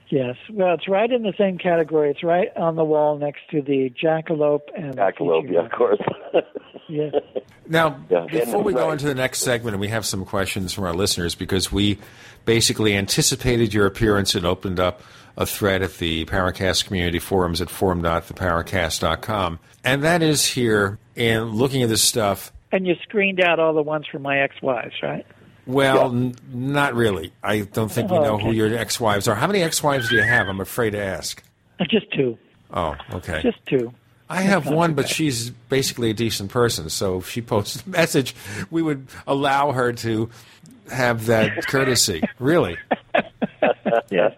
[0.08, 0.36] Yes.
[0.52, 2.10] Well, it's right in the same category.
[2.10, 5.98] It's right on the wall next to the jackalope and Jackalope, yeah, of course.
[6.88, 7.10] yeah.
[7.68, 8.80] Now, Yeah, before we right.
[8.80, 11.98] go into the next segment, and we have some questions from our listeners because we
[12.44, 15.02] basically anticipated your appearance and opened up
[15.36, 19.58] a thread at the Paracast community forums at forum.theparacast.com.
[19.84, 22.52] And that is here in looking at this stuff.
[22.72, 25.26] And you screened out all the ones from my ex-wives, right?
[25.66, 27.32] Well, n- not really.
[27.42, 29.34] I don't think we Oh, know who your ex wives are.
[29.34, 30.48] How many ex wives do you have?
[30.48, 31.42] I'm afraid to ask.
[31.80, 32.38] Uh, Just two.
[32.72, 33.42] Oh, okay.
[33.42, 33.92] Just two.
[34.28, 36.88] I have one, but she's basically a decent person.
[36.90, 38.34] So if she posts a message,
[38.70, 40.30] we would allow her to
[40.90, 42.22] have that courtesy.
[42.38, 42.76] Really?
[44.10, 44.30] yeah.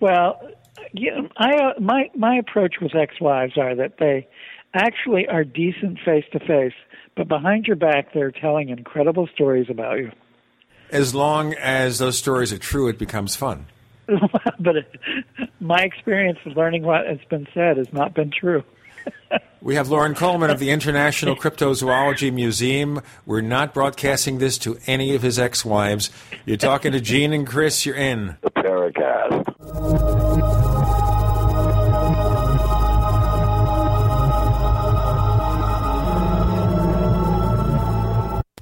[0.00, 0.40] Well,
[0.92, 4.26] you know, I uh, my my approach with ex-wives are that they
[4.74, 6.74] actually are decent face to face,
[7.16, 10.10] but behind your back they're telling incredible stories about you.
[10.92, 13.66] As long as those stories are true, it becomes fun.
[14.06, 15.00] but it,
[15.58, 18.62] my experience of learning what has been said has not been true.
[19.62, 23.00] We have Loren Coleman of the International Cryptozoology Museum.
[23.24, 26.10] We're not broadcasting this to any of his ex wives.
[26.44, 27.86] You're talking to Gene and Chris.
[27.86, 28.36] You're in.
[28.42, 30.01] The Paracast.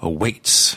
[0.00, 0.76] awaits.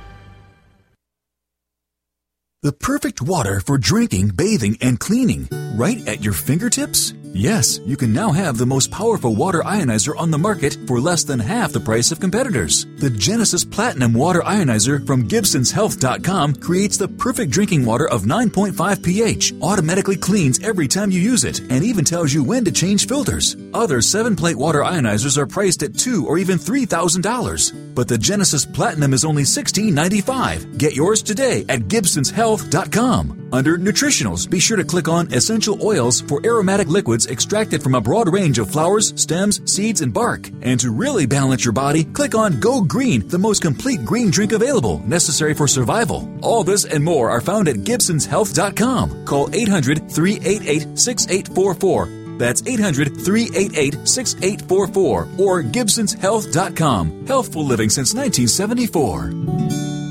[2.63, 7.11] The perfect water for drinking, bathing, and cleaning, right at your fingertips?
[7.33, 11.23] Yes, you can now have the most powerful water ionizer on the market for less
[11.23, 12.85] than half the price of competitors.
[12.97, 19.53] The Genesis Platinum Water Ionizer from GibsonsHealth.com creates the perfect drinking water of 9.5 pH,
[19.61, 23.55] automatically cleans every time you use it, and even tells you when to change filters.
[23.73, 27.95] Other 7 plate water ionizers are priced at two or even $3,000.
[27.95, 30.77] But the Genesis Platinum is only $16.95.
[30.77, 33.41] Get yours today at GibsonsHealth.com.
[33.53, 38.01] Under Nutritionals, be sure to click on Essential Oils for aromatic liquids extracted from a
[38.01, 40.49] broad range of flowers, stems, seeds, and bark.
[40.61, 44.51] And to really balance your body, click on Go Green, the most complete green drink
[44.51, 46.29] available, necessary for survival.
[46.41, 49.25] All this and more are found at GibsonsHealth.com.
[49.25, 52.21] Call 800 388 6844.
[52.37, 57.27] That's 800 388 6844 or GibsonsHealth.com.
[57.27, 60.10] Healthful living since 1974.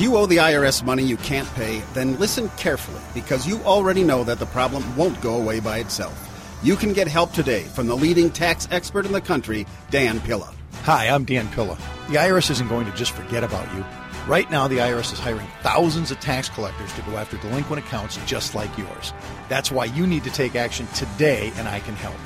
[0.00, 4.24] You owe the IRS money you can't pay, then listen carefully because you already know
[4.24, 6.58] that the problem won't go away by itself.
[6.62, 10.54] You can get help today from the leading tax expert in the country, Dan Pilla.
[10.84, 11.76] Hi, I'm Dan Pilla.
[12.08, 13.84] The IRS isn't going to just forget about you.
[14.26, 18.18] Right now, the IRS is hiring thousands of tax collectors to go after delinquent accounts
[18.26, 19.12] just like yours.
[19.48, 22.16] That's why you need to take action today, and I can help.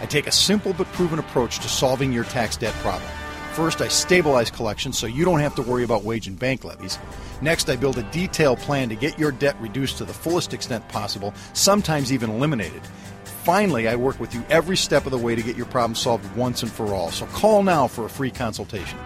[0.00, 3.10] I take a simple but proven approach to solving your tax debt problem.
[3.58, 6.96] First, I stabilize collections so you don't have to worry about wage and bank levies.
[7.42, 10.88] Next, I build a detailed plan to get your debt reduced to the fullest extent
[10.88, 12.80] possible, sometimes even eliminated.
[13.42, 16.36] Finally, I work with you every step of the way to get your problem solved
[16.36, 17.10] once and for all.
[17.10, 18.96] So call now for a free consultation.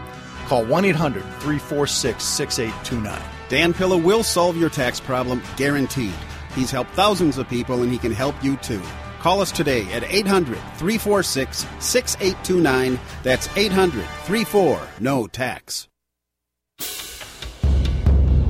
[0.48, 3.22] Call 1 800 346 6829.
[3.48, 6.12] Dan Pilla will solve your tax problem, guaranteed.
[6.54, 8.82] He's helped thousands of people and he can help you too.
[9.22, 12.98] Call us today at 800 346 6829.
[13.22, 15.86] That's 800 34 No Tax.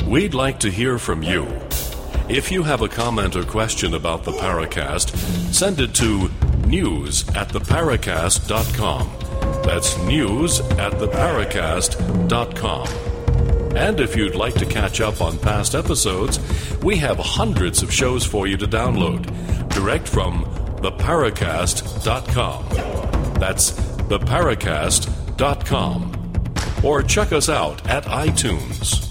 [0.07, 1.47] We'd like to hear from you.
[2.31, 5.15] If you have a comment or question about the Paracast,
[5.53, 6.31] send it to
[6.67, 9.11] news at theparacast.com.
[9.65, 12.89] That's news at theparacast.com.
[13.77, 16.41] And if you'd like to catch up on past episodes,
[16.83, 19.29] we have hundreds of shows for you to download
[19.71, 20.47] direct from
[20.83, 22.69] theparacast.com.
[23.41, 26.19] That's theparacast.com.
[26.85, 29.09] Or check us out at iTunes.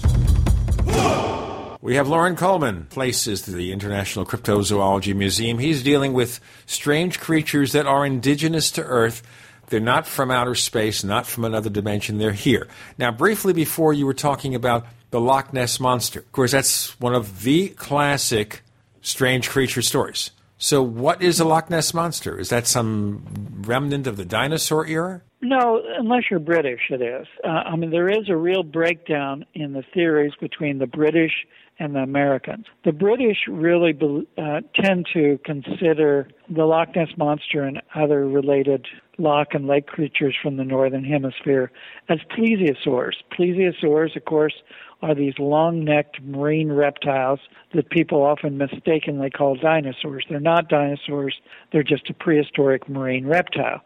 [1.80, 5.58] We have Loren Coleman, Place is the International Cryptozoology Museum.
[5.58, 9.24] He's dealing with strange creatures that are indigenous to Earth.
[9.66, 12.18] They're not from outer space, not from another dimension.
[12.18, 12.68] They're here.
[12.98, 16.20] Now, briefly before, you were talking about the Loch Ness Monster.
[16.20, 18.62] Of course, that's one of the classic
[19.00, 20.30] strange creature stories.
[20.64, 22.38] So, what is a Loch Ness Monster?
[22.38, 23.24] Is that some
[23.66, 25.22] remnant of the dinosaur era?
[25.40, 27.26] No, unless you're British, it is.
[27.42, 31.32] Uh, I mean, there is a real breakdown in the theories between the British
[31.80, 32.66] and the Americans.
[32.84, 33.92] The British really
[34.38, 38.86] uh, tend to consider the Loch Ness Monster and other related
[39.18, 41.72] loch and lake creatures from the northern hemisphere
[42.08, 43.14] as plesiosaurs.
[43.36, 44.54] Plesiosaurs, of course,
[45.02, 47.40] are these long necked marine reptiles
[47.74, 50.24] that people often mistakenly call dinosaurs.
[50.28, 51.34] They're not dinosaurs,
[51.72, 53.80] they're just a prehistoric marine reptile.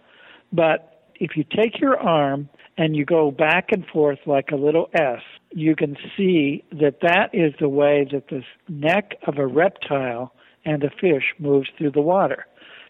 [0.53, 4.91] But if you take your arm and you go back and forth like a little
[4.95, 10.33] S, you can see that that is the way that the neck of a reptile
[10.65, 12.47] and a fish moves through the water.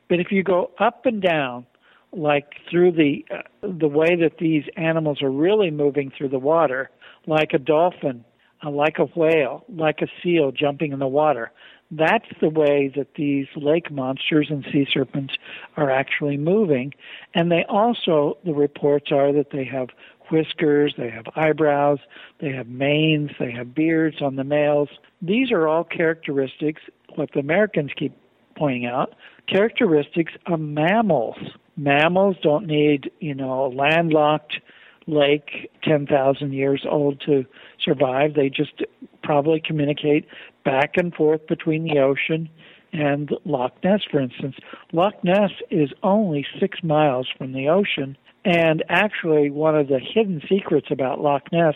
[0.09, 1.67] But if you go up and down,
[2.13, 6.91] like through the uh, the way that these animals are really moving through the water,
[7.27, 8.25] like a dolphin,
[8.65, 11.53] uh, like a whale, like a seal jumping in the water,
[11.91, 15.35] that's the way that these lake monsters and sea serpents
[15.77, 16.93] are actually moving.
[17.35, 19.89] And they also, the reports are that they have
[20.31, 21.99] whiskers, they have eyebrows,
[22.41, 24.89] they have manes, they have beards on the males.
[25.23, 26.83] These are all characteristics,
[27.15, 28.17] what the Americans keep
[28.57, 29.15] pointing out,
[29.49, 31.37] characteristics of mammals.
[31.77, 34.61] Mammals don't need, you know, landlocked
[35.07, 37.45] lake 10,000 years old to
[37.83, 38.35] survive.
[38.35, 38.83] They just
[39.23, 40.27] probably communicate
[40.65, 42.49] back and forth between the ocean
[42.93, 44.57] And Loch Ness, for instance,
[44.93, 48.17] Loch Ness is only six miles from the ocean.
[48.45, 51.75] And actually, one of the hidden secrets about Loch Ness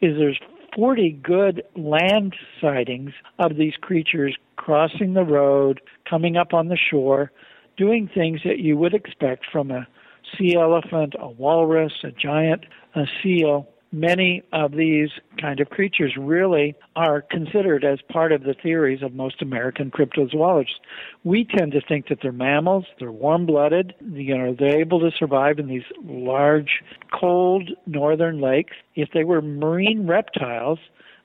[0.00, 0.38] is there's
[0.76, 7.32] 40 good land sightings of these creatures crossing the road, coming up on the shore,
[7.76, 9.86] doing things that you would expect from a
[10.38, 12.64] sea elephant, a walrus, a giant
[12.94, 13.68] a seal.
[13.94, 19.12] Many of these kind of creatures really are considered as part of the theories of
[19.12, 20.80] most American cryptozoologists.
[21.24, 25.10] We tend to think that they're mammals, they're warm blooded, you know, they're able to
[25.18, 26.82] survive in these large,
[27.12, 28.76] cold northern lakes.
[28.94, 30.78] If they were marine reptiles,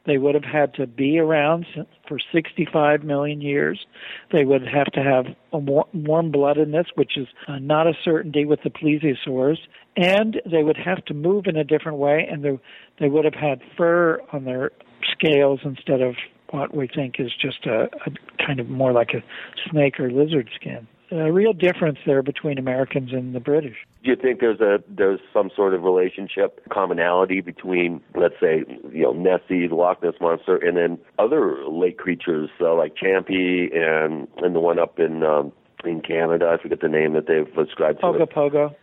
[0.08, 1.66] they would have had to be around
[2.08, 3.86] for 65 million years.
[4.32, 8.62] They would have to have a warm bloodedness, which is uh, not a certainty with
[8.64, 9.58] the plesiosaurs.
[9.96, 12.60] And they would have to move in a different way, and they,
[13.00, 14.72] they would have had fur on their
[15.12, 16.16] scales instead of
[16.52, 19.24] what we think is just a, a kind of more like a
[19.70, 23.78] snake or lizard skin a real difference there between Americans and the British.
[24.04, 29.04] Do you think there's a there's some sort of relationship, commonality between, let's say, you
[29.04, 34.28] know, Nessie, the Loch Ness monster, and then other lake creatures uh, like Champy and
[34.38, 35.52] and the one up in um,
[35.86, 36.56] in Canada?
[36.58, 38.72] I forget the name that they've ascribed to Ogopogo.
[38.72, 38.78] it.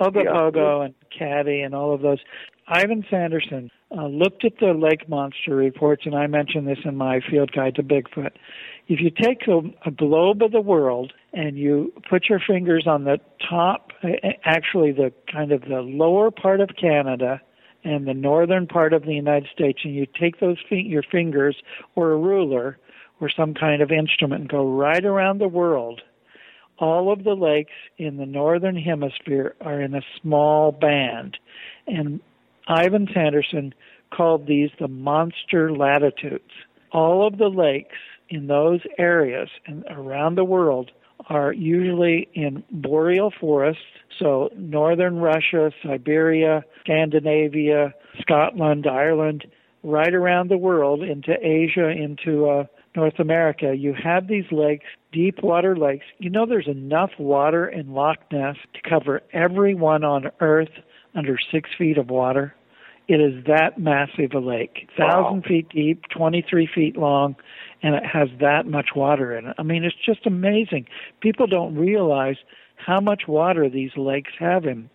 [0.00, 0.84] Ogopogo yeah.
[0.86, 2.18] and Caddy and all of those.
[2.72, 7.18] Ivan Sanderson uh, looked at the lake monster reports, and I mentioned this in my
[7.28, 8.30] field guide to Bigfoot.
[8.86, 13.04] If you take a, a globe of the world and you put your fingers on
[13.04, 13.18] the
[13.48, 13.90] top,
[14.44, 17.40] actually the kind of the lower part of Canada
[17.82, 21.56] and the northern part of the United States, and you take those your fingers
[21.96, 22.78] or a ruler
[23.20, 26.02] or some kind of instrument and go right around the world,
[26.78, 31.36] all of the lakes in the northern hemisphere are in a small band.
[31.86, 32.20] And
[32.68, 33.74] Ivan Sanderson
[34.10, 36.50] called these the monster latitudes.
[36.92, 37.96] All of the lakes
[38.28, 40.90] in those areas and around the world
[41.28, 43.82] are usually in boreal forests,
[44.18, 49.46] so northern Russia, Siberia, Scandinavia, Scotland, Ireland,
[49.82, 52.64] right around the world into Asia, into uh,
[52.96, 53.74] North America.
[53.76, 56.06] You have these lakes, deep water lakes.
[56.18, 60.70] You know, there's enough water in Loch Ness to cover everyone on Earth
[61.14, 62.54] under six feet of water.
[63.08, 65.48] It is that massive a lake, thousand wow.
[65.48, 67.34] feet deep, 23 feet long,
[67.82, 69.56] and it has that much water in it.
[69.58, 70.86] I mean, it's just amazing.
[71.20, 72.36] People don't realize
[72.76, 74.88] how much water these lakes have in.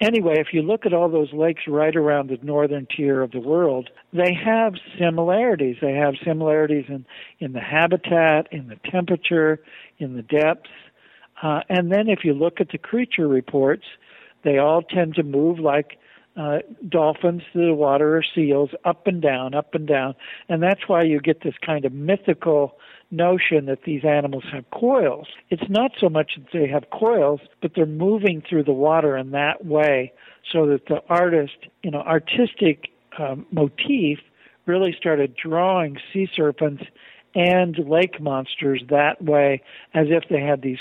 [0.00, 3.40] Anyway, if you look at all those lakes right around the northern tier of the
[3.40, 5.76] world, they have similarities.
[5.80, 7.04] They have similarities in,
[7.38, 9.60] in the habitat, in the temperature,
[9.98, 10.70] in the depths.
[11.42, 13.84] Uh, and then if you look at the creature reports,
[14.44, 15.98] they all tend to move like
[16.36, 16.58] uh,
[16.88, 20.14] dolphins through the water or seals up and down, up and down.
[20.48, 22.78] And that's why you get this kind of mythical
[23.10, 25.26] notion that these animals have coils.
[25.50, 29.32] It's not so much that they have coils, but they're moving through the water in
[29.32, 30.12] that way
[30.50, 32.88] so that the artist, you know, artistic
[33.18, 34.18] um, motif
[34.64, 36.84] really started drawing sea serpents
[37.34, 39.62] and lake monsters that way
[39.94, 40.78] as if they had these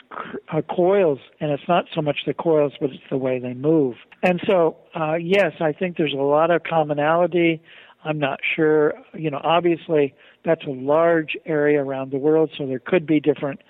[0.52, 3.96] uh, coils and it's not so much the coils but it's the way they move.
[4.24, 7.62] And so uh, yes i think there's a lot of commonality.
[8.04, 10.14] I'm not sure you know obviously
[10.44, 13.62] that's a large area around the world so there could be different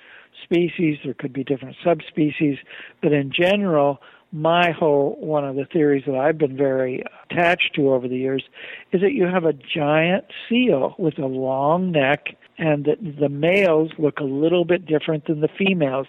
[0.43, 2.57] species there could be different subspecies
[3.01, 3.99] but in general
[4.31, 8.43] my whole one of the theories that I've been very attached to over the years
[8.91, 13.91] is that you have a giant seal with a long neck and that the males
[13.97, 16.05] look a little bit different than the females.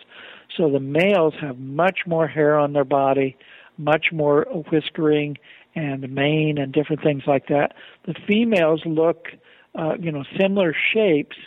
[0.55, 3.37] So the males have much more hair on their body,
[3.79, 5.39] much more whiskering
[5.74, 7.73] and mane and different things like that.
[8.05, 9.29] The females look,
[9.74, 11.39] uh, you know, similar shapes,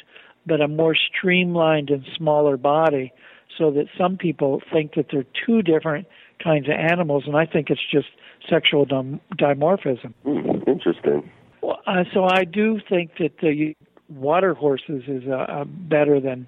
[0.47, 3.13] but a more streamlined and smaller body.
[3.59, 6.07] So that some people think that they're two different
[6.43, 8.07] kinds of animals, and I think it's just
[8.49, 10.13] sexual dim- dimorphism.
[10.25, 11.29] Mm, interesting.
[11.61, 13.75] Well, uh, so I do think that the
[14.09, 16.47] water horses is uh, uh, better than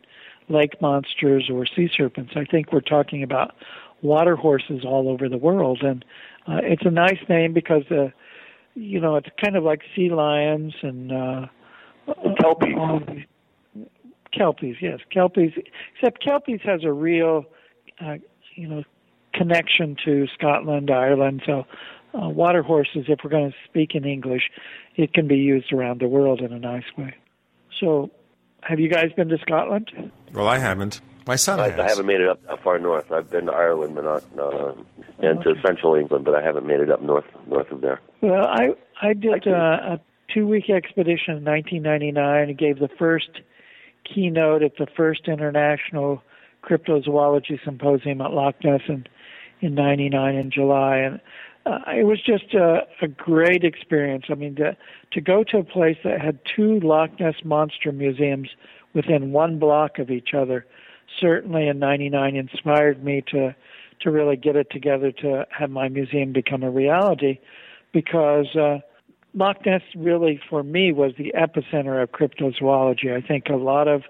[0.49, 2.33] lake monsters or sea serpents.
[2.35, 3.55] I think we're talking about
[4.01, 6.05] water horses all over the world, and
[6.47, 8.09] uh, it's a nice name because uh,
[8.75, 11.47] you know it's kind of like sea lions and uh,
[12.39, 13.25] kelpies.
[14.31, 15.53] kelpies, yes, kelpies.
[15.95, 17.45] Except kelpies has a real,
[17.99, 18.15] uh,
[18.55, 18.83] you know,
[19.33, 21.41] connection to Scotland, Ireland.
[21.45, 21.65] So,
[22.13, 24.49] uh, water horses, if we're going to speak in English,
[24.95, 27.15] it can be used around the world in a nice way.
[27.79, 28.11] So,
[28.61, 30.11] have you guys been to Scotland?
[30.33, 31.01] Well, I haven't.
[31.27, 31.79] My son I, has.
[31.79, 33.11] I haven't made it up far north.
[33.11, 34.73] I've been to Ireland, but not, uh,
[35.19, 35.53] and okay.
[35.53, 37.99] to central England, but I haven't made it up north north of there.
[38.21, 38.69] Well, I
[39.01, 39.99] I did uh, a
[40.33, 43.29] two week expedition in 1999 and gave the first
[44.03, 46.23] keynote at the first international
[46.63, 49.05] cryptozoology symposium at Loch Ness in
[49.59, 51.19] in '99 in July, and
[51.67, 54.25] uh, it was just a, a great experience.
[54.29, 54.75] I mean, to,
[55.11, 58.49] to go to a place that had two Loch Ness monster museums
[58.93, 60.65] within one block of each other,
[61.19, 63.55] certainly in '99 inspired me to
[63.99, 67.39] to really get it together to have my museum become a reality,
[67.93, 68.55] because.
[68.55, 68.79] Uh,
[69.33, 73.15] Loch Ness really, for me, was the epicenter of cryptozoology.
[73.15, 74.01] I think a lot of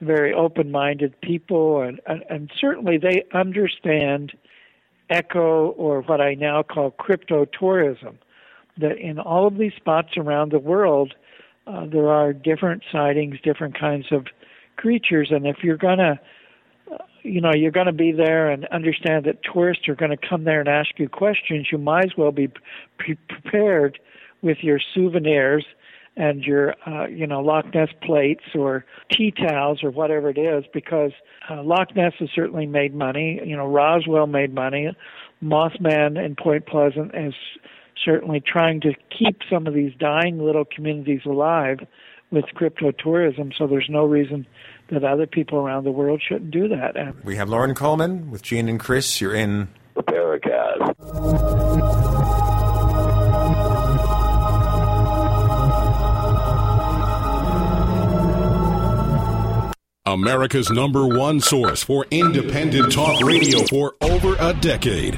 [0.00, 4.32] very open-minded people, and, and, and certainly they understand
[5.10, 8.18] echo or what I now call crypto tourism.
[8.78, 11.14] That in all of these spots around the world,
[11.66, 14.26] uh, there are different sightings, different kinds of
[14.76, 16.20] creatures, and if you're gonna,
[16.92, 20.60] uh, you know, you're gonna be there and understand that tourists are gonna come there
[20.60, 22.48] and ask you questions, you might as well be
[22.98, 23.98] pre- prepared
[24.42, 25.64] with your souvenirs
[26.16, 30.64] and your uh, you know Loch Ness plates or tea towels or whatever it is
[30.72, 31.12] because
[31.50, 33.40] uh, Loch Ness has certainly made money.
[33.44, 34.94] You know Roswell made money.
[35.42, 37.34] Mothman in Point Pleasant is
[38.02, 41.80] certainly trying to keep some of these dying little communities alive
[42.30, 43.52] with crypto tourism.
[43.56, 44.46] So there's no reason
[44.88, 46.96] that other people around the world shouldn't do that.
[46.96, 49.20] And we have Loren Coleman with Gene and Chris.
[49.20, 52.03] You're in the Paracast.
[60.06, 65.14] America's number one source for independent talk radio for over a decade.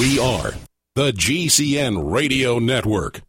[0.00, 0.54] We are
[0.96, 3.20] the GCN Radio Network.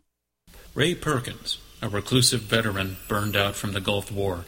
[0.74, 4.46] Ray Perkins, a reclusive veteran burned out from the Gulf War,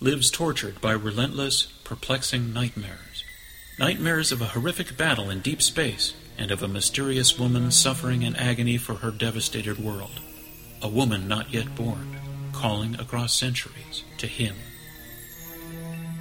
[0.00, 3.22] lives tortured by relentless, perplexing nightmares.
[3.78, 8.34] Nightmares of a horrific battle in deep space and of a mysterious woman suffering in
[8.36, 10.18] agony for her devastated world.
[10.80, 12.16] A woman not yet born,
[12.52, 14.56] calling across centuries to him.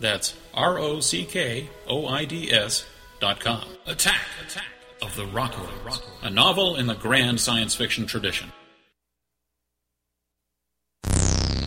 [0.00, 2.86] That's R O C K O I D S
[3.20, 3.64] dot com.
[3.86, 4.20] Attack!
[4.46, 4.64] Attack!
[5.02, 6.00] Of the Rockoids.
[6.22, 8.50] A novel in the grand science fiction tradition.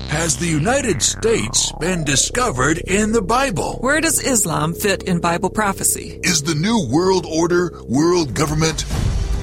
[0.09, 3.77] Has the United States been discovered in the Bible?
[3.79, 6.19] Where does Islam fit in Bible prophecy?
[6.23, 8.85] Is the New World Order world government?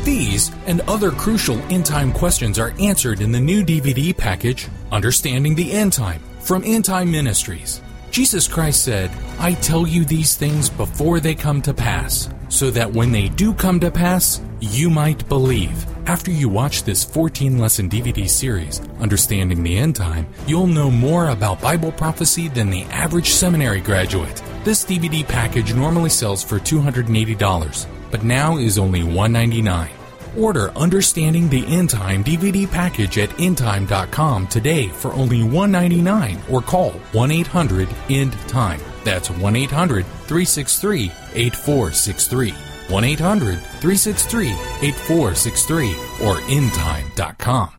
[0.05, 5.55] These and other crucial end time questions are answered in the new DVD package, Understanding
[5.55, 7.81] the End Time, from End Time Ministries.
[8.11, 12.91] Jesus Christ said, I tell you these things before they come to pass, so that
[12.91, 15.87] when they do come to pass, you might believe.
[16.07, 21.31] After you watch this 14 lesson DVD series, Understanding the End Time, you'll know more
[21.31, 24.41] about Bible prophecy than the average seminary graduate.
[24.65, 30.06] This DVD package normally sells for $280, but now is only $199.
[30.37, 36.93] Order Understanding the End Time DVD package at endtime.com today for only 199 or call
[37.13, 38.81] 1 800 END TIME.
[39.05, 42.55] That's 1 800 363 8463.
[42.89, 45.91] 1 800 363 8463
[46.23, 47.71] or endtime.com.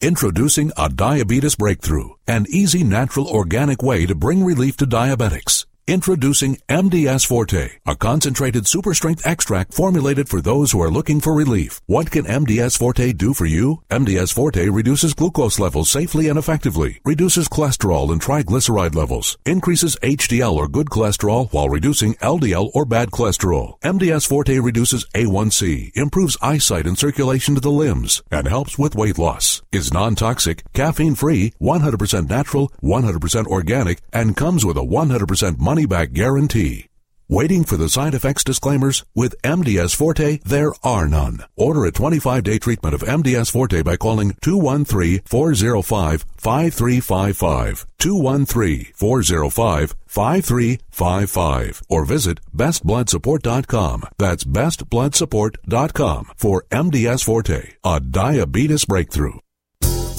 [0.00, 5.64] Introducing a diabetes breakthrough, an easy, natural, organic way to bring relief to diabetics.
[5.86, 11.34] Introducing MDS Forte, a concentrated super strength extract formulated for those who are looking for
[11.34, 11.82] relief.
[11.84, 13.82] What can MDS Forte do for you?
[13.90, 20.54] MDS Forte reduces glucose levels safely and effectively, reduces cholesterol and triglyceride levels, increases HDL
[20.54, 23.78] or good cholesterol while reducing LDL or bad cholesterol.
[23.82, 29.18] MDS Forte reduces A1C, improves eyesight and circulation to the limbs, and helps with weight
[29.18, 29.60] loss.
[29.70, 36.86] Is non-toxic, caffeine-free, 100% natural, 100% organic, and comes with a 100% money back guarantee.
[37.28, 39.04] Waiting for the side effects disclaimers?
[39.14, 41.38] With MDS Forte, there are none.
[41.56, 47.86] Order a 25 day treatment of MDS Forte by calling 213 405 5355.
[47.98, 51.82] 213 405 5355.
[51.88, 54.04] Or visit bestbloodsupport.com.
[54.16, 59.38] That's bestbloodsupport.com for MDS Forte, a diabetes breakthrough.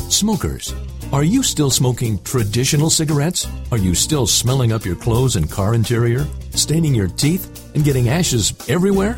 [0.10, 0.74] Smokers,
[1.16, 3.48] are you still smoking traditional cigarettes?
[3.72, 8.10] Are you still smelling up your clothes and car interior, staining your teeth, and getting
[8.10, 9.14] ashes everywhere?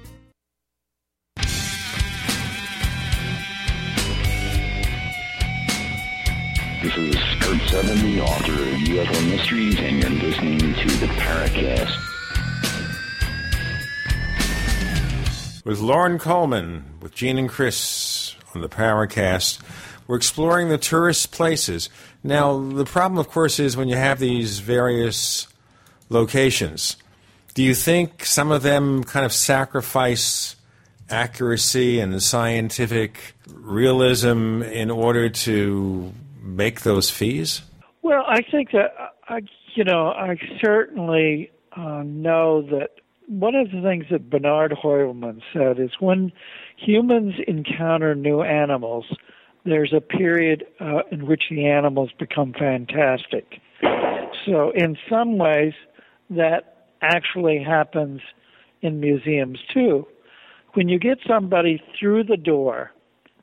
[6.82, 11.94] This is Kurt Seven, the author of UFO Mysteries, and you're listening to the Paracast.
[15.66, 19.60] With Loren Coleman, with Gene and Chris on the Paracast,
[20.08, 21.90] we're exploring the tourist places.
[22.24, 25.50] Now, the problem, of course, is when you have these various
[26.08, 26.96] locations.
[27.56, 30.56] Do you think some of them kind of sacrifice
[31.10, 36.14] accuracy and scientific realism in order to
[36.50, 37.62] make those fees?
[38.02, 38.94] Well, I think that
[39.28, 39.42] I,
[39.76, 42.90] you know, I certainly uh, know that
[43.28, 46.32] one of the things that Bernard Heuvelmans said is when
[46.78, 49.06] humans encounter new animals,
[49.66, 53.62] there's a period uh, in which the animals become fantastic.
[54.46, 55.74] So, in some ways,
[56.30, 58.22] that actually happens
[58.82, 60.08] in museums too.
[60.74, 62.92] When you get somebody through the door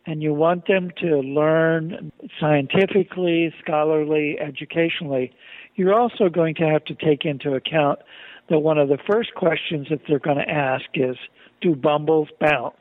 [0.06, 5.32] and you want them to learn scientifically, scholarly, educationally,
[5.74, 7.98] you're also going to have to take into account
[8.48, 11.16] that one of the first questions that they're going to ask is
[11.60, 12.76] Do bumbles bounce?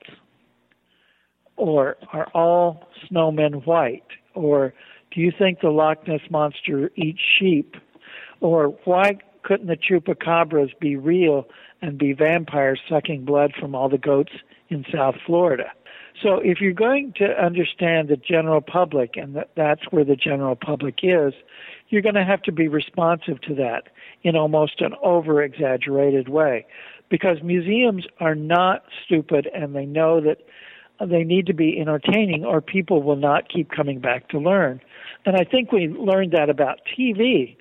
[1.57, 4.03] Or are all snowmen white?
[4.35, 4.73] Or
[5.11, 7.75] do you think the Loch Ness Monster eats sheep?
[8.41, 11.47] Or why couldn't the chupacabras be real
[11.81, 14.33] and be vampires sucking blood from all the goats
[14.69, 15.71] in South Florida?
[16.21, 20.55] So if you're going to understand the general public, and that that's where the general
[20.55, 21.33] public is,
[21.89, 23.89] you're going to have to be responsive to that
[24.23, 26.65] in almost an over exaggerated way.
[27.09, 30.39] Because museums are not stupid and they know that
[31.05, 34.81] they need to be entertaining or people will not keep coming back to learn.
[35.25, 37.57] And I think we learned that about TV.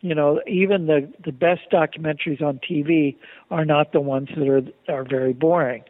[0.00, 3.16] You know, even the, the best documentaries on TV
[3.50, 4.62] are not the ones that are
[4.94, 5.82] are very boring.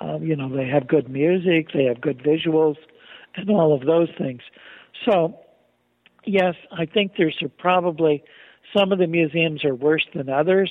[0.00, 2.76] Um, you know, they have good music, they have good visuals,
[3.36, 4.40] and all of those things.
[5.04, 5.38] So,
[6.24, 8.24] yes, I think there's probably
[8.76, 10.70] some of the museums are worse than others.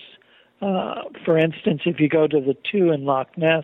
[0.61, 3.63] Uh, for instance, if you go to the two in Loch Ness,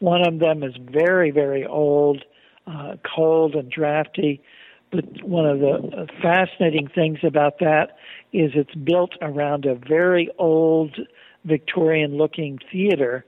[0.00, 2.24] one of them is very, very old,
[2.66, 4.42] uh, cold, and drafty.
[4.90, 7.96] But one of the fascinating things about that
[8.32, 10.96] is it's built around a very old
[11.44, 13.24] Victorian looking theater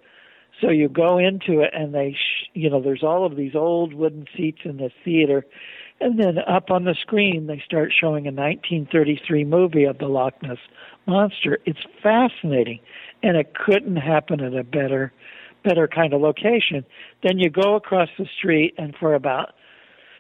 [0.60, 3.92] so you go into it, and they, sh- you know, there's all of these old
[3.92, 5.44] wooden seats in the theater,
[6.00, 10.34] and then up on the screen they start showing a 1933 movie of the Loch
[10.42, 10.58] Ness
[11.06, 11.58] monster.
[11.66, 12.80] It's fascinating,
[13.22, 15.12] and it couldn't happen at a better,
[15.64, 16.84] better kind of location.
[17.22, 19.54] Then you go across the street, and for about,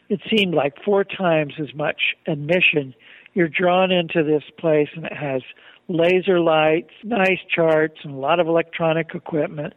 [0.08, 2.94] it seemed like four times as much admission,
[3.34, 5.42] you're drawn into this place, and it has
[5.88, 9.74] laser lights, nice charts, and a lot of electronic equipment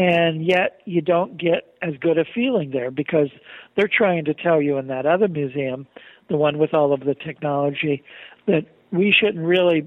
[0.00, 3.28] and yet you don't get as good a feeling there because
[3.76, 5.86] they're trying to tell you in that other museum,
[6.30, 8.02] the one with all of the technology,
[8.46, 9.86] that we shouldn't really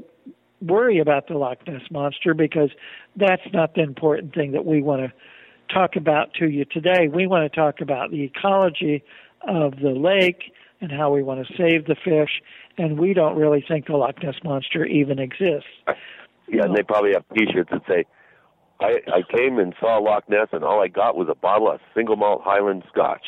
[0.61, 2.69] worry about the Loch Ness monster because
[3.15, 7.07] that's not the important thing that we want to talk about to you today.
[7.11, 9.03] We want to talk about the ecology
[9.47, 12.43] of the lake and how we want to save the fish,
[12.77, 15.69] and we don't really think the Loch Ness monster even exists.
[16.47, 18.05] Yeah, and they probably have T-shirts that say
[18.79, 21.79] I, I came and saw Loch Ness, and all I got was a bottle of
[21.95, 23.25] single malt Highland Scotch.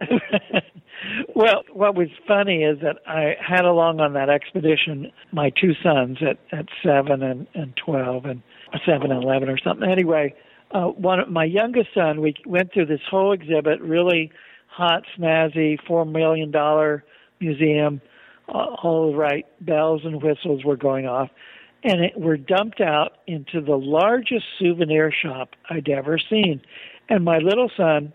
[1.34, 6.18] well, what was funny is that I had along on that expedition my two sons
[6.22, 8.42] at at seven and and twelve and
[8.86, 9.90] seven and eleven or something.
[9.90, 10.34] Anyway,
[10.72, 14.30] uh, one my youngest son, we went through this whole exhibit, really
[14.68, 17.04] hot, snazzy, four million dollar
[17.40, 18.00] museum.
[18.48, 21.30] Uh, all the right bells and whistles were going off
[21.82, 26.60] and it were dumped out into the largest souvenir shop I'd ever seen.
[27.08, 28.12] And my little son,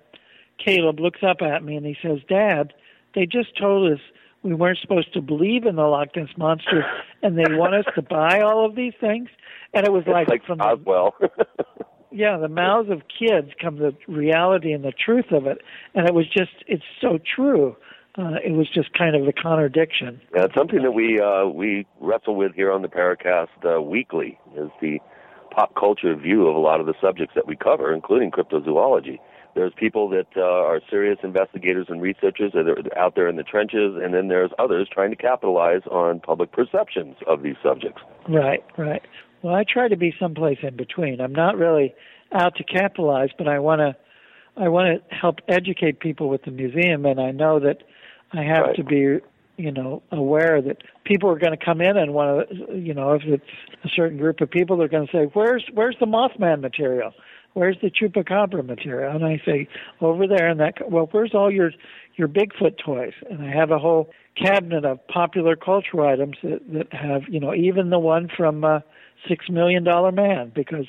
[0.63, 2.73] Caleb, looks up at me and he says, Dad,
[3.13, 3.99] they just told us
[4.43, 6.85] we weren't supposed to believe in the Loch Ness monster,
[7.23, 9.29] and they want us to buy all of these things.
[9.73, 11.15] And it was like, like from Orwell.
[12.11, 15.63] yeah, the mouths of kids come the reality and the truth of it,
[15.95, 17.75] and it was just it's so true.
[18.17, 20.21] Uh, it was just kind of a contradiction.
[20.33, 24.39] Yeah, it's something that we uh, we wrestle with here on the Paracast uh, weekly.
[24.55, 24.99] Is the
[25.51, 29.19] pop culture view of a lot of the subjects that we cover, including cryptozoology.
[29.55, 33.43] There's people that uh, are serious investigators and researchers that are out there in the
[33.43, 38.01] trenches, and then there's others trying to capitalize on public perceptions of these subjects.
[38.27, 39.01] Right, right.
[39.41, 41.21] Well, I try to be someplace in between.
[41.21, 41.95] I'm not really
[42.33, 43.95] out to capitalize, but I want to
[44.57, 47.83] I want to help educate people with the museum, and I know that
[48.33, 48.75] I have Right.
[48.75, 49.19] to be
[49.57, 53.13] you know aware that people are going to come in and want to you know
[53.13, 53.43] if it's
[53.83, 57.13] a certain group of people they're going to say where's where's the mothman material?
[57.53, 59.15] Where's the chupacabra material?
[59.15, 59.67] And i say
[60.01, 61.71] over there and that well where's all your
[62.15, 63.13] your bigfoot toys?
[63.29, 67.53] And i have a whole cabinet of popular cultural items that that have you know
[67.53, 68.79] even the one from uh
[69.27, 70.85] six million dollar man because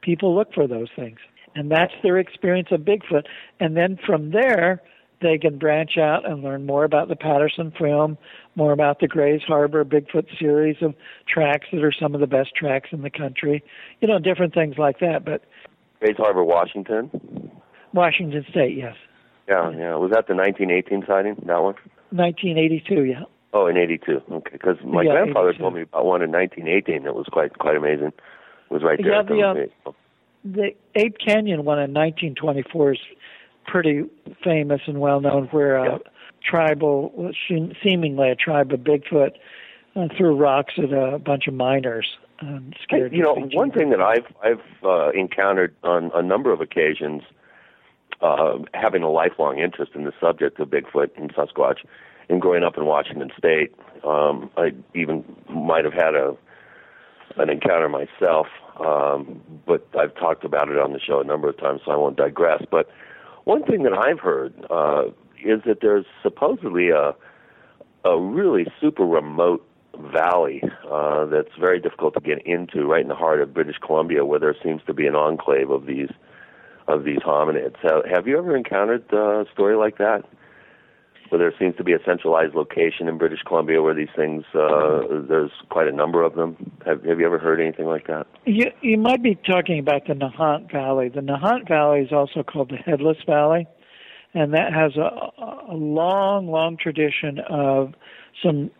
[0.00, 1.18] people look for those things.
[1.54, 3.24] And that's their experience of bigfoot.
[3.60, 4.80] And then from there
[5.22, 8.18] they can branch out and learn more about the Patterson film,
[8.54, 10.94] more about the Grays Harbor Bigfoot series of
[11.26, 13.62] tracks that are some of the best tracks in the country.
[14.00, 15.24] You know, different things like that.
[15.24, 15.42] But
[16.00, 17.10] Grays Harbor, Washington.
[17.92, 18.94] Washington State, yes.
[19.48, 19.94] Yeah, yeah.
[19.96, 21.34] Was that the 1918 sighting?
[21.46, 21.74] That one?
[22.10, 23.22] 1982, yeah.
[23.52, 24.20] Oh, in '82.
[24.30, 25.62] Okay, because my Yeah, grandfather 82.
[25.62, 28.08] told me about one in 1918 that was quite quite amazing.
[28.08, 29.12] It was right there.
[29.12, 29.92] Yeah, the, the- uh,
[30.44, 32.98] The Ape Canyon one in 1924 is
[33.66, 34.04] pretty
[34.42, 35.98] famous and well known, where a
[36.44, 37.32] tribal,
[37.82, 39.32] seemingly a tribe of Bigfoot,
[39.96, 42.06] uh, threw rocks at a bunch of miners
[42.40, 43.12] and scared.
[43.12, 47.22] you know, one thing that I've I've uh, encountered on a number of occasions,
[48.20, 51.78] uh, having a lifelong interest in the subject of Bigfoot and Sasquatch,
[52.28, 53.74] and growing up in Washington State,
[54.04, 56.36] um, I even might have had a
[57.38, 58.46] an encounter myself,
[58.80, 61.96] um, but I've talked about it on the show a number of times, so I
[61.96, 62.62] won't digress.
[62.70, 62.88] But
[63.46, 65.04] one thing that I've heard uh,
[65.42, 67.14] is that there's supposedly a
[68.04, 69.66] a really super remote
[70.12, 74.24] valley uh, that's very difficult to get into, right in the heart of British Columbia,
[74.24, 76.10] where there seems to be an enclave of these
[76.88, 77.76] of these hominids.
[77.82, 80.24] Have, have you ever encountered uh, a story like that,
[81.30, 85.02] where there seems to be a centralized location in British Columbia where these things uh,
[85.28, 86.56] there's quite a number of them?
[86.84, 88.26] Have Have you ever heard anything like that?
[88.44, 91.08] You, you might be talking about the Nahanni Valley.
[91.08, 93.66] The Nahanni Valley is also called the Headless Valley,
[94.34, 95.30] and that has a,
[95.70, 97.94] a long, long tradition of
[98.42, 98.70] some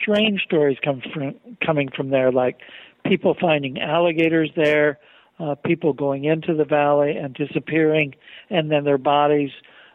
[0.00, 2.58] strange stories come from, coming from there, like
[3.04, 4.98] people finding alligators there,
[5.38, 8.14] uh, people going into the valley and disappearing,
[8.50, 9.50] and then their bodies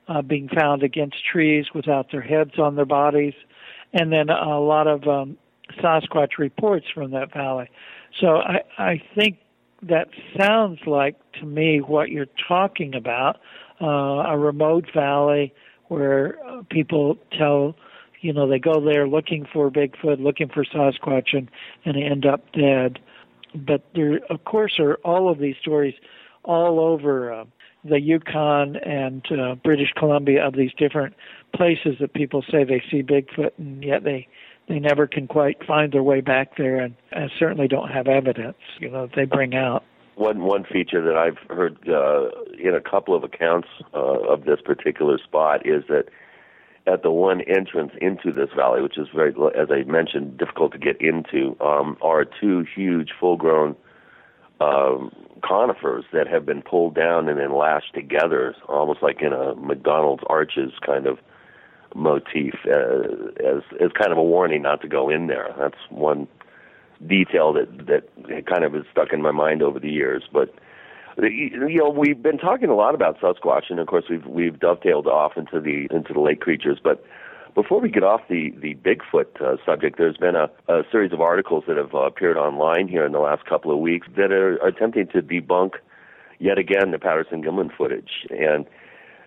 [0.07, 3.33] uh, being found against trees without their heads on their bodies,
[3.93, 5.37] and then a lot of um,
[5.81, 7.69] Sasquatch reports from that valley.
[8.19, 9.37] So I, I think
[9.83, 10.07] that
[10.39, 13.37] sounds like to me what you're talking about
[13.81, 15.53] uh, a remote valley
[15.87, 17.75] where uh, people tell
[18.21, 21.49] you know they go there looking for bigfoot looking for sasquatch and
[21.85, 22.99] and end up dead
[23.53, 25.93] but there of course are all of these stories
[26.43, 27.45] all over uh,
[27.89, 31.13] the yukon and uh, british columbia of these different
[31.55, 34.27] places that people say they see bigfoot and yet they
[34.67, 38.57] they never can quite find their way back there and, and certainly don't have evidence
[38.79, 39.83] you know that they bring out.
[40.15, 44.59] One one feature that I've heard uh, in a couple of accounts uh, of this
[44.65, 46.05] particular spot is that
[46.87, 50.79] at the one entrance into this valley, which is very, as I mentioned, difficult to
[50.79, 53.75] get into, um, are two huge, full-grown
[54.59, 55.11] um,
[55.43, 60.23] conifers that have been pulled down and then lashed together, almost like in a McDonald's
[60.27, 61.19] arches kind of
[61.95, 65.53] motif, uh, as as kind of a warning not to go in there.
[65.57, 66.27] That's one
[67.05, 70.23] detail that that kind of has stuck in my mind over the years.
[70.31, 70.53] But
[71.17, 75.07] you know, we've been talking a lot about Sasquatch, and of course, we've we've dovetailed
[75.07, 76.79] off into the into the lake creatures.
[76.83, 77.03] But
[77.57, 81.21] before we get off the the Bigfoot uh, subject, there's been a, a series of
[81.21, 84.57] articles that have uh, appeared online here in the last couple of weeks that are,
[84.57, 85.71] attempting to debunk
[86.37, 88.65] yet again the Patterson Gimlin footage and.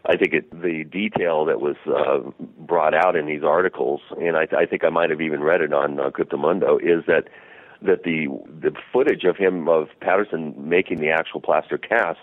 [0.07, 4.47] I think it, the detail that was uh, brought out in these articles, and I,
[4.57, 7.25] I think I might have even read it on uh, Cryptomundo, is that
[7.83, 8.29] that the
[8.63, 12.19] the footage of him of Patterson making the actual plaster cast,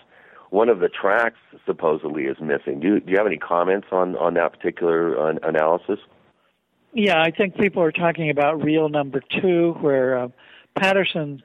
[0.50, 2.80] one of the tracks supposedly is missing.
[2.80, 5.98] Do you, do you have any comments on on that particular uh, analysis?
[6.92, 10.28] Yeah, I think people are talking about reel number two, where uh,
[10.78, 11.42] Patterson.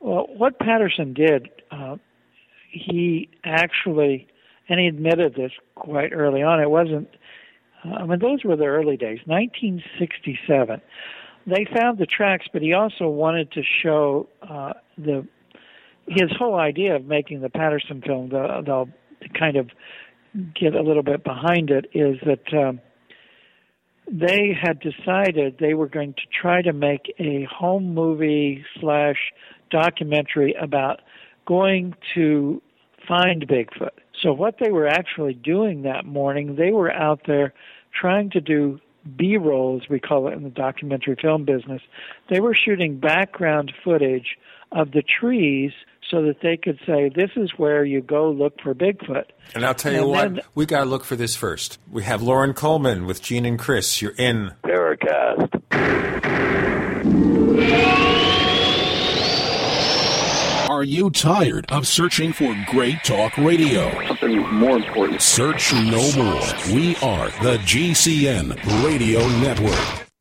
[0.00, 1.96] Well, what Patterson did, uh,
[2.70, 4.26] he actually,
[4.68, 6.60] and he admitted this quite early on.
[6.60, 7.08] It wasn't.
[7.84, 10.80] Uh, I mean, those were the early days, 1967.
[11.46, 15.26] They found the tracks, but he also wanted to show uh, the
[16.08, 18.88] his whole idea of making the Patterson film, the, they'll
[19.38, 19.70] kind of
[20.54, 22.80] get a little bit behind it, is that um,
[24.10, 29.16] they had decided they were going to try to make a home movie slash
[29.70, 31.00] documentary about
[31.46, 32.62] going to
[33.08, 33.90] find Bigfoot.
[34.22, 37.52] So what they were actually doing that morning, they were out there
[37.98, 38.80] trying to do
[39.16, 41.82] B-roll, as we call it in the documentary film business.
[42.28, 44.36] They were shooting background footage
[44.72, 45.72] of the trees
[46.10, 49.24] so that they could say, "This is where you go look for Bigfoot."
[49.54, 51.78] And I'll tell you And what, then- we got to look for this first.
[51.90, 54.00] We have Loren Coleman with Gene and Chris.
[54.00, 55.52] You're in Paracast.
[60.68, 63.90] Are you tired of searching for great talk radio?
[64.08, 65.22] Something more important.
[65.22, 66.42] Search no more.
[66.74, 68.54] We are the GCN
[68.84, 70.05] Radio Network.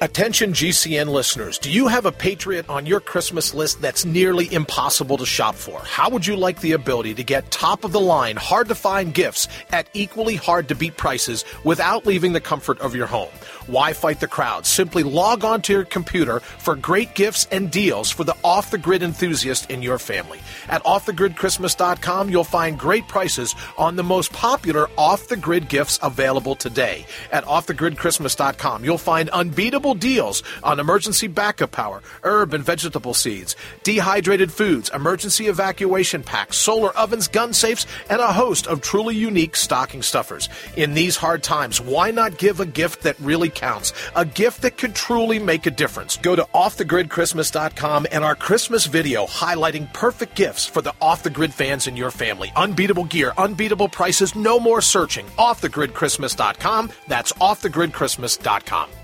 [0.00, 5.16] Attention GCN listeners, do you have a Patriot on your Christmas list that's nearly impossible
[5.18, 5.78] to shop for?
[5.80, 9.14] How would you like the ability to get top of the line, hard to find
[9.14, 13.30] gifts at equally hard to beat prices without leaving the comfort of your home?
[13.66, 14.66] Why fight the crowd?
[14.66, 18.76] Simply log on to your computer for great gifts and deals for the off the
[18.76, 20.40] grid enthusiast in your family.
[20.68, 26.54] At offthegridchristmas.com, you'll find great prices on the most popular off the grid gifts available
[26.54, 27.06] today.
[27.32, 34.52] At offthegridchristmas.com, you'll find unbeatable deals on emergency backup power, herb and vegetable seeds, dehydrated
[34.52, 40.02] foods, emergency evacuation packs, solar ovens, gun safes, and a host of truly unique stocking
[40.02, 40.50] stuffers.
[40.76, 43.92] In these hard times, why not give a gift that really counts?
[44.16, 46.16] A gift that could truly make a difference.
[46.16, 51.54] Go to offthegridchristmas.com and our Christmas video highlighting perfect gifts for the off the grid
[51.54, 52.52] fans in your family.
[52.56, 55.26] Unbeatable gear, unbeatable prices, no more searching.
[55.38, 56.90] Offthegridchristmas.com.
[57.08, 59.03] That's offthegridchristmas.com.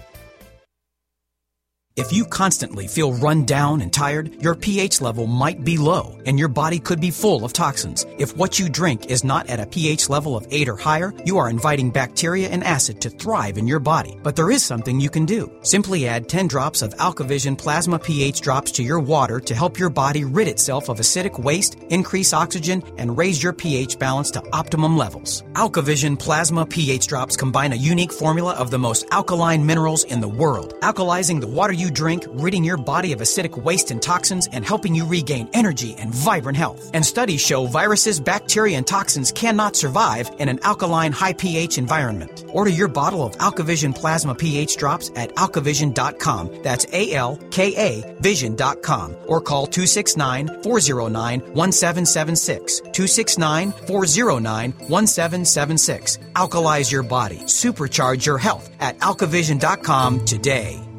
[1.96, 6.38] If you constantly feel run down and tired, your pH level might be low and
[6.38, 8.06] your body could be full of toxins.
[8.16, 11.36] If what you drink is not at a pH level of 8 or higher, you
[11.38, 14.16] are inviting bacteria and acid to thrive in your body.
[14.22, 15.50] But there is something you can do.
[15.62, 19.90] Simply add 10 drops of AlkaVision plasma pH drops to your water to help your
[19.90, 24.96] body rid itself of acidic waste, increase oxygen, and raise your pH balance to optimum
[24.96, 25.42] levels.
[25.54, 30.28] AlkaVision plasma pH drops combine a unique formula of the most alkaline minerals in the
[30.28, 34.64] world, alkalizing the water you drink, ridding your body of acidic waste and toxins, and
[34.64, 36.90] helping you regain energy and vibrant health.
[36.94, 42.44] And studies show viruses, bacteria, and toxins cannot survive in an alkaline, high pH environment.
[42.48, 46.62] Order your bottle of AlkaVision Plasma pH drops at alkavision.com.
[46.62, 49.16] That's A L K A vision.com.
[49.26, 52.80] Or call 269 409 1776.
[52.80, 56.18] 269 409 1776.
[56.34, 57.38] Alkalize your body.
[57.40, 60.89] Supercharge your health at alkavision.com today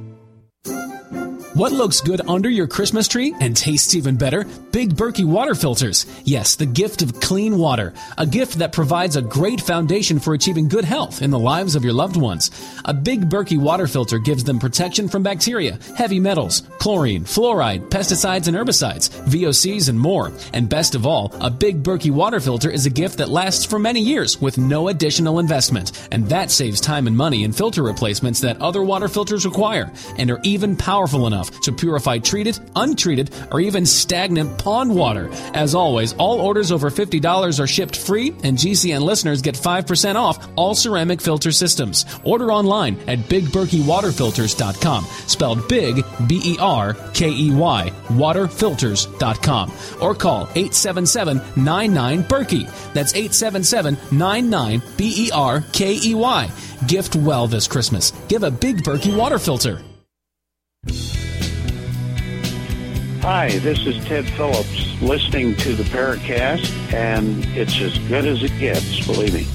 [0.65, 1.00] thank you.
[1.53, 4.45] What looks good under your Christmas tree and tastes even better?
[4.71, 6.05] Big Berkey water filters.
[6.23, 7.93] Yes, the gift of clean water.
[8.17, 11.83] A gift that provides a great foundation for achieving good health in the lives of
[11.83, 12.51] your loved ones.
[12.85, 18.47] A Big Berkey water filter gives them protection from bacteria, heavy metals, chlorine, fluoride, pesticides
[18.47, 20.31] and herbicides, VOCs and more.
[20.53, 23.77] And best of all, a Big Berkey water filter is a gift that lasts for
[23.77, 26.07] many years with no additional investment.
[26.13, 30.31] And that saves time and money in filter replacements that other water filters require and
[30.31, 35.29] are even powerful enough to purify treated, untreated, or even stagnant pond water.
[35.53, 40.47] As always, all orders over $50 are shipped free, and GCN listeners get 5% off
[40.55, 42.05] all ceramic filter systems.
[42.23, 50.41] Order online at BigBerkeyWaterFilters.com, spelled Big, B E R K E Y, waterfilters.com, or call
[50.55, 52.93] 877 99 Berkey.
[52.93, 56.49] That's 877 99 B E R K E Y.
[56.87, 58.11] Gift well this Christmas.
[58.27, 59.81] Give a Big Berkey water filter.
[63.21, 68.57] Hi, this is Ted Phillips listening to the Paracast, and it's as good as it
[68.57, 69.45] gets, believe me.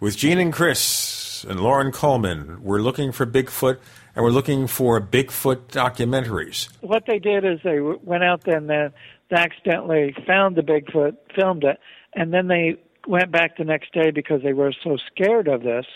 [0.00, 3.78] With Gene and Chris and Loren Coleman, we're looking for Bigfoot
[4.16, 6.68] and we're looking for Bigfoot documentaries.
[6.80, 8.92] What they did is they went out there and then
[9.30, 11.78] accidentally found the Bigfoot, filmed it,
[12.12, 12.76] and then they
[13.06, 15.86] went back the next day because they were so scared of this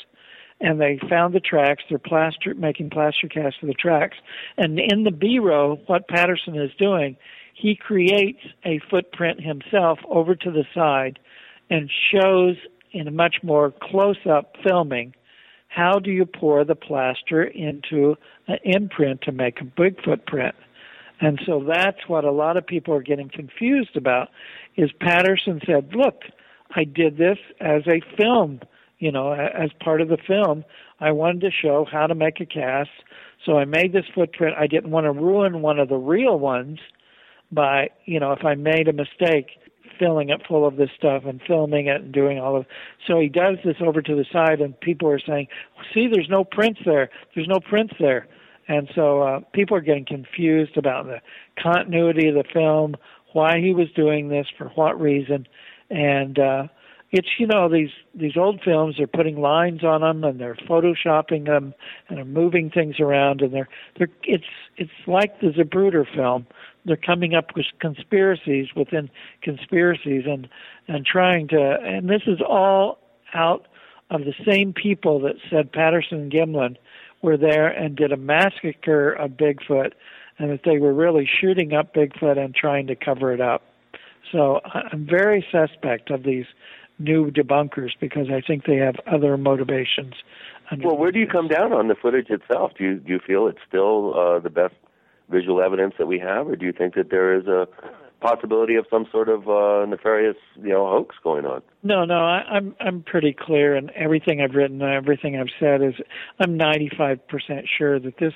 [0.61, 1.83] and they found the tracks.
[1.89, 4.17] They're plaster making plaster casts of the tracks.
[4.57, 7.17] And in the B row, what Patterson is doing,
[7.55, 11.19] he creates a footprint himself over to the side
[11.71, 12.57] and shows
[12.93, 15.15] in a much more close up filming
[15.69, 18.15] how do you pour the plaster into
[18.47, 20.55] an imprint to make a big footprint.
[21.21, 24.29] And so that's what a lot of people are getting confused about
[24.77, 26.23] is Patterson said, look,
[26.77, 28.61] I did this as a film,
[29.05, 30.65] you know, as part of the film.
[30.99, 32.89] I wanted to show how to make a cast.
[33.45, 34.57] So I made this footprint.
[34.59, 36.79] I didn't want to ruin one of the real ones
[37.53, 39.49] by, you know, if I made a mistake
[39.99, 42.67] filling it full of this stuff and filming it and doing all of
[43.07, 45.47] so he does this over to the side and people are saying
[45.95, 48.27] see there's no prints there there's no prints there
[48.67, 51.21] and so uh, people are getting confused about the
[51.63, 52.97] continuity of the film
[53.35, 55.47] why he was doing this for what reason
[55.91, 56.65] and uh
[57.15, 61.47] it's you know these these old films they're putting lines on them and they're photoshopping
[61.47, 61.73] them
[62.09, 64.45] and they're moving things around and they're they're it's
[64.77, 66.45] it's like the Zapruder film
[66.85, 69.09] they're coming up with conspiracies within
[69.43, 70.49] conspiracies and
[70.89, 72.99] and trying to and this is all
[73.33, 73.67] out
[74.11, 76.77] of the same people that said Patterson and Gimlin
[77.23, 79.93] were there and did a massacre of Bigfoot
[80.41, 83.63] and that they were really shooting up Bigfoot and trying to cover it up.
[84.33, 86.47] So I'm very suspect of these
[86.99, 90.15] new debunkers because I think they have other motivations.
[90.83, 92.73] Well, where do you come down on the footage itself?
[92.79, 94.75] Do you do you feel it's still uh, the best
[95.29, 97.67] visual evidence that we have, or do you think that there is a
[98.21, 101.63] possibility of some sort of uh, nefarious, you know, hoax going on?
[101.83, 105.95] No, no, I, I'm I'm pretty clear, and everything I've written, everything I've said is
[106.41, 107.21] I'm 95%
[107.77, 108.33] sure that this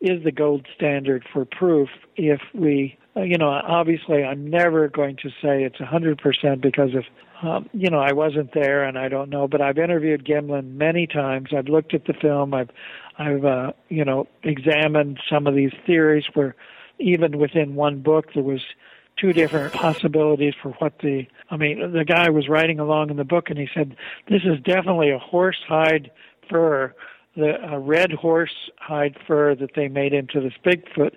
[0.00, 1.88] is the gold standard for proof.
[2.16, 7.04] If we, you know, obviously, I'm never going to say it's 100% because of,
[7.46, 9.46] um, you know, I wasn't there and I don't know.
[9.46, 11.50] But I've interviewed Gimlin many times.
[11.56, 12.54] I've looked at the film.
[12.54, 12.70] I've
[13.18, 16.54] I've uh, you know examined some of these theories where
[16.98, 18.60] even within one book there was
[19.16, 23.24] two different possibilities for what the I mean the guy was writing along in the
[23.24, 23.96] book and he said
[24.28, 26.10] this is definitely a horse hide
[26.48, 26.94] fur
[27.36, 31.12] the a red horse hide fur that they made into this Bigfoot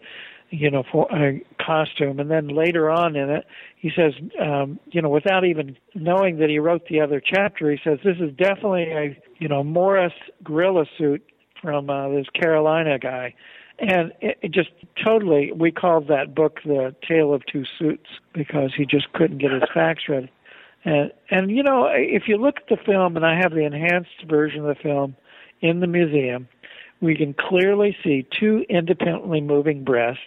[0.50, 3.46] you know for a costume and then later on in it
[3.78, 7.80] he says um you know without even knowing that he wrote the other chapter he
[7.84, 10.14] says this is definitely a you know Morris
[10.44, 11.24] gorilla suit
[11.66, 13.34] from uh, this Carolina guy.
[13.80, 14.70] And it, it just
[15.04, 19.52] totally, we called that book The Tale of Two Suits because he just couldn't get
[19.52, 20.32] his facts ready.
[20.86, 24.24] And, and, you know, if you look at the film, and I have the enhanced
[24.30, 25.16] version of the film
[25.60, 26.48] in the museum,
[27.02, 30.22] we can clearly see two independently moving breasts.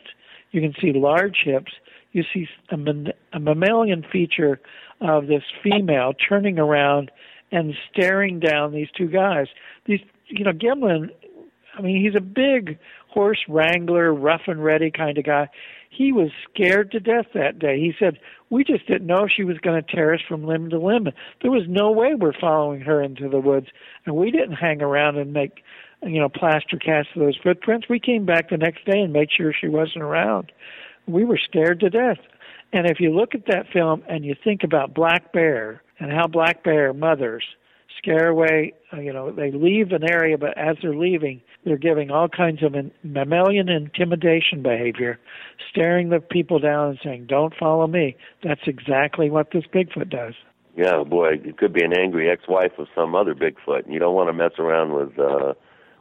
[0.51, 1.73] You can see large hips.
[2.12, 2.77] You see a,
[3.32, 4.61] a mammalian feature
[5.01, 7.11] of this female turning around
[7.51, 9.47] and staring down these two guys.
[9.86, 11.11] These, you know, Gimlin
[11.78, 12.78] I mean, he's a big
[13.09, 15.49] horse wrangler, rough and ready kind of guy.
[15.90, 17.78] He was scared to death that day.
[17.78, 18.19] He said,
[18.51, 21.09] We just didn't know she was going to tear us from limb to limb.
[21.40, 23.69] There was no way we're following her into the woods.
[24.05, 25.62] And we didn't hang around and make,
[26.03, 27.89] you know, plaster casts of those footprints.
[27.89, 30.53] We came back the next day and made sure she wasn't around.
[31.07, 32.19] We were scared to death.
[32.73, 36.27] And if you look at that film and you think about Black Bear and how
[36.27, 37.45] Black Bear mothers,
[37.97, 42.11] scare away, uh, you know, they leave an area, but as they're leaving, they're giving
[42.11, 45.19] all kinds of mammalian intimidation behavior,
[45.70, 50.35] staring the people down and saying, "Don't follow me." That's exactly what this Bigfoot does.
[50.77, 54.29] Yeah, boy, it could be an angry ex-wife of some other Bigfoot, you don't want
[54.29, 55.55] to mess around with uh,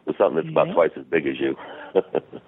[0.07, 1.55] with something that's about twice as big as you.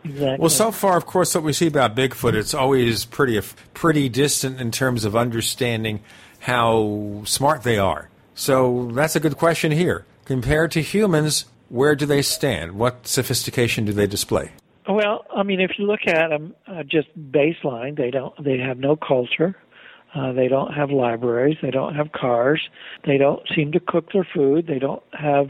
[0.04, 0.38] exactly.
[0.40, 3.40] Well, so far, of course, what we see about Bigfoot, it's always pretty
[3.74, 6.02] pretty distant in terms of understanding
[6.40, 8.10] how smart they are.
[8.34, 10.06] So that's a good question here.
[10.26, 12.74] Compared to humans, where do they stand?
[12.74, 14.52] What sophistication do they display?
[14.88, 18.34] Well, I mean, if you look at them uh, just baseline, they don't.
[18.44, 19.56] They have no culture.
[20.16, 21.58] Uh, they don't have libraries.
[21.62, 22.68] They don't have cars.
[23.06, 24.66] They don't seem to cook their food.
[24.66, 25.50] They don't have.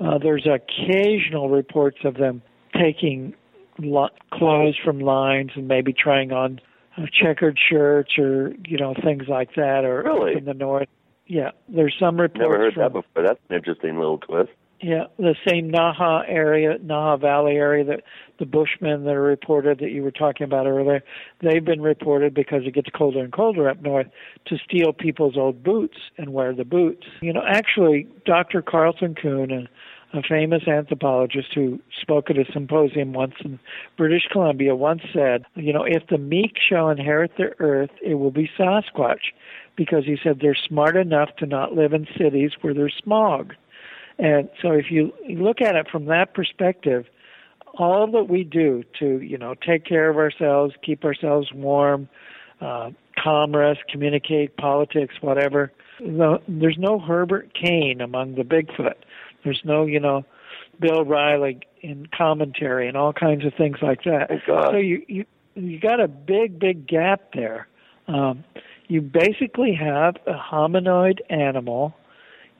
[0.00, 2.42] Uh, there's occasional reports of them
[2.74, 3.34] taking
[3.78, 6.60] lo- clothes from lines and maybe trying on
[6.96, 9.84] uh, checkered shirts or you know things like that.
[9.84, 10.88] Or really in the north,
[11.26, 11.50] yeah.
[11.68, 12.40] There's some reports.
[12.40, 13.22] Never heard from, that before.
[13.22, 14.50] That's an interesting little twist.
[14.82, 18.02] Yeah, the same Nahanni area, Nahanni Valley area that
[18.38, 21.02] the Bushmen that are reported that you were talking about earlier,
[21.42, 24.06] they've been reported because it gets colder and colder up north
[24.46, 27.06] to steal people's old boots and wear the boots.
[27.20, 28.62] You know, actually, Dr.
[28.62, 33.60] Carleton Coon, a, a famous anthropologist who spoke at a symposium once in
[33.98, 38.30] British Columbia, once said, you know, if the meek shall inherit the earth, it will
[38.30, 39.34] be Sasquatch,
[39.76, 43.52] because he said they're smart enough to not live in cities where there's smog.
[44.20, 47.06] And so if you look at it from that perspective,
[47.74, 52.08] all that we do to, you know, take care of ourselves, keep ourselves warm,
[52.60, 58.94] uh, commerce, communicate, politics, whatever, no, there's no Herbert Kane among the Bigfoot.
[59.44, 60.24] There's no, you know,
[60.80, 64.30] Bill Riley in commentary and all kinds of things like that.
[64.46, 64.70] God.
[64.72, 65.24] So you you
[65.54, 67.68] you got a big big gap there.
[68.08, 68.44] Um,
[68.88, 71.94] you basically have a hominoid animal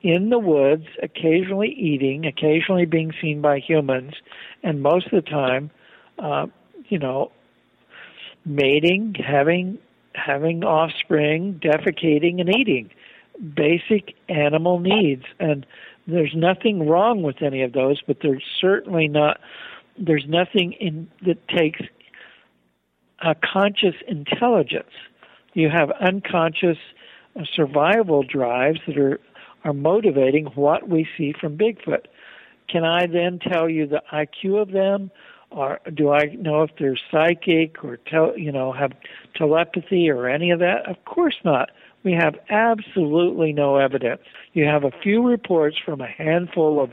[0.01, 4.13] in the woods, occasionally eating, occasionally being seen by humans,
[4.63, 5.69] and most of the time,
[6.19, 6.47] uh,
[6.89, 7.31] you know,
[8.45, 9.77] mating, having
[10.13, 12.89] having offspring, defecating, and eating.
[13.55, 15.65] Basic animal needs, and
[16.07, 19.39] there's nothing wrong with any of those, but there's certainly not.
[19.97, 21.81] There's nothing in that takes
[23.19, 24.91] a conscious intelligence.
[25.53, 26.77] You have unconscious
[27.35, 29.19] uh, survival drives that are
[29.63, 32.05] are motivating what we see from Bigfoot.
[32.67, 35.11] Can I then tell you the IQ of them,
[35.49, 38.93] or do I know if they're psychic or tell you know have
[39.35, 40.89] telepathy or any of that?
[40.89, 41.71] Of course not.
[42.03, 44.21] We have absolutely no evidence.
[44.53, 46.91] You have a few reports from a handful of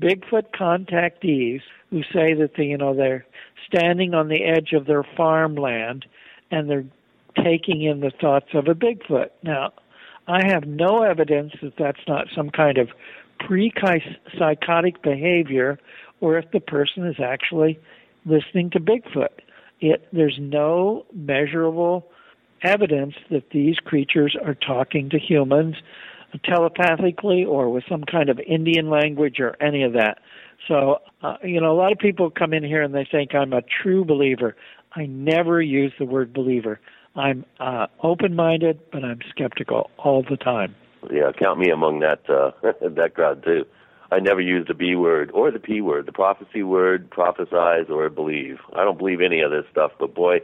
[0.00, 3.26] Bigfoot contactees who say that they, you know they're
[3.66, 6.06] standing on the edge of their farmland
[6.50, 6.86] and they're
[7.44, 9.30] taking in the thoughts of a Bigfoot.
[9.42, 9.72] Now,
[10.28, 12.90] I have no evidence that that's not some kind of
[13.40, 15.78] pre-psychotic behavior
[16.20, 17.78] or if the person is actually
[18.26, 19.28] listening to Bigfoot.
[19.80, 22.10] It, there's no measurable
[22.62, 25.76] evidence that these creatures are talking to humans
[26.44, 30.18] telepathically or with some kind of Indian language or any of that.
[30.66, 33.52] So, uh, you know, a lot of people come in here and they think I'm
[33.52, 34.56] a true believer.
[34.94, 36.80] I never use the word believer.
[37.18, 40.74] I'm uh, open-minded, but I'm skeptical all the time.
[41.10, 43.66] Yeah, count me among that uh, that crowd too.
[44.10, 48.08] I never use the B word or the P word, the prophecy word, prophesize or
[48.08, 48.58] believe.
[48.74, 50.40] I don't believe any of this stuff, but boy,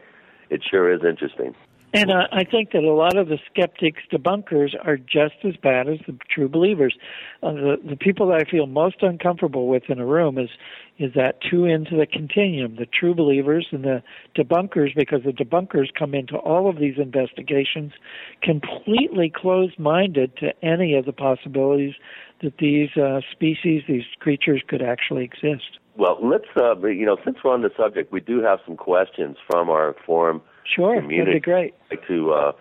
[0.50, 1.54] it sure is interesting.
[1.94, 5.88] And uh, I think that a lot of the skeptics, debunkers, are just as bad
[5.88, 6.96] as the true believers.
[7.40, 10.50] Uh, the the people that I feel most uncomfortable with in a room is
[10.98, 14.02] is that two ends of the continuum: the true believers and the
[14.36, 17.92] debunkers, because the debunkers come into all of these investigations
[18.42, 21.94] completely closed-minded to any of the possibilities
[22.42, 25.78] that these uh, species, these creatures, could actually exist.
[25.96, 29.36] Well, let's uh, you know, since we're on the subject, we do have some questions
[29.48, 31.74] from our forum Sure, community that'd be great.
[32.08, 32.52] to uh,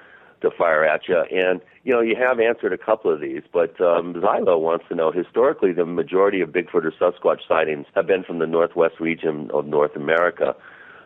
[0.41, 1.19] to fire at you.
[1.31, 4.95] And you know, you have answered a couple of these, but um, Xylo wants to
[4.95, 9.49] know: historically, the majority of Bigfoot or Sasquatch sightings have been from the northwest region
[9.53, 10.55] of North America.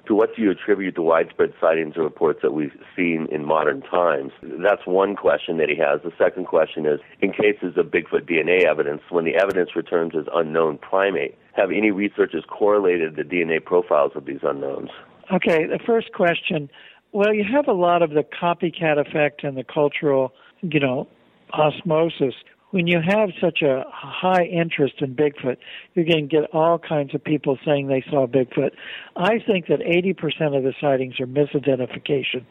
[0.08, 3.82] To what do you attribute the widespread sightings and reports that we've seen in modern
[3.82, 4.32] times?
[4.42, 6.00] That's one question that he has.
[6.02, 10.24] The second question is, in cases of Bigfoot DNA evidence, when the evidence returns as
[10.34, 14.92] unknown primate, have any researchers correlated the DNA profiles of these unknowns?
[15.34, 16.70] Okay, the first question.
[17.12, 21.08] Well, you have a lot of the copycat effect and the cultural, you know,
[21.54, 22.34] osmosis.
[22.72, 25.56] When you have such a high interest in Bigfoot,
[25.94, 28.72] you're going to get all kinds of people saying they saw Bigfoot.
[29.16, 32.44] I think that 80% of the sightings are misidentification.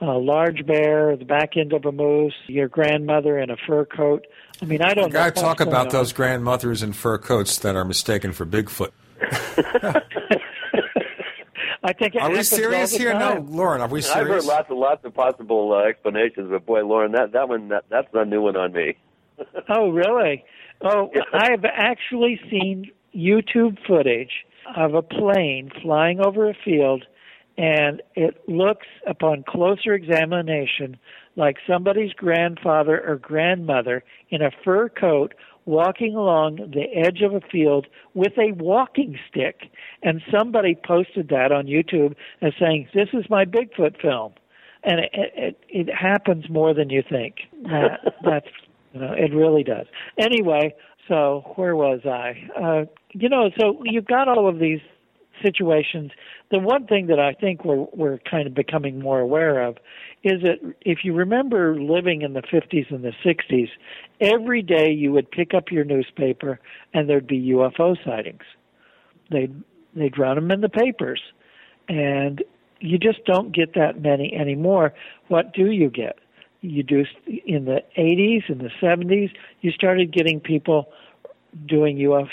[0.00, 4.26] A large bear, the back end of a moose, your grandmother in a fur coat.
[4.60, 5.20] I mean, I don't know.
[5.20, 5.92] Guy, talk about on.
[5.92, 8.90] those grandmothers in fur coats that are mistaken for Bigfoot.
[11.84, 13.12] I think Are we serious the here?
[13.12, 13.52] No, time.
[13.52, 14.16] Loren, are we serious?
[14.16, 17.68] I've heard lots and lots of possible uh, explanations, but boy, Loren, that that one
[17.68, 18.96] that, that's a new one on me.
[19.68, 20.44] Oh, really?
[20.82, 24.44] Oh, I've actually seen YouTube footage
[24.76, 27.04] of a plane flying over a field,
[27.56, 30.96] and it looks, upon closer examination,
[31.36, 35.34] like somebody's grandfather or grandmother in a fur coat
[35.64, 39.70] walking along the edge of a field with a walking stick.
[40.02, 44.32] And somebody posted that on YouTube as saying, This is my Bigfoot film.
[44.84, 47.36] And it, it, it happens more than you think.
[47.62, 48.48] That, that's
[48.92, 49.86] you know, it really does.
[50.18, 50.74] Anyway,
[51.08, 52.50] so where was I?
[52.60, 54.80] Uh, you know, so you've got all of these
[55.42, 56.12] situations.
[56.50, 59.76] The one thing that I think we're we're kind of becoming more aware of
[60.22, 63.68] is that if you remember living in the 50s and the 60s,
[64.20, 66.60] every day you would pick up your newspaper
[66.94, 68.44] and there'd be UFO sightings.
[69.30, 69.54] They'd
[69.94, 71.20] they'd run them in the papers,
[71.88, 72.42] and
[72.80, 74.94] you just don't get that many anymore.
[75.28, 76.18] What do you get?
[76.60, 79.30] You do in the 80s and the 70s.
[79.62, 80.88] You started getting people
[81.66, 82.28] doing UFO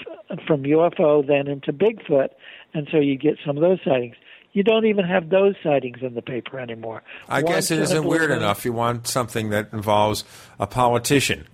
[0.47, 2.29] from UFO then into Bigfoot,
[2.73, 4.15] and so you get some of those sightings.
[4.51, 7.03] You don't even have those sightings in the paper anymore.
[7.27, 8.65] I guess it isn't weird enough.
[8.65, 10.23] You want something that involves
[10.59, 11.45] a politician.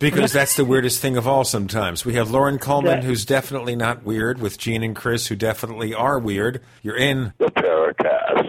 [0.00, 2.04] Because that's the weirdest thing of all sometimes.
[2.04, 5.94] We have Loren Coleman, That- who's definitely not weird, with Gene and Chris, who definitely
[5.94, 6.60] are weird.
[6.82, 7.32] You're in.
[7.38, 8.48] The Paracast.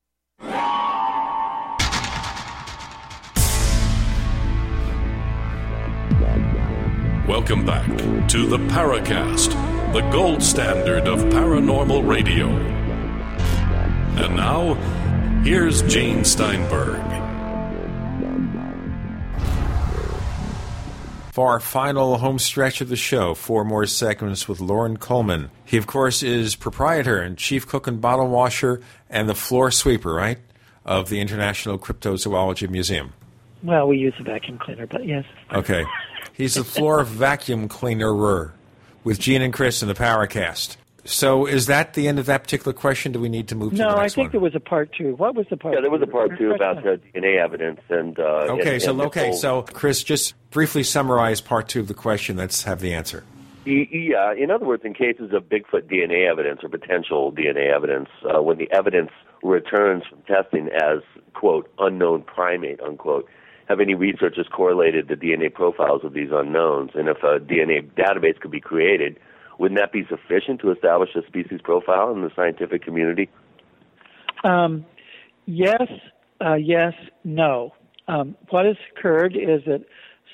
[7.41, 9.49] Welcome back to the Paracast,
[9.93, 12.45] the gold standard of paranormal radio.
[14.15, 14.75] And now,
[15.43, 17.01] here's Gene Steinberg.
[21.31, 25.49] For our final home stretch of the show, four more segments with Loren Coleman.
[25.65, 30.13] He, of course, is proprietor and chief cook and bottle washer and the floor sweeper,
[30.13, 30.37] right,
[30.85, 33.13] of the International Cryptozoology Museum.
[33.63, 35.25] Well, we use a vacuum cleaner, but yes.
[35.51, 35.85] Okay.
[36.41, 38.51] He's the floor vacuum cleanerer
[39.03, 40.77] with Gene and Chris in the Paracast.
[41.05, 43.11] So is that the end of that particular question?
[43.11, 43.97] Do we need to move to the next one?
[43.97, 44.31] No, I think one?
[44.31, 45.15] there was a part two.
[45.15, 45.73] What was the part?
[45.75, 48.19] Yeah, there was a part two about the DNA evidence and.
[48.19, 51.87] Uh, Okay, and- so and okay, Nicole- so Chris, just briefly summarize part two of
[51.87, 52.37] the question.
[52.37, 53.23] Let's have the answer.
[53.65, 58.41] Yeah, in other words, in cases of Bigfoot DNA evidence or potential DNA evidence, uh,
[58.41, 59.11] when the evidence
[59.43, 61.01] returns from testing as,
[61.33, 63.27] quote, unknown primate, unquote,
[63.71, 66.91] have any researchers correlated the DNA profiles of these unknowns?
[66.93, 69.17] And if a DNA database could be created,
[69.57, 73.29] wouldn't that be sufficient to establish a species profile in the scientific community?
[74.43, 74.85] Um,
[75.45, 75.87] yes,
[76.43, 76.93] uh, yes,
[77.23, 77.73] no.
[78.07, 79.85] Um, what has occurred is that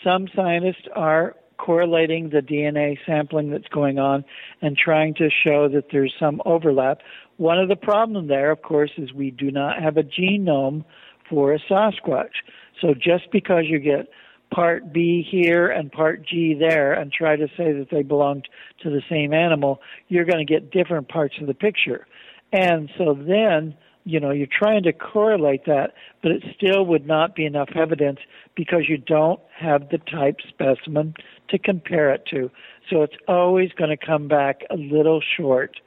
[0.04, 4.24] some scientists are correlating the DNA sampling that's going on
[4.62, 7.00] and trying to show that there's some overlap.
[7.38, 10.86] One of the problems there, of course, is we do not have a genome
[11.30, 12.44] for a Sasquatch.
[12.82, 14.08] So just because you get
[14.54, 18.44] part B here and part G there and try to say that they belong
[18.84, 22.08] to the same animal, you're going to get different parts of the picture.
[22.54, 23.76] And so then,
[24.06, 25.94] you know, you're trying to correlate that,
[26.24, 28.20] but it still would not be enough evidence
[28.56, 31.14] because you don't have the type specimen
[31.50, 32.50] to compare it to.
[32.90, 35.78] So it's always going to come back a little short.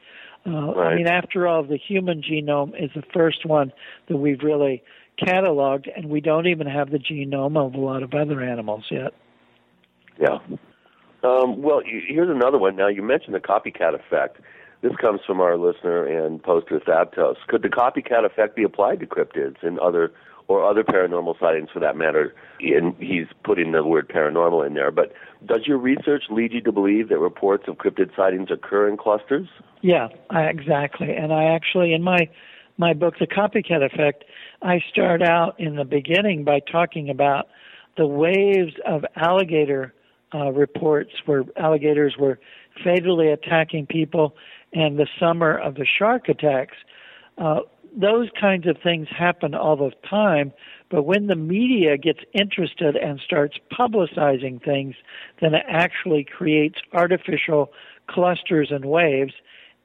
[0.46, 3.72] Uh, I mean, after all, the human genome is the first one
[4.08, 4.82] that we've really
[5.20, 9.12] cataloged, and we don't even have the genome of a lot of other animals yet.
[10.20, 10.38] Yeah.
[11.22, 12.76] Um, well, here's another one.
[12.76, 14.40] Now, you mentioned the copycat effect.
[14.82, 17.36] This comes from our listener and poster Thabtos.
[17.48, 20.12] Could the copycat effect be applied to cryptids and other
[20.48, 22.34] or other paranormal sightings for that matter?
[22.60, 24.90] And he's putting the word paranormal in there.
[24.90, 25.12] But
[25.46, 29.48] does your research lead you to believe that reports of cryptid sightings occur in clusters?
[29.82, 31.14] Yeah, I, exactly.
[31.14, 32.28] And I actually, in my
[32.78, 34.24] my book, The Copycat Effect,
[34.62, 37.48] I start out in the beginning by talking about
[37.96, 39.94] the waves of alligator
[40.34, 42.38] uh, reports where alligators were
[42.84, 44.36] fatally attacking people
[44.72, 46.76] and the summer of the shark attacks.
[47.38, 47.60] Uh,
[47.96, 50.52] those kinds of things happen all the time,
[50.90, 54.94] but when the media gets interested and starts publicizing things,
[55.40, 57.72] then it actually creates artificial
[58.08, 59.32] clusters and waves.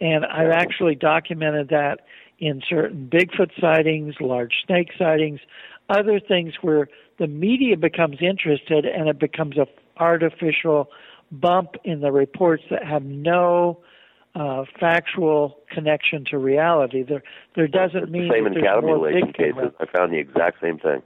[0.02, 2.02] And I've actually documented that
[2.40, 5.40] in certain Bigfoot sightings, large snake sightings,
[5.90, 6.88] other things where
[7.20, 9.68] the media becomes interested and it becomes a
[9.98, 10.90] artificial
[11.32, 13.80] bump in the reports that have no
[14.36, 17.04] uh, factual connection to reality.
[17.04, 17.24] There,
[17.56, 19.56] there doesn't mean same that in cattle mutilation cases.
[19.58, 19.74] around.
[19.80, 21.02] I found the exact same thing.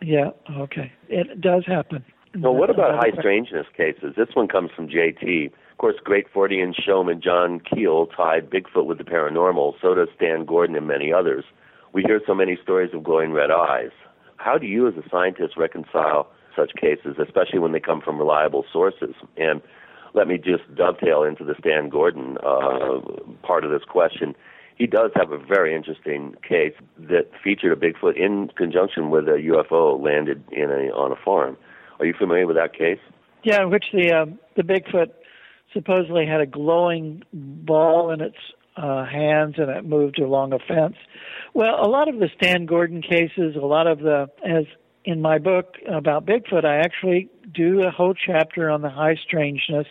[0.00, 2.04] Yeah, okay, it does happen.
[2.36, 4.14] Well, what about high strangeness cases?
[4.16, 5.50] This one comes from JT.
[5.78, 9.74] Of course, great Fortean showman John Keel tied Bigfoot with the paranormal.
[9.80, 11.44] So does Stan Gordon and many others.
[11.92, 13.92] We hear so many stories of glowing red eyes.
[14.38, 16.26] How do you, as a scientist, reconcile
[16.56, 19.14] such cases, especially when they come from reliable sources?
[19.36, 19.62] And
[20.14, 22.98] let me just dovetail into the Stan Gordon uh,
[23.44, 24.34] part of this question.
[24.74, 29.38] He does have a very interesting case that featured a Bigfoot in conjunction with a
[29.54, 31.56] UFO landed in a on a farm.
[32.00, 32.98] Are you familiar with that case?
[33.44, 35.12] Yeah, in which the um, the Bigfoot
[35.72, 38.36] supposedly had a glowing ball in its
[38.76, 40.96] uh, hands and it moved along a fence.
[41.54, 44.64] Well, a lot of the Stan Gordon cases, a lot of the as
[45.04, 49.86] in my book about Bigfoot, I actually do a whole chapter on the high strangeness,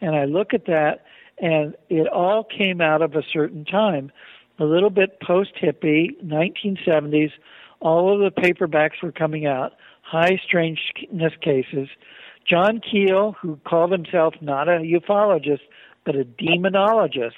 [0.00, 1.04] and I look at that,
[1.38, 4.12] and it all came out of a certain time,
[4.58, 7.32] a little bit post hippie, 1970s.
[7.80, 11.88] All of the paperbacks were coming out, high strangeness cases.
[12.50, 15.60] John Keel, who called himself not a ufologist,
[16.04, 17.32] but a demonologist,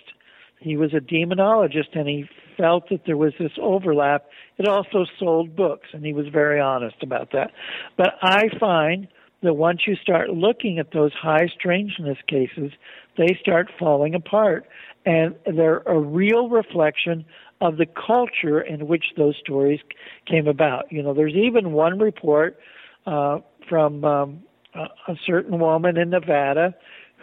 [0.63, 4.27] he was a demonologist and he felt that there was this overlap.
[4.59, 7.51] It also sold books, and he was very honest about that.
[7.97, 9.09] But I find
[9.43, 12.71] that once you start looking at those high strangeness cases,
[13.19, 14.67] they start falling apart.
[15.05, 17.25] And they're a real reflection
[17.61, 19.81] of the culture in which those stories
[20.27, 20.93] came about.
[20.93, 22.59] You know, there's even one report
[23.05, 24.43] uh, from um,
[24.75, 26.75] a, certain woman in Nevada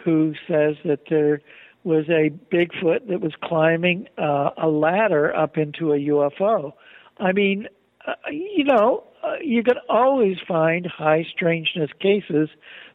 [0.04, 1.40] who says that there
[1.84, 6.72] was a Bigfoot that was climbing uh, a ladder up into a UFO.
[7.18, 7.68] I mean,
[8.06, 12.48] uh, you know, uh, you can always find high strangeness cases,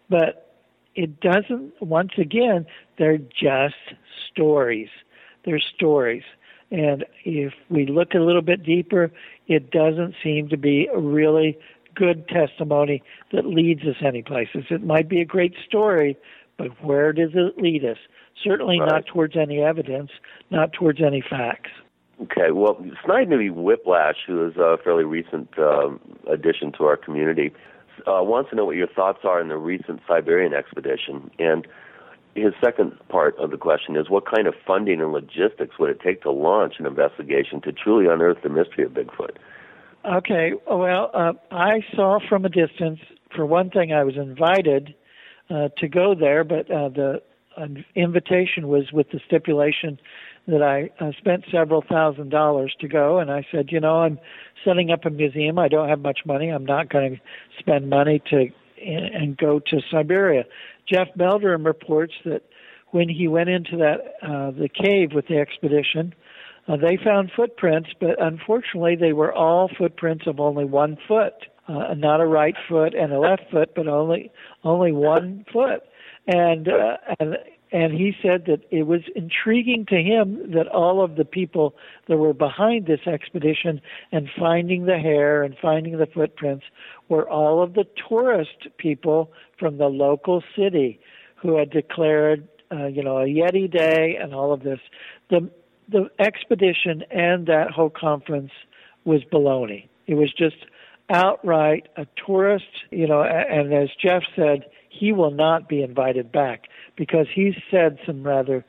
[0.09, 0.57] but
[0.95, 2.65] it doesn't, once again,
[2.97, 3.75] they're just
[4.31, 4.89] stories.
[5.43, 6.23] They're stories.
[6.71, 9.11] And if we look a little bit deeper,
[9.47, 11.57] it doesn't seem to be really
[11.95, 13.01] good testimony
[13.31, 14.65] that leads us any places.
[14.69, 16.17] It might be a great story,
[16.57, 17.97] but where does it lead us?
[18.43, 18.89] Certainly Right.
[18.89, 20.11] not towards any evidence,
[20.51, 21.71] not towards any facts.
[22.23, 27.51] Okay, well, Snide movie Whiplash, who is a fairly recent um, addition to our community,
[28.07, 31.29] uh, wants to know what your thoughts are on the recent Siberian expedition.
[31.39, 31.67] And
[32.35, 35.99] his second part of the question is what kind of funding and logistics would it
[36.01, 39.37] take to launch an investigation to truly unearth the mystery of Bigfoot?
[40.07, 42.99] Okay, well, uh, I saw from a distance.
[43.35, 44.93] For one thing, I was invited
[45.49, 47.21] uh, to go there, but uh, the
[47.95, 49.97] invitation was with the stipulation
[50.47, 53.17] that I uh, spent several thousand dollars to go.
[53.17, 54.19] And I said, you know, I'm
[54.63, 55.57] setting up a museum.
[55.57, 56.49] I don't have much money.
[56.49, 57.21] I'm not going to
[57.59, 60.43] spend money to and go to Siberia.
[60.87, 62.43] Jeff Meldrum reports that
[62.91, 66.13] when he went into that uh, the cave with the expedition,
[66.67, 71.33] uh, they found footprints, but unfortunately, they were all footprints of only one foot,
[71.67, 74.31] uh, not a right foot and a left foot, but only
[74.63, 75.83] only one foot.
[76.27, 77.37] And uh, and
[77.71, 81.75] and he said that it was intriguing to him that all of the people
[82.07, 83.81] that were behind this expedition
[84.11, 86.65] and finding the hair and finding the footprints
[87.09, 90.99] were all of the tourist people from the local city
[91.35, 94.79] who had declared, uh, you know, a Yeti Day and all of this.
[95.29, 95.49] The
[95.89, 98.51] the expedition and that whole conference
[99.03, 99.87] was baloney.
[100.07, 100.57] It was just
[101.09, 106.67] outright a tourist, you know, and as Jeff said, he will not be invited back
[106.95, 108.65] because he said some rather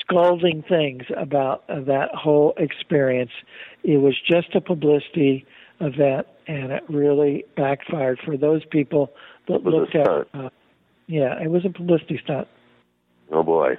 [0.00, 3.30] scalding things about uh, that whole experience.
[3.82, 5.46] It was just a publicity
[5.80, 9.10] event and it really backfired for those people
[9.48, 10.50] that looked at uh,
[11.10, 12.46] yeah, it was a publicity stunt.
[13.32, 13.76] Oh boy!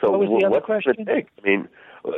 [0.00, 0.94] So What was the other question?
[1.08, 1.68] I mean,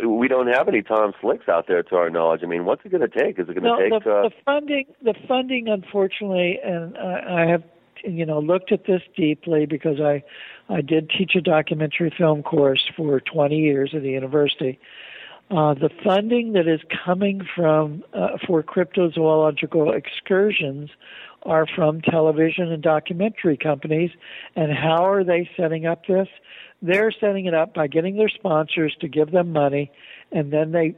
[0.04, 2.40] we don't have any Tom Slicks out there, to our knowledge.
[2.42, 3.38] I mean, what's it going to take?
[3.38, 4.04] Is it going to take?
[4.04, 7.62] the, uh, the funding, the funding, unfortunately, and I, I have,
[8.04, 10.22] you know, looked at this deeply because I,
[10.68, 14.78] I did teach a documentary film course for 20 years at the university.
[15.50, 20.90] Uh, the funding that is coming from uh, for cryptozoological excursions
[21.42, 24.10] are from television and documentary companies.
[24.56, 26.28] And how are they setting up this?
[26.82, 29.90] They're setting it up by getting their sponsors to give them money,
[30.30, 30.94] and then they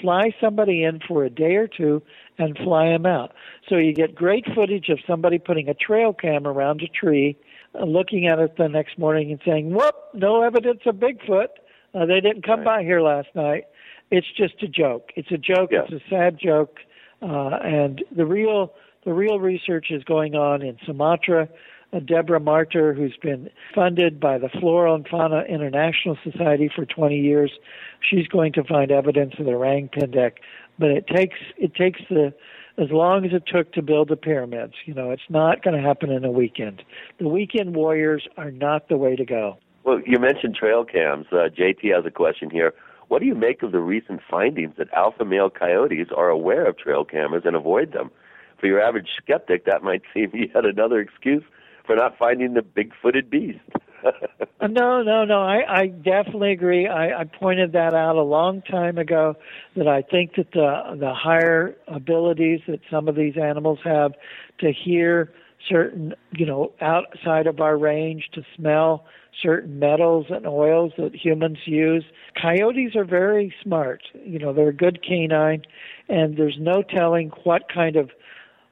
[0.00, 2.02] fly somebody in for a day or two
[2.38, 3.32] and fly them out.
[3.68, 7.36] So you get great footage of somebody putting a trail cam around a tree,
[7.74, 11.48] uh, looking at it the next morning and saying, "Whoop, no evidence of Bigfoot."
[11.94, 13.64] Uh, they didn't come by here last night.
[14.10, 15.12] It's just a joke.
[15.16, 15.70] It's a joke.
[15.72, 15.84] Yeah.
[15.88, 16.78] It's a sad joke.
[17.22, 18.74] Uh, and the real
[19.06, 21.48] the real research is going on in Sumatra.
[21.92, 27.16] Uh, Deborah Martyr, who's been funded by the Flora and Fauna International Society for 20
[27.16, 27.52] years,
[28.10, 30.32] she's going to find evidence of the orang pendek.
[30.78, 32.34] But it takes it takes the
[32.76, 34.74] as long as it took to build the pyramids.
[34.84, 36.82] You know, it's not going to happen in a weekend.
[37.18, 39.56] The weekend warriors are not the way to go.
[39.84, 41.26] Well, you mentioned trail cams.
[41.30, 42.74] Uh, JT has a question here.
[43.06, 46.76] What do you make of the recent findings that alpha male coyotes are aware of
[46.76, 48.10] trail cameras and avoid them?
[48.60, 51.42] For your average skeptic, that might seem yet another excuse
[51.86, 53.60] for not finding the big-footed beast.
[54.58, 55.42] Uh, no, no, no.
[55.42, 56.86] I, I definitely agree.
[56.86, 59.34] I, I pointed that out a long time ago.
[59.74, 64.12] That I think that the the higher abilities that some of these animals have
[64.60, 65.32] to hear
[65.68, 69.04] certain, you know, outside of our range, to smell
[69.42, 72.04] certain metals and oils that humans use.
[72.40, 74.02] Coyotes are very smart.
[74.24, 75.62] You know, they're a good canine,
[76.08, 78.10] and there's no telling what kind of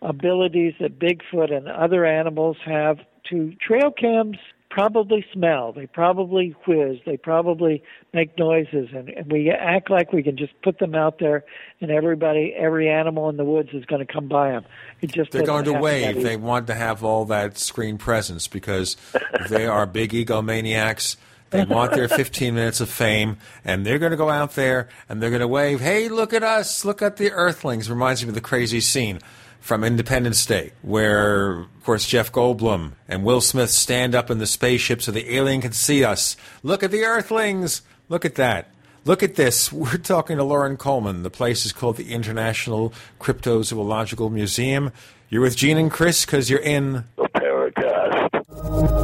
[0.05, 2.99] abilities that Bigfoot and other animals have
[3.31, 4.37] to trail cams
[4.75, 5.73] probably smell.
[5.73, 6.99] They probably whiz.
[7.07, 7.83] They probably
[8.13, 11.45] make noises, and, and we act like we can just put them out there,
[11.81, 14.65] and everybody, every animal in the woods is going to come by them.
[15.01, 16.23] It just They're going to wave.
[16.23, 18.97] They want to have all that screen presence because
[19.49, 21.17] they are big egomaniacs.
[21.51, 25.23] They want their 15 minutes of fame, and they're going to go out there and
[25.23, 26.85] they're going to wave, "Hey, look at us!
[26.85, 29.21] Look at the Earthlings!" Reminds me of the crazy scene
[29.65, 34.47] from Independence Day, where, of course, Jeff Goldblum and Will Smith stand up in the
[34.47, 36.37] spaceship so the alien can see us.
[36.63, 37.81] Look at the Earthlings!
[38.11, 38.69] Look at that.
[39.07, 39.73] Look at this.
[39.73, 41.23] We're talking to Loren Coleman.
[41.23, 44.93] The place is called the International Cryptozoological Museum.
[45.31, 49.04] You're with Gene and Chris because you're in the Paracast.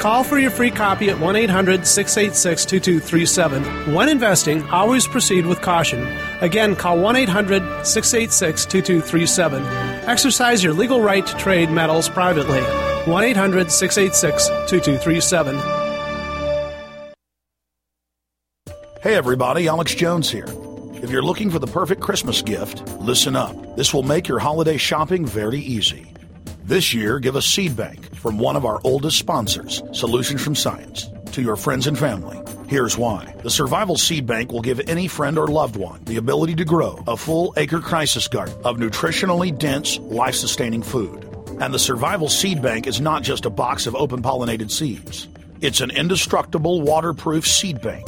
[0.00, 3.94] Call for your free copy at 1 800 686 2237.
[3.94, 6.08] When investing, always proceed with caution.
[6.40, 9.62] Again, call 1 800 686 2237.
[10.08, 12.62] Exercise your legal right to trade metals privately.
[13.12, 15.56] 1 800 686 2237.
[19.02, 20.46] Hey everybody, Alex Jones here.
[21.02, 23.76] If you're looking for the perfect Christmas gift, listen up.
[23.76, 26.10] This will make your holiday shopping very easy.
[26.70, 31.10] This year, give a seed bank from one of our oldest sponsors, Solutions from Science,
[31.32, 32.40] to your friends and family.
[32.68, 33.34] Here's why.
[33.42, 37.02] The Survival Seed Bank will give any friend or loved one the ability to grow
[37.08, 41.24] a full acre crisis garden of nutritionally dense, life sustaining food.
[41.60, 45.26] And the Survival Seed Bank is not just a box of open pollinated seeds,
[45.60, 48.06] it's an indestructible, waterproof seed bank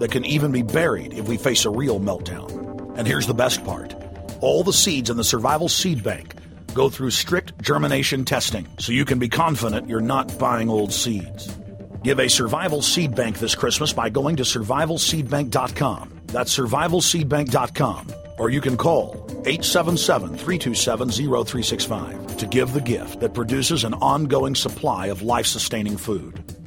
[0.00, 2.94] that can even be buried if we face a real meltdown.
[2.98, 3.94] And here's the best part
[4.42, 6.41] all the seeds in the Survival Seed Bank
[6.74, 11.54] go through strict germination testing so you can be confident you're not buying old seeds.
[12.02, 16.20] Give a survival seed bank this Christmas by going to survivalseedbank.com.
[16.26, 18.06] That's survivalseedbank.com.
[18.38, 24.54] Or you can call 877 327 0365 to give the gift that produces an ongoing
[24.54, 26.61] supply of life sustaining food.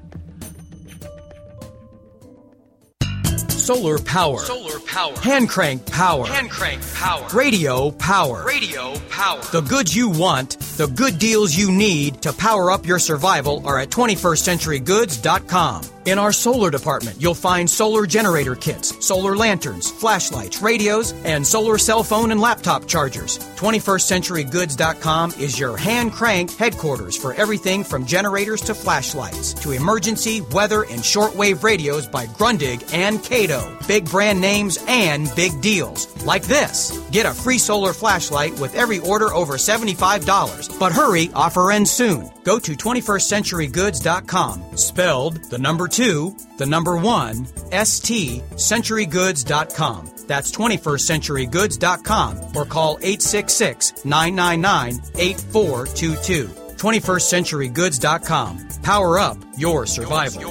[3.65, 4.41] Solar power.
[4.41, 5.17] Solar power.
[5.21, 6.27] Hand crank power.
[6.27, 7.27] Hand crank power.
[7.33, 8.45] Radio power.
[8.45, 9.41] Radio power.
[9.51, 13.79] The goods you want, the good deals you need to power up your survival are
[13.79, 15.94] at 21stcenturygoods.com.
[16.05, 21.79] In our solar department, you'll find solar generator kits, solar lanterns, flashlights, radios, and solar
[21.79, 23.39] cell phone and laptop chargers.
[23.55, 30.83] 21stcenturygoods.com is your hand crank headquarters for everything from generators to flashlights to emergency, weather,
[30.83, 33.87] and shortwave radios by Grundig and Kaito.
[33.87, 36.05] Big brand names and big deals.
[36.23, 36.95] Like this.
[37.09, 40.79] Get a free solar flashlight with every order over $75.
[40.79, 42.29] But hurry, offer ends soon.
[42.45, 44.77] Go to 21stcenturygoods.com.
[44.77, 47.45] Spelled the number 2, the number 1,
[47.83, 50.11] ST, centurygoods.com.
[50.27, 56.47] That's 21stcenturygoods.com or call 866 999 8422.
[56.75, 58.67] 21stcenturygoods.com.
[58.83, 60.43] Power up your survival.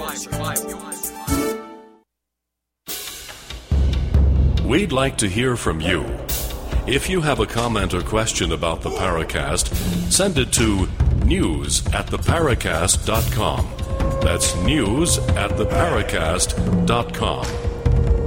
[4.64, 6.23] We'd like to hear from you.
[6.86, 9.74] If you have a comment or question about the Paracast,
[10.12, 10.86] send it to
[11.24, 13.66] news at theparacast.com.
[14.20, 17.46] That's news at theparacast.com.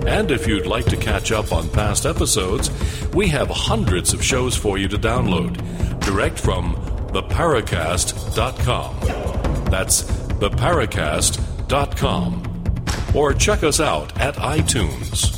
[0.08, 2.72] And if you'd like to catch up on past episodes,
[3.14, 5.58] we have hundreds of shows for you to download
[6.00, 6.76] direct from
[7.10, 9.00] theparacast.com.
[9.70, 12.44] That's theparacast.com.
[13.16, 15.38] Or check us out at iTunes.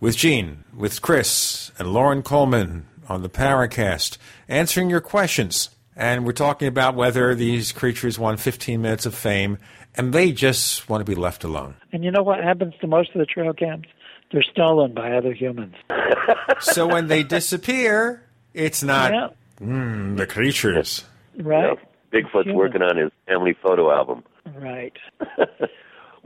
[0.00, 4.16] With Gene, with Chris, and Loren Coleman on the Paracast,
[4.48, 5.70] answering your questions.
[5.96, 9.58] And we're talking about whether these creatures want 15 minutes of fame
[9.96, 11.74] and they just want to be left alone.
[11.92, 13.86] And you know what happens to most of the trail cams?
[14.30, 15.74] They're stolen by other humans.
[16.60, 18.22] so when they disappear,
[18.54, 19.28] it's not Yeah.
[19.60, 21.04] mm, the creatures.
[21.36, 21.76] Right?
[22.12, 22.54] Bigfoot's Human.
[22.56, 24.22] working on his family photo album.
[24.54, 24.96] Right.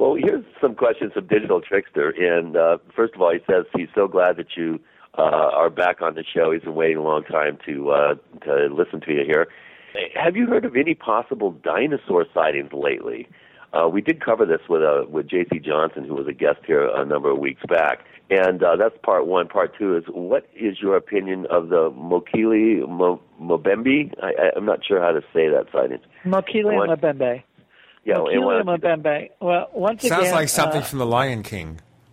[0.02, 2.10] Well, here's some questions from Digital Trickster.
[2.10, 4.80] And uh, first of all, he says he's so glad that you
[5.16, 6.50] uh, are back on the show.
[6.50, 8.14] He's been waiting a long time to uh,
[8.44, 9.46] to listen to you here.
[10.20, 13.28] Have you heard of any possible dinosaur sightings lately?
[13.72, 15.60] Uh, we did cover this with uh, with J.C.
[15.60, 18.00] Johnson, who was a guest here a number of weeks back.
[18.28, 19.46] And uh, that's part one.
[19.46, 24.12] Part two is what is your opinion of the Mokele Mo- Mobembe?
[24.20, 26.00] I, I'm not sure how to say that sighting.
[26.24, 26.88] Mokele What?
[28.06, 28.06] Mbembe.
[28.06, 29.30] Yeah, and Mokele what- Mbembe.
[29.40, 31.80] Well, once Sounds again, like something uh, from The Lion King.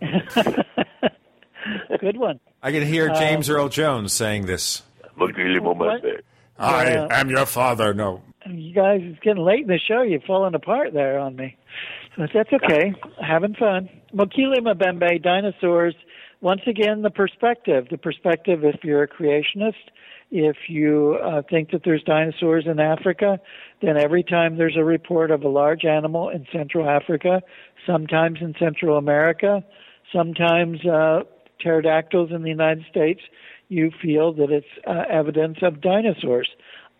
[2.00, 2.40] good one.
[2.62, 4.82] I can hear Uh, James Earl Jones saying this.
[5.18, 6.02] Mokele What?
[6.58, 7.06] I Yeah.
[7.10, 7.94] am your father.
[7.94, 8.22] No.
[8.46, 10.02] You guys, it's getting late in the show.
[10.02, 11.56] You're falling apart there on me.
[12.16, 12.94] But that's okay.
[13.22, 13.88] Having fun.
[14.14, 15.94] Mokele Mbembe, dinosaurs.
[16.40, 17.88] Once again, the perspective.
[17.90, 19.74] The perspective, if you're a creationist,
[20.30, 23.40] if you uh, think that there's dinosaurs in Africa,
[23.82, 27.42] then every time there's a report of a large animal in Central Africa,
[27.86, 29.64] sometimes in Central America,
[30.12, 31.20] sometimes uh,
[31.60, 33.20] pterodactyls in the United States,
[33.68, 36.48] you feel that it's uh, evidence of dinosaurs.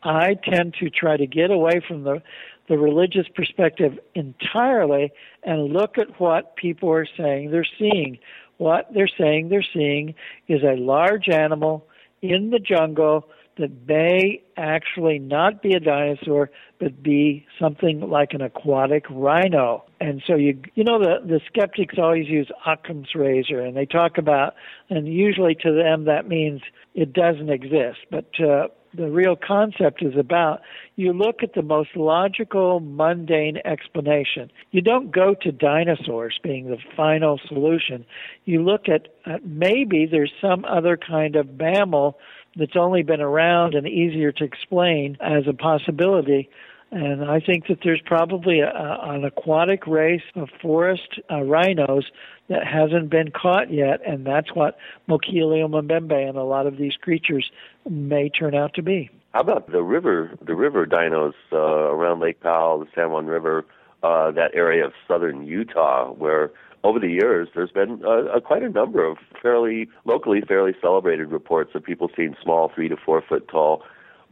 [0.02, 2.22] I tend to try to get away from the
[2.68, 5.12] the religious perspective entirely
[5.42, 8.16] and look at what people are saying they're seeing.
[8.58, 10.14] What they're saying they're seeing
[10.46, 11.88] is a large animal
[12.22, 13.28] in the jungle
[13.58, 19.84] that may actually not be a dinosaur but be something like an aquatic rhino.
[20.00, 24.18] And so you you know the the skeptics always use Occam's razor and they talk
[24.18, 24.54] about
[24.88, 26.62] and usually to them that means
[26.94, 27.98] it doesn't exist.
[28.10, 30.60] But uh, the real concept is about
[30.96, 34.50] you look at the most logical, mundane explanation.
[34.70, 38.04] You don't go to dinosaurs being the final solution.
[38.44, 42.18] You look at uh, maybe there's some other kind of mammal
[42.56, 46.50] that's only been around and easier to explain as a possibility.
[46.92, 52.10] And I think that there's probably a, an aquatic race of forest uh, rhinos
[52.48, 54.76] that hasn't been caught yet, and that's what
[55.08, 57.48] Mokele Mbembe and a lot of these creatures
[57.88, 59.10] may turn out to be.
[59.32, 63.64] How about the river, the river dinos uh, around Lake Powell, the San Juan River,
[64.02, 66.50] uh, that area of southern Utah, where
[66.82, 71.30] over the years there's been uh, uh, quite a number of fairly locally fairly celebrated
[71.30, 73.82] reports of people seeing small, three to four foot tall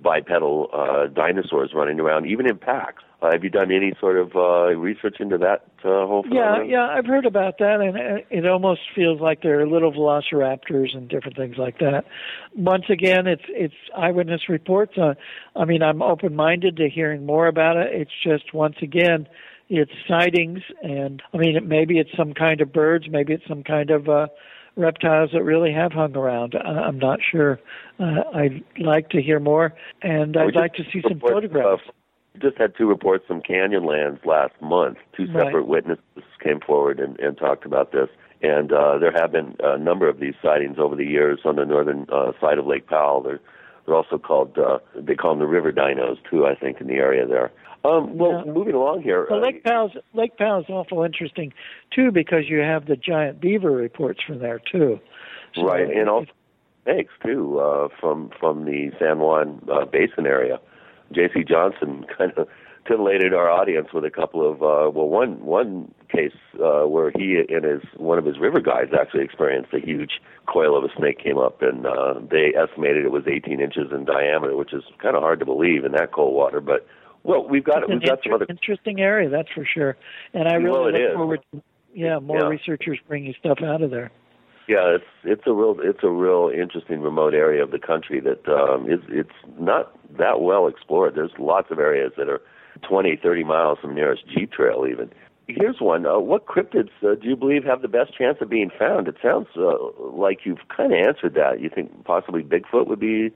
[0.03, 3.03] bipedal uh, dinosaurs running around, even in packs.
[3.21, 6.35] Uh, have you done any sort of uh, research into that uh, whole thing?
[6.35, 7.97] Yeah, yeah, I've heard about that, and
[8.31, 12.05] it- almost feels like they're little velociraptors and different things like that.
[12.57, 14.97] Once again, it's it's eyewitness reports.
[14.97, 15.15] Uh,
[15.57, 17.89] I mean, I'm open-minded to hearing more about it.
[17.93, 19.29] It's just once again,
[19.69, 23.65] it's sightings, and I mean, it, maybe it's some kind of birds, maybe it's some
[23.65, 24.29] kind of uh,
[24.77, 26.55] reptiles that really have hung around.
[26.55, 27.59] Uh, I'm not sure.
[27.99, 31.83] Uh, I'd like to hear more, and I'd like to see some photographs.
[32.41, 34.99] Just had two reports from Canyonlands last month.
[35.17, 35.67] Two separate Right.
[35.67, 36.05] witnesses
[36.43, 38.09] came forward and, and talked about this.
[38.43, 41.65] And uh, there have been a number of these sightings over the years on the
[41.65, 43.23] northern uh, side of Lake Powell.
[43.23, 43.41] They're,
[43.85, 46.95] they're also called, uh, they call them the river dinos, too, I think, in the
[46.95, 47.51] area there.
[47.85, 49.27] Um, well, moving along here.
[49.31, 51.53] Well, uh, Lake Powell's Lake Powell's awful interesting
[51.95, 54.99] too because you have the giant beaver reports from there too.
[55.55, 56.31] So right, and also
[56.83, 60.59] snakes too uh, from from the San Juan uh, Basin area.
[61.13, 61.45] J.C.
[61.45, 62.49] Johnson kind of
[62.87, 67.43] titillated our audience with a couple of uh, well, one one case uh, where he
[67.49, 71.19] and his one of his river guides actually experienced a huge coil of a snake
[71.23, 75.17] came up, and uh, they estimated it was 18 inches in diameter, which is kind
[75.17, 76.87] of hard to believe in that cold water, but.
[77.25, 79.97] Well, we've got It's we've got some other interesting area, that's for sure.
[80.33, 81.15] And I really Well, look is.
[81.15, 81.63] forward to
[81.93, 82.49] yeah more Yeah.
[82.49, 84.11] researchers bringing stuff out of there.
[84.69, 88.47] Yeah, it's it's a real it's a real interesting remote area of the country that
[88.47, 91.15] um, is it's not that well explored.
[91.15, 92.43] There's lots of areas that are
[92.87, 95.11] 20, 30 miles from nearest Jeep trail even.
[95.47, 96.05] Here's one.
[96.05, 99.09] Uh, what cryptids uh, do you believe have the best chance of being found?
[99.09, 101.63] It sounds uh, like you've kind of answered that.
[101.63, 103.33] You think possibly Bigfoot would be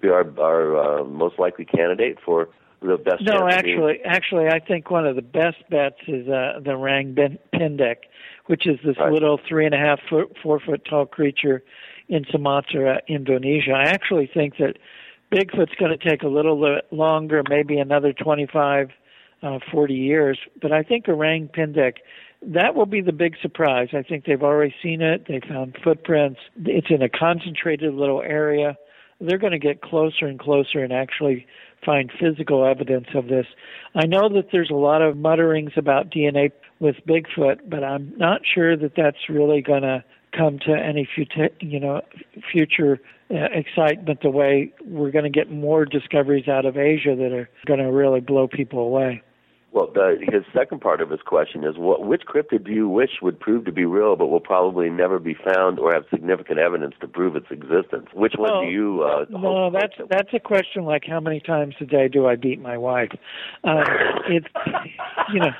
[0.00, 2.48] be our our uh, most likely candidate for
[2.84, 6.76] the best No, actually, actually, I think one of the best bets is uh, the
[6.76, 7.96] Rang ben- Pendek,
[8.46, 11.62] which is this little three and a half foot, four foot tall creature
[12.08, 13.72] in Sumatra, Indonesia.
[13.72, 14.76] I actually think that
[15.32, 18.90] Bigfoot's going to take a little bit longer, maybe another 25,
[19.42, 20.38] uh, 40 years.
[20.60, 21.94] But I think Orang Pendek,
[22.42, 23.88] that will be the big surprise.
[23.92, 25.26] I think they've already seen it.
[25.26, 26.40] They found footprints.
[26.64, 28.76] It's in a concentrated little area.
[29.20, 31.46] They're going to get closer and closer and actually
[31.84, 33.46] find physical evidence of this.
[33.94, 38.42] I know that there's a lot of mutterings about DNA with Bigfoot, but I'm not
[38.44, 40.04] sure that that's really going to
[40.36, 42.02] come to any future, you know,
[42.50, 43.00] future
[43.30, 47.48] uh, excitement the way we're going to get more discoveries out of Asia that are
[47.66, 49.22] going to really blow people away.
[49.74, 53.10] Well, the, his second part of his question is, what, which cryptid do you wish
[53.20, 56.94] would prove to be real, but will probably never be found or have significant evidence
[57.00, 58.06] to prove its existence?
[58.14, 59.02] Which one do you?
[59.02, 62.62] Uh, No, that's that's a question like how many times a day do I beat
[62.62, 63.10] my wife?
[63.64, 63.82] Uh,
[64.28, 64.46] it's
[65.32, 65.50] you know.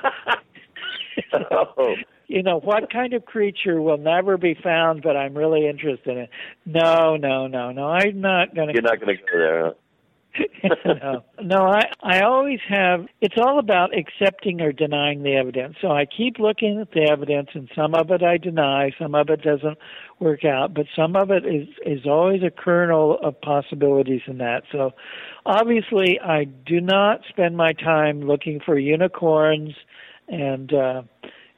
[2.27, 6.17] You know what kind of creature will never be found, but I'm really interested in.
[6.23, 6.29] It.
[6.65, 7.89] No, no, no, no.
[7.89, 8.73] I'm not going to.
[8.73, 9.65] You're not going to go there.
[9.65, 9.73] Huh?
[10.85, 11.57] No, no.
[11.65, 13.05] I I always have.
[13.21, 15.75] It's all about accepting or denying the evidence.
[15.81, 19.29] So I keep looking at the evidence, and some of it I deny, some of
[19.29, 19.77] it doesn't
[20.19, 24.63] work out, but some of it is is always a kernel of possibilities in that.
[24.71, 24.91] So
[25.45, 29.73] obviously, I do not spend my time looking for unicorns
[30.27, 30.73] and.
[30.73, 31.01] uh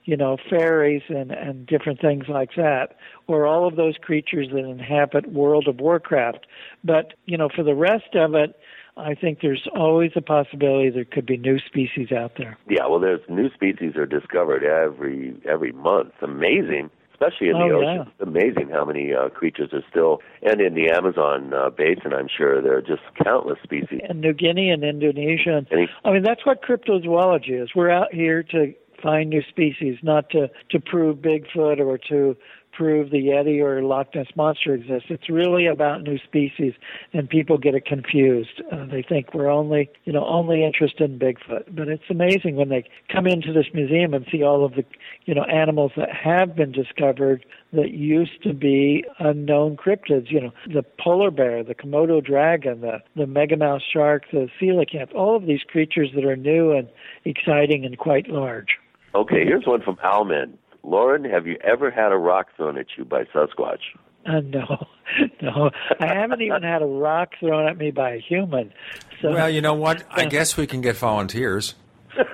[0.07, 2.95] you know, fairies and, and different things like that,
[3.27, 6.47] or all of those creatures that inhabit World of Warcraft.
[6.81, 8.57] But, you know, for the rest of it,
[8.95, 12.57] I think there's always a possibility there could be new species out there.
[12.69, 16.13] Yeah, well, there's new species are discovered every every month.
[16.13, 18.11] It's Amazing, especially in the Oh, ocean.
[18.17, 22.29] It's amazing how many uh, creatures are still, and in the Amazon uh, basin, I'm
[22.29, 23.99] sure there are just countless species.
[24.07, 25.57] And New Guinea and Indonesia.
[25.69, 27.75] And, I mean, that's what cryptozoology is.
[27.75, 32.35] We're out here to find new species, not to, to prove Bigfoot or to
[32.77, 35.07] prove the Yeti or Loch Ness Monster exists.
[35.09, 36.73] It's really about new species,
[37.11, 38.61] and people get it confused.
[38.71, 41.75] Uh, they think we're only, you know, only interested in Bigfoot.
[41.75, 44.85] But it's amazing when they come into this museum and see all of the,
[45.25, 47.43] you know, animals that have been discovered
[47.73, 50.31] that used to be unknown cryptids.
[50.31, 55.15] You know, the polar bear, the Komodo dragon, the the megamouth shark, the coelacanth.
[55.15, 56.87] All of these creatures that are new and
[57.25, 58.77] exciting and quite large.
[59.15, 60.57] Okay, here's one from Alman.
[60.83, 63.79] Loren, have you ever had a rock thrown at you by Sasquatch?
[64.25, 64.87] Uh, no,
[65.41, 65.69] no,
[65.99, 68.73] I haven't even had a rock thrown at me by a human.
[69.21, 70.03] So Well, you know what?
[70.11, 71.75] I guess we can get volunteers.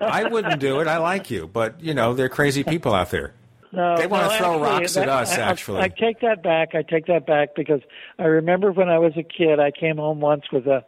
[0.02, 0.88] I wouldn't do it.
[0.88, 3.34] I like you, but you know, they're crazy people out there.
[3.72, 5.82] No, They wanna throw actually, rocks at that- us, I- I- actually.
[5.82, 6.76] I take that back.
[6.76, 7.82] I take that back because
[8.20, 10.84] I remember when I was a kid, I came home once with a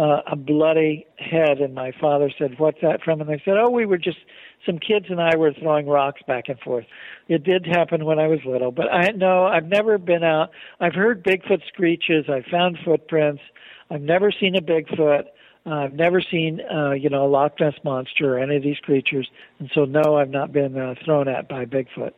[0.00, 3.68] uh, a bloody head, and my father said, "What's that from?" And they said, "Oh,
[3.68, 4.18] we were just
[4.64, 6.86] some kids and I were throwing rocks back and forth."
[7.28, 10.52] It did happen when I was little, but I no, I've never been out.
[10.80, 12.26] I've heard Bigfoot screeches.
[12.30, 13.42] I've found footprints.
[13.90, 15.24] I've never seen a Bigfoot.
[15.66, 18.78] Uh, I've never seen, uh, you know, a Loch Ness monster or any of these
[18.78, 19.28] creatures,
[19.58, 22.12] and so no, I've not been uh, thrown at by Bigfoot.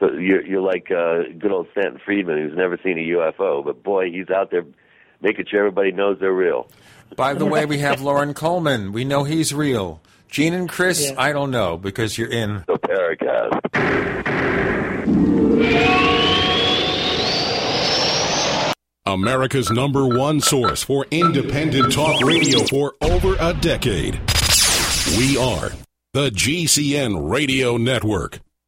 [0.00, 3.82] So you're you're like uh, good old Stanton Friedman, who's never seen a UFO, but
[3.82, 4.64] boy, he's out there
[5.20, 6.68] making sure everybody knows they're real.
[7.16, 8.92] By the way, we have Loren Coleman.
[8.92, 10.00] We know he's real.
[10.28, 14.68] Gene and Chris, I don't know because you're in the Paracast.
[19.06, 24.20] America's number one source for independent talk radio for over a decade.
[25.16, 25.72] We are
[26.12, 28.40] the GCN Radio Network.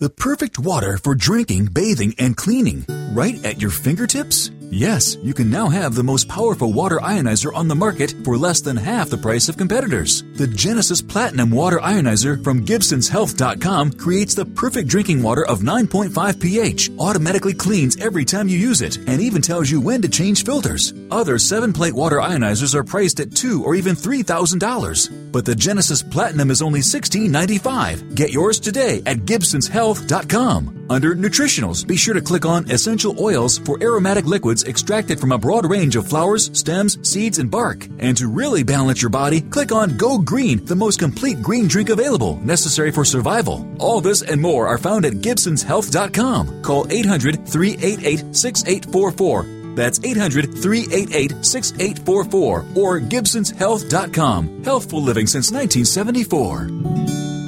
[0.00, 4.52] The perfect water for drinking, bathing, and cleaning, right at your fingertips?
[4.70, 8.60] Yes, you can now have the most powerful water ionizer on the market for less
[8.60, 10.24] than half the price of competitors.
[10.34, 16.90] The Genesis Platinum Water Ionizer from Gibson'sHealth.com creates the perfect drinking water of 9.5 pH,
[16.98, 20.92] automatically cleans every time you use it, and even tells you when to change filters.
[21.10, 25.32] Other 7 plate water ionizers are priced at two or even $3,000.
[25.32, 28.14] But the Genesis Platinum is only $16.95.
[28.14, 30.78] Get yours today at Gibson'sHealth.com.
[30.90, 35.38] Under Nutritionals, be sure to click on Essential Oils for aromatic liquids extracted from a
[35.38, 37.86] broad range of flowers, stems, seeds, and bark.
[37.98, 41.88] And to really balance your body, click on Go Green, the most complete green drink
[41.90, 43.68] available, necessary for survival.
[43.78, 46.62] All this and more are found at Gibson'sHealth.com.
[46.62, 49.74] Call 800 388 6844.
[49.74, 54.64] That's 800 388 6844 or Gibson'sHealth.com.
[54.64, 57.47] Healthful living since 1974.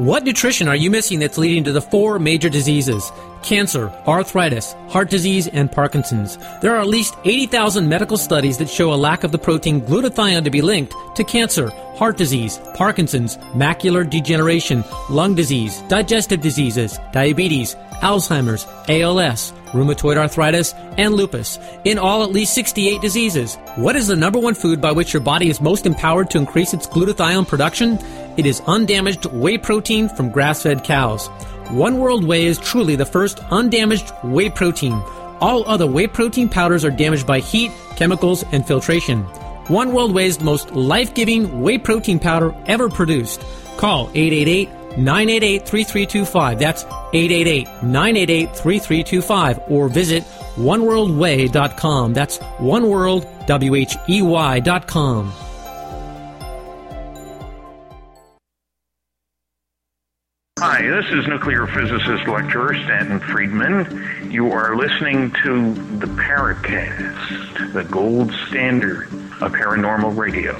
[0.00, 3.12] What nutrition are you missing that's leading to the four major diseases?
[3.42, 6.36] Cancer, arthritis, heart disease, and Parkinson's.
[6.60, 10.44] There are at least 80,000 medical studies that show a lack of the protein glutathione
[10.44, 17.76] to be linked to cancer, heart disease, Parkinson's, macular degeneration, lung disease, digestive diseases, diabetes,
[18.00, 21.58] Alzheimer's, ALS, rheumatoid arthritis, and lupus.
[21.84, 23.56] In all, at least 68 diseases.
[23.76, 26.72] What is the number one food by which your body is most empowered to increase
[26.72, 27.98] its glutathione production?
[28.36, 31.28] It is undamaged whey protein from grass fed cows.
[31.70, 35.00] One World Whey is truly the first undamaged whey protein.
[35.40, 39.22] All other whey protein powders are damaged by heat, chemicals, and filtration.
[39.68, 43.44] One World Whey is the most life giving whey protein powder ever produced.
[43.76, 44.68] Call 888
[44.98, 46.58] 988 3325.
[46.58, 46.82] That's
[47.12, 49.60] 888 988 3325.
[49.68, 50.24] Or visit
[50.56, 52.14] oneworldwhey.com.
[52.14, 55.32] That's oneworldwhey.com.
[60.62, 64.30] Hi, this is nuclear physicist lecturer Stanton Friedman.
[64.30, 69.06] You are listening to the Paracast, the gold standard
[69.40, 70.54] of paranormal radio.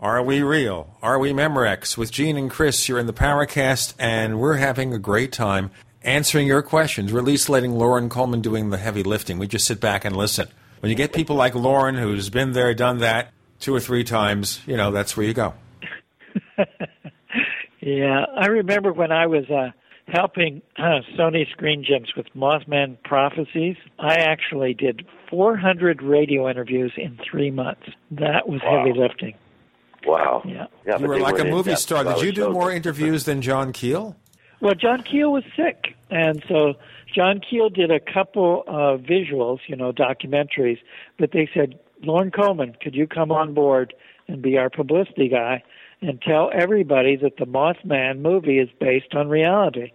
[0.00, 0.92] Are we real?
[1.02, 1.96] Are we Memorex?
[1.96, 5.70] With Gene and Chris, you're in the Paracast, and we're having a great time
[6.02, 7.12] answering your questions.
[7.12, 9.38] We're at least letting Loren Coleman doing the heavy lifting.
[9.38, 10.48] We just sit back and listen.
[10.80, 13.30] When you get people like Loren, who's been there, done that
[13.60, 15.54] two or three times, you know, that's where you go.
[17.80, 19.70] Yeah, I remember when I was uh,
[20.08, 23.76] helping uh, Sony Screen Gems with Mothman Prophecies.
[23.98, 27.88] I actually did 400 radio interviews in three months.
[28.10, 28.84] That was Wow.
[28.84, 29.34] heavy lifting.
[30.04, 30.42] Wow.
[30.44, 30.66] Yeah.
[30.86, 32.04] yeah you were like a movie star.
[32.04, 34.16] Did you do more interviews than John Keel?
[34.60, 35.94] Well, John Keel was sick.
[36.10, 36.74] And so
[37.14, 40.78] John Keel did a couple of visuals, you know, documentaries,
[41.18, 43.92] but they said, Loren Coleman, could you come on board
[44.26, 45.62] and be our publicity guy
[46.02, 49.92] and tell everybody that the Mothman movie is based on reality?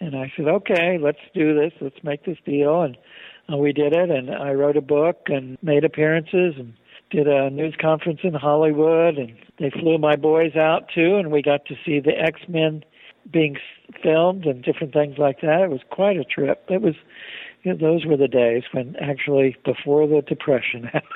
[0.00, 1.72] And I said, okay, let's do this.
[1.80, 2.82] Let's make this deal.
[2.82, 2.96] And
[3.50, 4.10] uh, we did it.
[4.10, 6.74] And I wrote a book and made appearances and
[7.10, 9.16] did a news conference in Hollywood.
[9.16, 11.16] And they flew my boys out too.
[11.16, 12.84] And we got to see the X Men
[13.32, 13.56] being
[14.02, 15.62] filmed and different things like that.
[15.62, 16.64] It was quite a trip.
[16.68, 16.94] It was,
[17.62, 21.12] you know, those were the days when actually before the depression happened.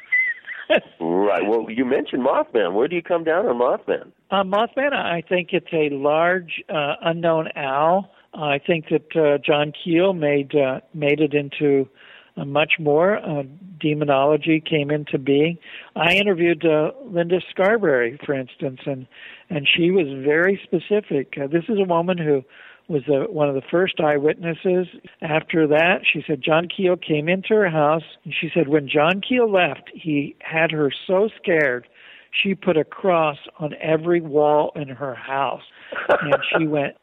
[1.01, 1.47] Right.
[1.47, 2.75] Well, you mentioned Mothman.
[2.75, 4.13] Where do you come down on Mothman?
[4.31, 8.11] Uh, Mothman, I think it's a large uh, unknown owl.
[8.33, 11.89] I think that uh, John Keel made uh, made it into
[12.37, 13.19] uh, much more.
[13.19, 13.43] Uh,
[13.81, 15.59] demonology came into being.
[15.97, 19.07] I interviewed uh, Linda Scarberry, for instance, and
[19.49, 21.35] and she was very specific.
[21.37, 22.45] Uh, this is a woman who
[22.91, 24.89] was the, one of the first eyewitnesses.
[25.23, 29.21] After that, she said John Keel came into her house, and she said when John
[29.21, 31.87] Keel left, he had her so scared
[32.33, 35.62] she put a cross on every wall in her house,
[36.09, 36.97] and she went.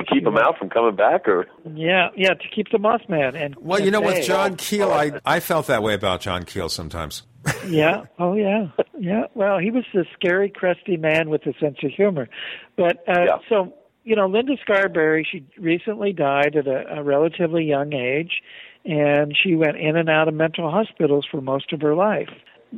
[0.00, 3.40] To keep him out from coming back, or Yeah, yeah, to keep the Mothman.
[3.40, 6.68] And Well, you know, with John Keel, I, I felt that way about John Keel
[6.68, 7.22] sometimes.
[7.68, 8.04] yeah.
[8.18, 8.68] Oh, yeah.
[8.98, 9.24] Yeah.
[9.34, 12.28] Well, he was the scary, crusty man with a sense of humor.
[12.76, 13.72] But uh, so,
[14.08, 18.40] you know, Linda Scarberry, she recently died at a, a relatively young age,
[18.86, 22.30] and she went in and out of mental hospitals for most of her life.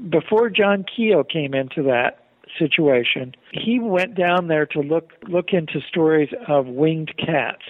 [0.08, 2.24] Before John Keel came into that
[2.58, 7.62] situation, he went down there to look look into stories of winged cats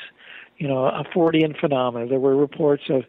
[0.57, 2.07] you know, a Fortean phenomena.
[2.07, 3.05] There were reports of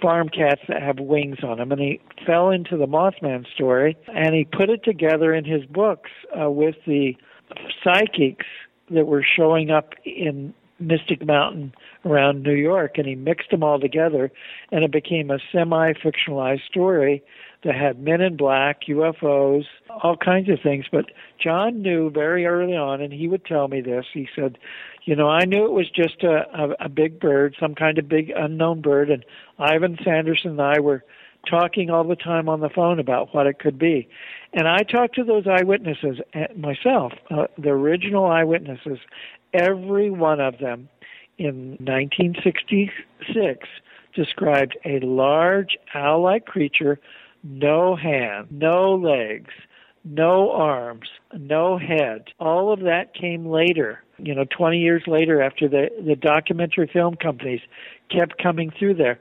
[0.00, 4.36] farm cats that have wings on them, and he fell into the Mothman story, and
[4.36, 6.10] he put it together in his books
[6.40, 7.14] uh, with the
[7.82, 8.46] psychics
[8.94, 11.74] that were showing up in Mystic Mountain
[12.04, 14.30] around New York, and he mixed them all together,
[14.70, 17.22] and it became a semi-fictionalized story
[17.64, 20.86] that had men in black, UFOs, all kinds of things.
[20.90, 21.06] But
[21.38, 24.06] John knew very early on, and he would tell me this.
[24.12, 24.58] He said,
[25.04, 28.08] "You know, I knew it was just a, a, a big bird, some kind of
[28.08, 29.24] big unknown bird, and
[29.58, 31.04] Ivan Sanderson and I were."
[31.48, 34.08] Talking all the time on the phone about what it could be.
[34.52, 38.98] And I talked to those eyewitnesses uh, myself, uh, the original eyewitnesses,
[39.52, 40.88] every one of them
[41.38, 43.68] in 1966
[44.14, 46.98] described a large owl like creature,
[47.42, 49.50] no hand, no legs,
[50.04, 52.24] no arms, no head.
[52.38, 57.16] All of that came later, you know, 20 years later after the, the documentary film
[57.16, 57.60] companies
[58.10, 59.18] kept coming through there.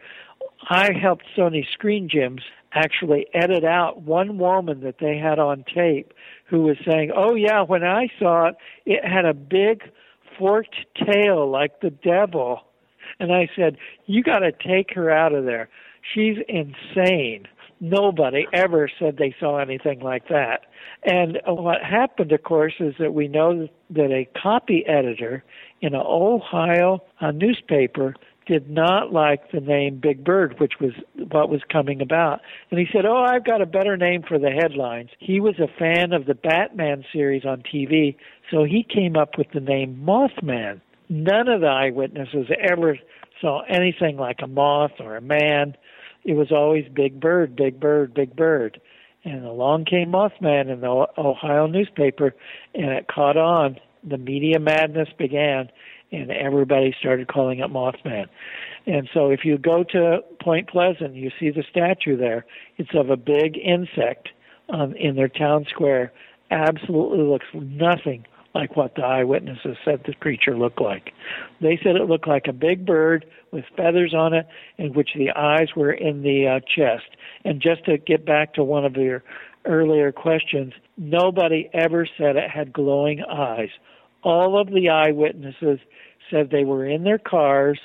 [0.70, 2.44] I helped Sony Screen Gems
[2.74, 6.14] actually edit out one woman that they had on tape
[6.46, 8.56] who was saying, "Oh yeah, when I saw it,
[8.86, 9.84] it had a big
[10.38, 12.62] forked tail like the devil."
[13.20, 15.70] And I said, "You got to take her out of there.
[16.14, 17.48] She's insane."
[17.84, 20.68] Nobody ever said they saw anything like that.
[21.04, 25.44] And what happened, of course, is that we know that a copy editor
[25.82, 27.02] in an Ohio
[27.34, 28.14] newspaper
[28.48, 32.42] did not like the name Big Bird, which was what was coming about.
[32.70, 35.10] And he said, Oh, I've got a better name for the headlines.
[35.20, 38.16] He was a fan of the Batman series on TV,
[38.50, 40.82] so he came up with the name Mothman.
[41.10, 42.98] None of the eyewitnesses ever
[43.40, 45.76] saw anything like a moth or a man.
[46.24, 48.80] It was always Big Bird, Big Bird, Big Bird.
[49.24, 52.34] And along came Mothman in the Ohio newspaper,
[52.74, 53.78] and it caught on.
[54.04, 55.70] The media madness began
[56.12, 58.26] and everybody started calling it Mothman.
[58.86, 62.46] And so if you go to Point Pleasant, you see the statue there.
[62.78, 64.30] It's of a big insect
[64.70, 66.12] um, in their town square.
[66.50, 71.14] Absolutely looks nothing like what the eyewitnesses said the creature looked like.
[71.62, 75.32] They said it looked like a big bird with feathers on it, in which the
[75.32, 77.16] eyes were in the uh, chest.
[77.46, 79.24] And just to get back to one of your
[79.66, 83.70] earlier questions, nobody ever said it had glowing eyes.
[84.24, 85.80] All of the eyewitnesses
[86.30, 87.80] said they were in their cars,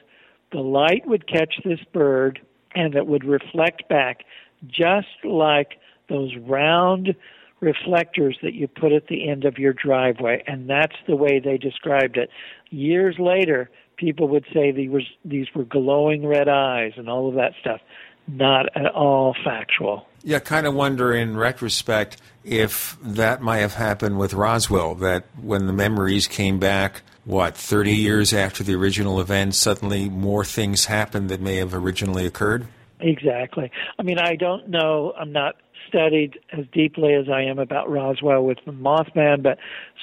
[0.52, 2.40] the light would catch this bird,
[2.74, 4.24] and it would reflect back
[4.68, 7.15] just like those round
[7.60, 10.42] reflectors that you put at the end of your driveway.
[10.47, 12.31] And that's the way they described it.
[12.70, 17.34] Years later, people would say these were, these were glowing red eyes and all of
[17.36, 17.81] that stuff.
[18.28, 20.06] Not at all factual.
[20.26, 25.68] Yeah, kind of wonder in retrospect if that might have happened with Roswell, that when
[25.68, 31.28] the memories came back, what, 30 years after the original event, suddenly more things happened
[31.28, 32.66] that may have originally occurred?
[32.98, 33.70] Exactly.
[34.00, 35.12] I mean, I don't know.
[35.16, 35.55] I'm not
[35.86, 39.58] studied as deeply as I am about Roswell with the Mothman, but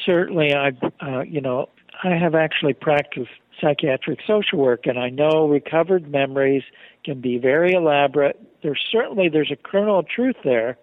[0.06, 0.72] certainly I,
[1.06, 1.68] uh, you know,
[2.02, 6.64] I have actually practiced psychiatric social work, and I know recovered memories
[7.04, 8.40] can be very elaborate.
[8.62, 10.78] There's certainly there's a kernel of truth there.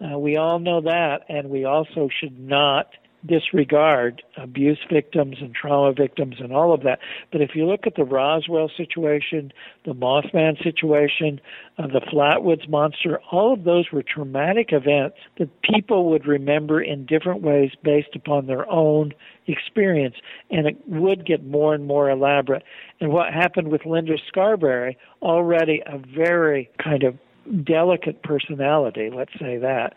[0.00, 2.88] Uh, we all know that, and we also should not
[3.26, 6.98] disregard abuse victims and trauma victims and all of that.
[7.32, 9.52] But if you look at the Roswell situation,
[9.84, 11.40] the Mothman situation,
[11.78, 17.06] uh, the Flatwoods monster, all of those were traumatic events that people would remember in
[17.06, 19.12] different ways based upon their own
[19.46, 20.16] experience.
[20.50, 22.62] And it would get more and more elaborate.
[23.00, 27.16] And what happened with Linda Scarberry, already a very kind of
[27.64, 29.94] delicate personality, let's say that.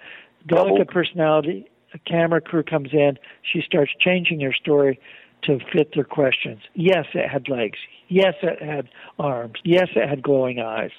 [0.47, 4.99] Delicate personality a camera crew comes in, she starts changing her story
[5.43, 6.61] to fit their questions.
[6.73, 7.79] Yes, it had legs.
[8.07, 9.55] Yes, it had arms.
[9.63, 10.91] Yes, it had glowing eyes.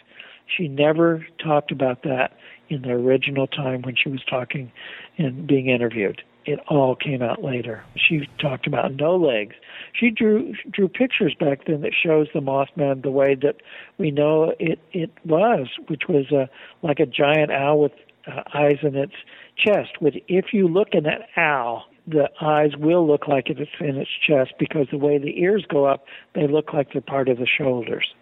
[0.47, 2.33] She never talked about that
[2.69, 4.73] in the original time when she was talking
[5.19, 6.23] and being interviewed.
[6.47, 7.85] It all came out later.
[7.97, 9.55] She talked about no legs.
[9.93, 13.57] She drew drew pictures back then that shows the Mothman the way that
[13.99, 16.49] we know it it was, which was a
[16.83, 17.93] like a giant owl with
[18.27, 19.15] uh, eyes in its
[19.57, 20.01] chest.
[20.01, 24.11] With if you look in that owl, the eyes will look like it's in its
[24.27, 27.47] chest because the way the ears go up, they look like they're part of the
[27.47, 28.15] shoulders.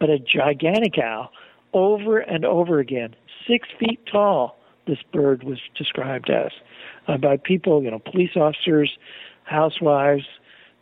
[0.00, 1.30] But a gigantic owl,
[1.72, 3.14] over and over again,
[3.46, 6.52] six feet tall, this bird was described as
[7.08, 8.96] uh, by people, you know, police officers,
[9.44, 10.24] housewives,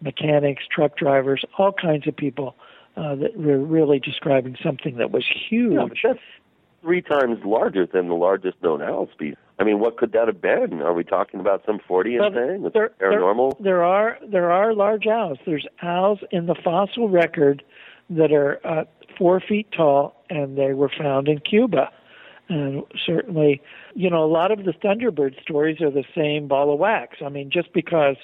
[0.01, 2.55] mechanics, truck drivers, all kinds of people
[2.97, 5.75] uh, that were really describing something that was huge.
[5.75, 6.21] Yeah, that's
[6.85, 9.37] three times larger than the largest known owl species.
[9.59, 10.83] I mean, what could that have been?
[10.83, 12.71] Are we talking about some Fortean well, thing?
[12.73, 13.57] There, paranormal?
[13.59, 15.39] There, there, are there are large owls.
[15.47, 17.65] There's owls in the fossil record
[18.11, 18.85] that are uh,
[19.17, 21.91] four feet tall, and they were found in Cuba.
[22.49, 23.63] And certainly,
[23.95, 27.19] you know, a lot of the Thunderbird stories are the same ball of wax.
[27.25, 28.17] I mean, just because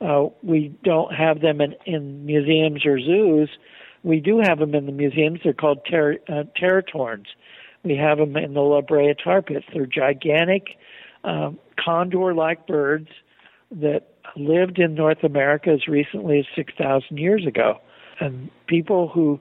[0.00, 3.50] uh, we don't have them in, in museums or zoos,
[4.02, 5.40] we do have them in the museums.
[5.44, 7.26] They're called ter- uh, teratorns
[7.86, 9.64] we have them in the La Brea tar pits.
[9.72, 10.76] They're gigantic
[11.22, 13.08] um, condor-like birds
[13.70, 17.78] that lived in North America as recently as 6,000 years ago.
[18.18, 19.38] And people who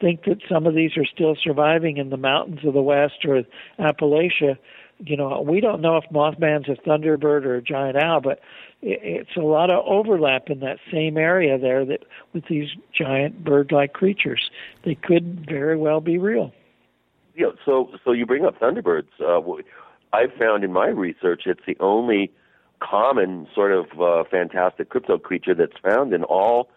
[0.00, 3.42] think that some of these are still surviving in the mountains of the West or
[3.80, 4.56] Appalachia,
[5.00, 8.40] you know, we don't know if Mothman's a thunderbird or a giant owl, but
[8.80, 13.92] it's a lot of overlap in that same area there that with these giant bird-like
[13.92, 14.50] creatures.
[14.84, 16.52] They could very well be real
[17.46, 19.08] know, so so you bring up thunderbirds.
[19.20, 19.40] Uh,
[20.12, 22.32] I've found in my research it's the only
[22.80, 26.70] common sort of uh, fantastic crypto creature that's found in all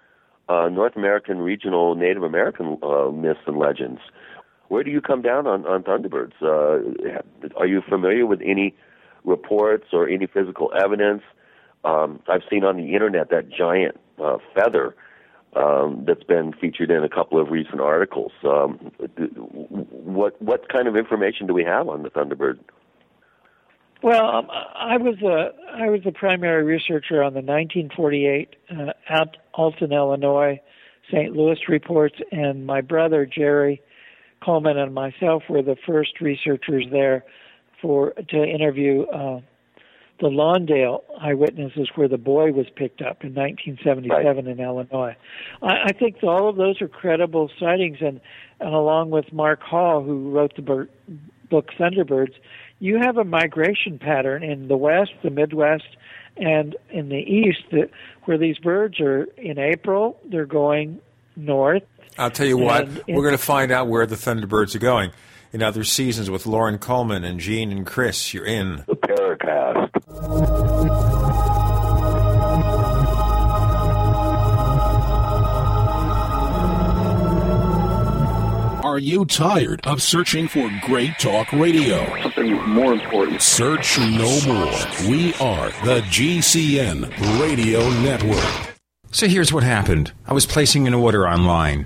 [0.49, 4.01] uh, North American regional Native American uh, myths and legends.
[4.67, 6.33] Where do you come down on, on thunderbirds?
[6.41, 7.22] Uh,
[7.57, 8.73] are you familiar with any
[9.23, 11.23] reports or any physical evidence?
[11.83, 14.95] Um, I've seen on the internet that giant uh, feather
[15.55, 18.31] um, that's been featured in a couple of recent articles.
[18.43, 18.91] Um,
[19.57, 22.59] what what kind of information do we have on the Thunderbird?
[24.01, 29.91] Well, um, I was a I was a primary researcher on the 1948 uh, Alton,
[29.91, 30.59] Illinois,
[31.11, 31.35] St.
[31.35, 33.81] Louis reports, and my brother Jerry
[34.43, 37.23] Coleman and myself were the first researchers there
[37.81, 39.41] for to interview uh,
[40.22, 44.48] the Lawndale eyewitnesses where the boy was picked up in 1977 right.
[44.48, 45.16] in Illinois.
[45.64, 48.22] I, I think all of those are credible sightings, and,
[48.59, 52.33] and along with Mark Hall, who wrote the book Thunderbirds,
[52.80, 55.98] you have a migration pattern in the West, the Midwest,
[56.38, 57.90] and in the East that
[58.25, 61.01] where these birds are in April, they're going
[61.35, 61.83] north.
[62.17, 65.11] I'll tell you what, we're going to find out where the Thunderbirds are going
[65.51, 68.33] in other seasons with Loren Coleman and Gene and Chris.
[68.33, 69.89] You're in the Paracast.
[78.91, 82.05] Are you tired of searching for great talk radio?
[82.23, 83.41] Something more important.
[83.41, 85.09] Search no more.
[85.09, 88.75] We are the GCN Radio Network.
[89.11, 91.85] So here's what happened I was placing an order online.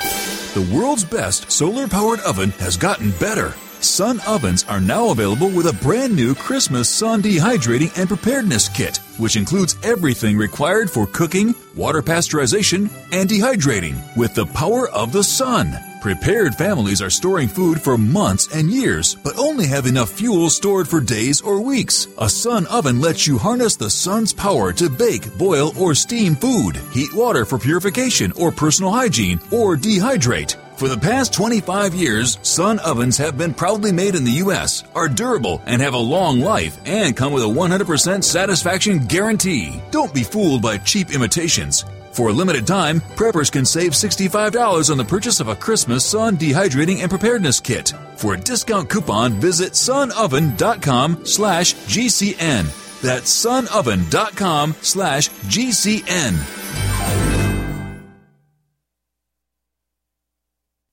[0.00, 3.54] The world's best solar powered oven has gotten better.
[3.80, 8.98] Sun ovens are now available with a brand new Christmas sun dehydrating and preparedness kit,
[9.16, 15.24] which includes everything required for cooking, water pasteurization, and dehydrating with the power of the
[15.24, 15.89] sun.
[16.00, 20.88] Prepared families are storing food for months and years, but only have enough fuel stored
[20.88, 22.08] for days or weeks.
[22.16, 26.80] A sun oven lets you harness the sun's power to bake, boil, or steam food,
[26.90, 30.56] heat water for purification or personal hygiene, or dehydrate.
[30.78, 35.06] For the past 25 years, Sun ovens have been proudly made in the U.S., are
[35.06, 39.82] durable, and have a long life, and come with a 100% satisfaction guarantee.
[39.90, 41.84] Don't be fooled by cheap imitations.
[42.12, 46.36] For a limited time, preppers can save $65 on the purchase of a Christmas Sun
[46.38, 47.92] Dehydrating and Preparedness Kit.
[48.16, 53.00] For a discount coupon, visit sunoven.com slash GCN.
[53.00, 57.39] That's sunoven.com slash GCN.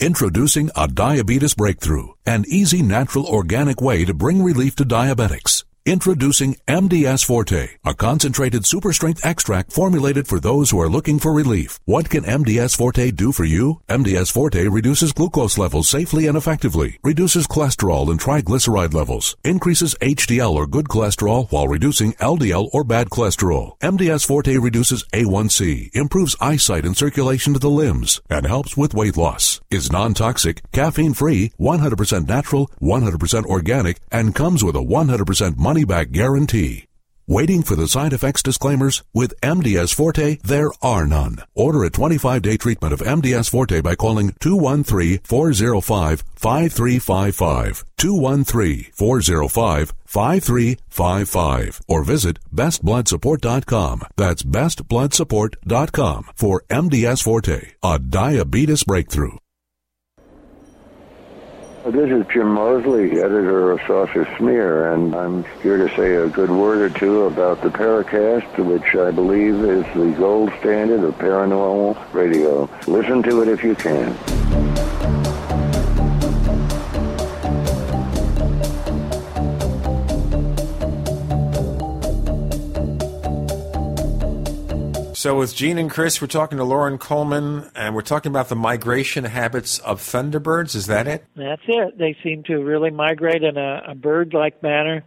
[0.00, 5.64] Introducing a diabetes breakthrough, an easy, natural, organic way to bring relief to diabetics.
[5.86, 11.30] Introducing MDS Forte, a concentrated super strength extract formulated for those who are looking for
[11.30, 11.78] relief.
[11.84, 13.82] What can MDS Forte do for you?
[13.86, 20.54] MDS Forte reduces glucose levels safely and effectively, reduces cholesterol and triglyceride levels, increases HDL
[20.54, 23.78] or good cholesterol while reducing LDL or bad cholesterol.
[23.80, 29.18] MDS Forte reduces A1C, improves eyesight and circulation to the limbs, and helps with weight
[29.18, 29.60] loss.
[29.70, 36.86] Is non-toxic, caffeine-free, 100% natural, 100% organic, and comes with a 100% money back guarantee.
[37.26, 39.02] Waiting for the side effects disclaimers?
[39.14, 41.36] With MDS Forte, there are none.
[41.54, 47.84] Order a 25 day treatment of MDS Forte by calling 213 405 5355.
[47.96, 51.80] 213 405 5355.
[51.88, 54.02] Or visit bestbloodsupport.com.
[54.16, 59.38] That's bestbloodsupport.com for MDS Forte, a diabetes breakthrough.
[61.86, 66.48] This is Jim Moseley, editor of Saucer Smear, and I'm here to say a good
[66.48, 72.14] word or two about the Paracast, which I believe is the gold standard of paranormal
[72.14, 72.70] radio.
[72.86, 74.16] Listen to it if you can.
[85.24, 88.56] So, with Gene and Chris, we're talking to Loren Coleman, and we're talking about the
[88.56, 90.74] migration habits of thunderbirds.
[90.74, 91.24] Is that it?
[91.34, 91.96] That's it.
[91.96, 95.02] They seem to really migrate in a, a bird like manner,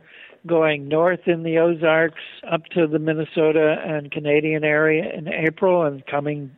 [0.48, 6.04] going north in the Ozarks up to the Minnesota and Canadian area in April and
[6.08, 6.50] coming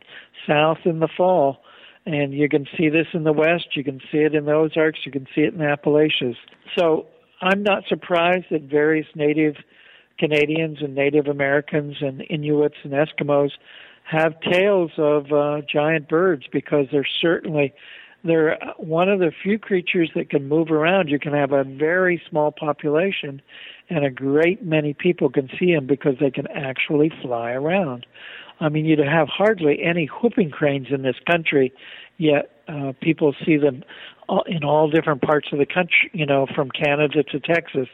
[0.46, 1.58] south in the fall.
[2.06, 5.00] And you can see this in the West, you can see it in the Ozarks,
[5.04, 6.38] you can see it in the Appalachians.
[6.78, 7.08] So,
[7.42, 9.56] I'm not surprised that various native
[10.20, 13.52] Canadians and Native Americans and Inuits and Eskimos
[14.04, 17.72] have tales of uh, giant birds because they're certainly
[18.22, 21.08] they're one of the few creatures that can move around.
[21.08, 23.40] You can have a very small population,
[23.88, 28.06] and a great many people can see them because they can actually fly around.
[28.60, 31.72] I mean, you'd have hardly any whooping cranes in this country,
[32.18, 33.82] yet uh, people see them
[34.46, 36.10] in all different parts of the country.
[36.12, 37.88] You know, from Canada to Texas,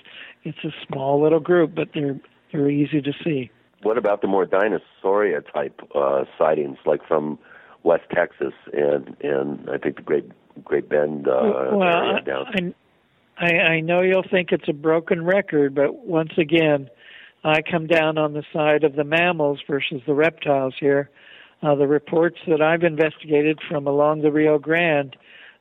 [0.46, 2.18] it's a small little group, but they're
[2.52, 3.50] they're easy to see.
[3.82, 7.38] What about the more dinosauria type uh, sightings, like from
[7.82, 10.30] West Texas and and I think the Great
[10.64, 12.74] Great Bend uh, well, area down.
[13.38, 16.88] I, I know you'll think it's a broken record, but once again,
[17.44, 21.10] I come down on the side of the mammals versus the reptiles here.
[21.62, 25.16] Uh, the reports that I've investigated from along the Rio Grande,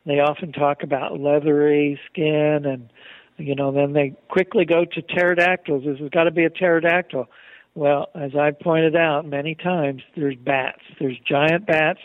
[0.06, 2.90] they often talk about leathery skin and
[3.38, 5.84] you know, then they quickly go to pterodactyls.
[5.86, 7.28] This has got to be a pterodactyl.
[7.74, 10.80] Well, as I've pointed out many times, there's bats.
[11.00, 12.00] There's giant bats.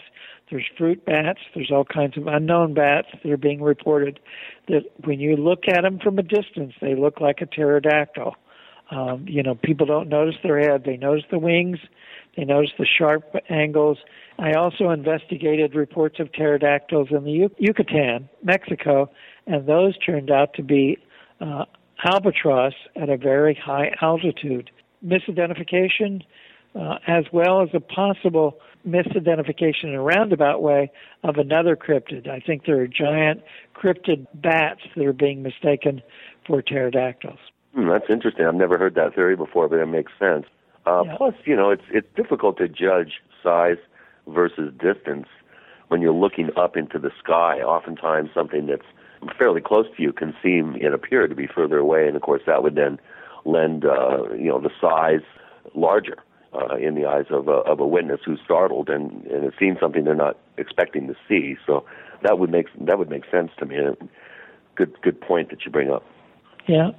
[0.50, 1.38] There's fruit bats.
[1.54, 4.18] There's all kinds of unknown bats that are being reported.
[4.66, 8.34] That when you look at them from a distance, they look like a pterodactyl.
[8.90, 10.82] Um, you know, people don't notice their head.
[10.84, 11.78] They notice the wings.
[12.36, 13.98] They notice the sharp angles.
[14.40, 19.08] I also investigated reports of pterodactyls in the Yucatan, Mexico,
[19.46, 20.98] and those turned out to be
[21.40, 21.64] uh,
[22.04, 24.70] albatross at a very high altitude.
[25.04, 26.22] Misidentification,
[26.74, 30.90] uh, as well as a possible misidentification in a roundabout way
[31.22, 32.28] of another cryptid.
[32.28, 33.42] I think there are giant
[33.74, 36.02] cryptid bats that are being mistaken
[36.46, 37.38] for pterodactyls.
[37.74, 38.46] Hmm, that's interesting.
[38.46, 40.46] I've never heard that theory before, but it makes sense.
[40.86, 41.16] Uh, Yeah.
[41.16, 43.76] Plus, you know, it's it's difficult to judge size
[44.26, 45.26] versus distance
[45.88, 47.60] when you're looking up into the sky.
[47.60, 48.86] Oftentimes, something that's
[49.38, 52.42] fairly close to you can seem and appear to be further away, and of course,
[52.46, 52.98] that would then
[53.44, 55.24] lend uh, you know the size
[55.74, 56.16] larger
[56.52, 59.76] uh, in the eyes of a, of a witness who's startled and and has seen
[59.80, 61.56] something they're not expecting to see.
[61.66, 61.84] So
[62.22, 63.76] that would make that would make sense to me.
[64.74, 66.04] Good good point that you bring up.
[66.66, 66.90] Yeah.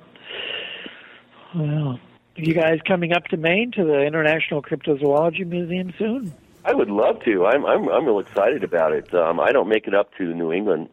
[1.56, 2.00] Well,
[2.36, 6.34] you guys coming up to Maine to the International Cryptozoology Museum soon?
[6.64, 7.46] I would love to.
[7.46, 9.14] I'm I'm I'm real excited about it.
[9.14, 10.90] Um, I don't make it up to New England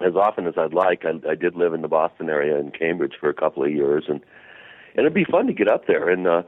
[0.00, 1.04] as often as I'd like.
[1.04, 4.04] I, I did live in the Boston area in Cambridge for a couple of years,
[4.08, 4.20] and
[4.96, 6.42] and it'd be fun to get up there and uh,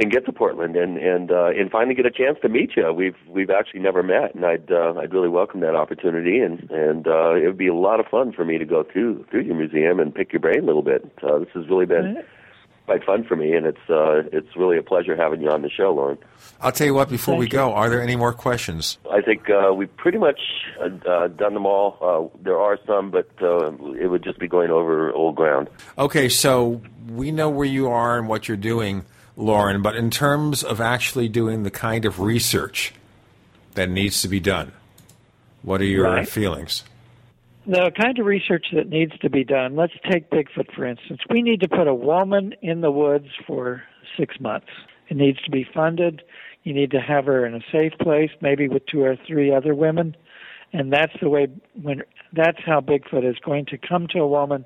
[0.00, 2.92] and get to Portland and and uh, and finally get a chance to meet you.
[2.92, 7.06] We've we've actually never met, and I'd uh, I'd really welcome that opportunity, and and
[7.06, 9.56] uh, it would be a lot of fun for me to go through through your
[9.56, 11.10] museum and pick your brain a little bit.
[11.22, 12.22] Uh, this has really been
[12.88, 15.68] quite fun for me, and it's uh, it's really a pleasure having you on the
[15.68, 16.16] show, Loren.
[16.58, 18.96] I'll tell you what, before we go, are there any more questions?
[19.12, 20.40] I think uh, we've pretty much
[20.80, 22.32] uh, uh, done them all.
[22.34, 25.68] Uh, there are some, but uh, it would just be going over old ground.
[25.98, 29.04] Okay, so we know where you are and what you're doing,
[29.36, 32.94] Loren, but in terms of actually doing the kind of research
[33.74, 34.72] that needs to be done,
[35.60, 36.26] what are your Right.
[36.28, 36.84] feelings?
[37.68, 41.20] The kind of research that needs to be done, let's take Bigfoot for instance.
[41.28, 43.82] We need to put a woman in the woods for
[44.16, 44.68] six months.
[45.08, 46.22] It needs to be funded.
[46.64, 49.74] You need to have her in a safe place, maybe with two or three other
[49.74, 50.16] women.
[50.72, 51.48] And that's the way
[51.80, 54.64] when that's how Bigfoot is going to come to a woman.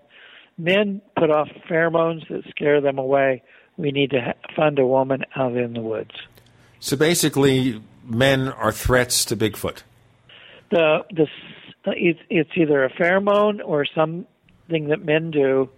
[0.56, 3.42] Men put off pheromones that scare them away.
[3.76, 6.12] We need to ha- fund a woman out in the woods.
[6.78, 9.82] So basically, men are threats to Bigfoot.
[10.70, 11.26] the the
[11.86, 14.26] it's it's either a pheromone or something
[14.88, 15.68] that men do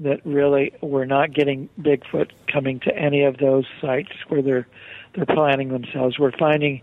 [0.00, 4.66] that really we're not getting Bigfoot coming to any of those sites where they're
[5.14, 6.18] they're planning themselves.
[6.18, 6.82] We're finding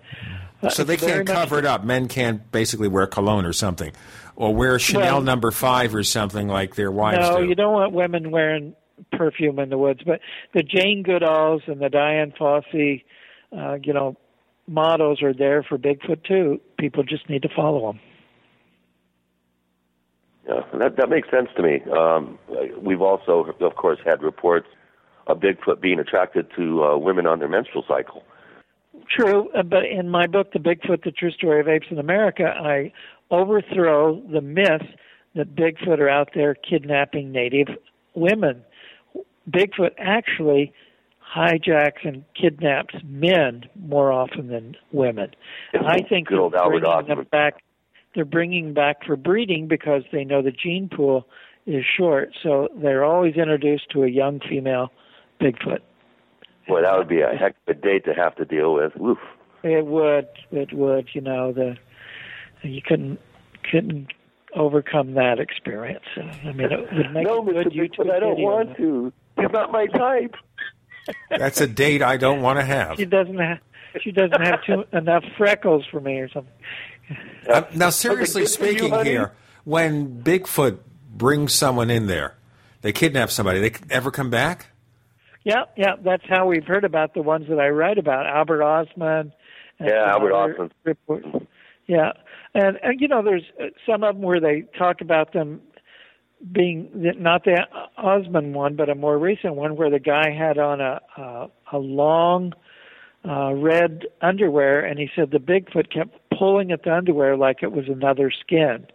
[0.64, 1.84] uh, So they can't cover it up.
[1.84, 3.92] Men can't basically wear cologne or something,
[4.36, 7.48] or wear Chanel Well- number five or something like their wives No, do.
[7.48, 8.76] you don't want women wearing
[9.12, 10.00] perfume in the woods.
[10.04, 10.22] But
[10.54, 13.04] the Jane Goodalls and the Dian Fossey,
[13.56, 14.16] uh, you know,
[14.68, 16.60] models are there for Bigfoot too.
[16.80, 18.00] People just need to follow them.
[20.48, 21.82] Yeah, that that makes sense to me.
[21.92, 22.38] Um,
[22.82, 24.68] we've also, of course, had reports
[25.28, 28.24] of Bigfoot being attracted to uh, women on their menstrual cycle.
[29.10, 32.44] True, uh, but in my book, The Bigfoot: The True Story of Apes in America,
[32.44, 32.92] I
[33.32, 34.84] overthrow the myth
[35.36, 37.70] that Bigfoot are out there kidnapping Native
[38.14, 38.64] women.
[39.50, 40.74] Bigfoot actually
[41.36, 45.32] hijacks and kidnaps men more often than women.
[45.74, 47.63] I think Good old Albert bringing them back.
[48.16, 51.28] They're bringing back for breeding because they know the gene pool
[51.66, 54.92] is short, so they're always introduced to a young female
[55.42, 55.80] Bigfoot.
[56.68, 58.94] Boy, that would be a heck of a date to have to deal with.
[59.02, 59.18] Oof.
[59.64, 60.28] It would.
[60.52, 61.10] It would.
[61.14, 61.78] You know, the
[62.62, 63.20] you couldn't
[63.70, 64.08] couldn't
[64.56, 66.06] overcome that experience.
[66.18, 67.76] I mean, it would make no, a good Mr.
[67.76, 68.50] YouTube Bigfoot, I don't video.
[68.50, 69.14] want to.
[69.38, 70.36] He's not my type.
[71.30, 72.98] That's a date I don't want to have.
[72.98, 73.60] She doesn't have.
[74.02, 76.54] She doesn't have too, enough freckles for me, or something.
[77.50, 79.34] Uh, now, seriously good for you, speaking, here,
[79.64, 80.80] when Bigfoot
[81.14, 82.36] brings someone in there,
[82.82, 83.60] they kidnap somebody.
[83.60, 84.68] They ever come back?
[85.44, 85.96] Yeah, yeah.
[86.04, 88.26] That's how we've heard about the ones that I write about.
[88.28, 89.32] Albert Ostman.
[89.80, 90.72] and Yeah, Albert other Ostman.
[90.86, 91.28] reports.
[91.86, 92.12] Yeah,
[92.54, 95.62] and, and you know, there's uh, some of them where they talk about them
[96.52, 97.68] being not the
[97.98, 101.78] Ostman one, but a more recent one where the guy had on a a, a
[101.78, 102.54] long
[103.28, 107.72] uh, red underwear, and he said the Bigfoot kept pulling at the underwear like it
[107.72, 108.86] was another skin,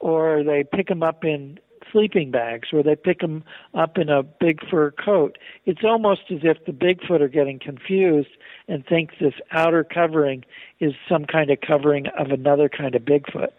[0.00, 1.58] or they pick them up in
[1.92, 5.38] sleeping bags, or they pick them up in a big fur coat.
[5.66, 8.30] It's almost as if the Bigfoot are getting confused
[8.68, 10.44] and think this outer covering
[10.80, 13.52] is some kind of covering of another kind of Bigfoot.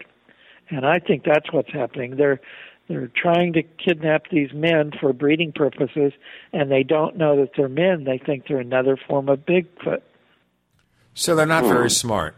[0.70, 2.16] And I think that's what's happening.
[2.16, 2.40] They're
[2.88, 6.14] they're trying to kidnap these men for breeding purposes,
[6.54, 8.04] and they don't know that they're men.
[8.04, 10.00] They think they're another form of Bigfoot.
[11.18, 12.36] So they're not very smart.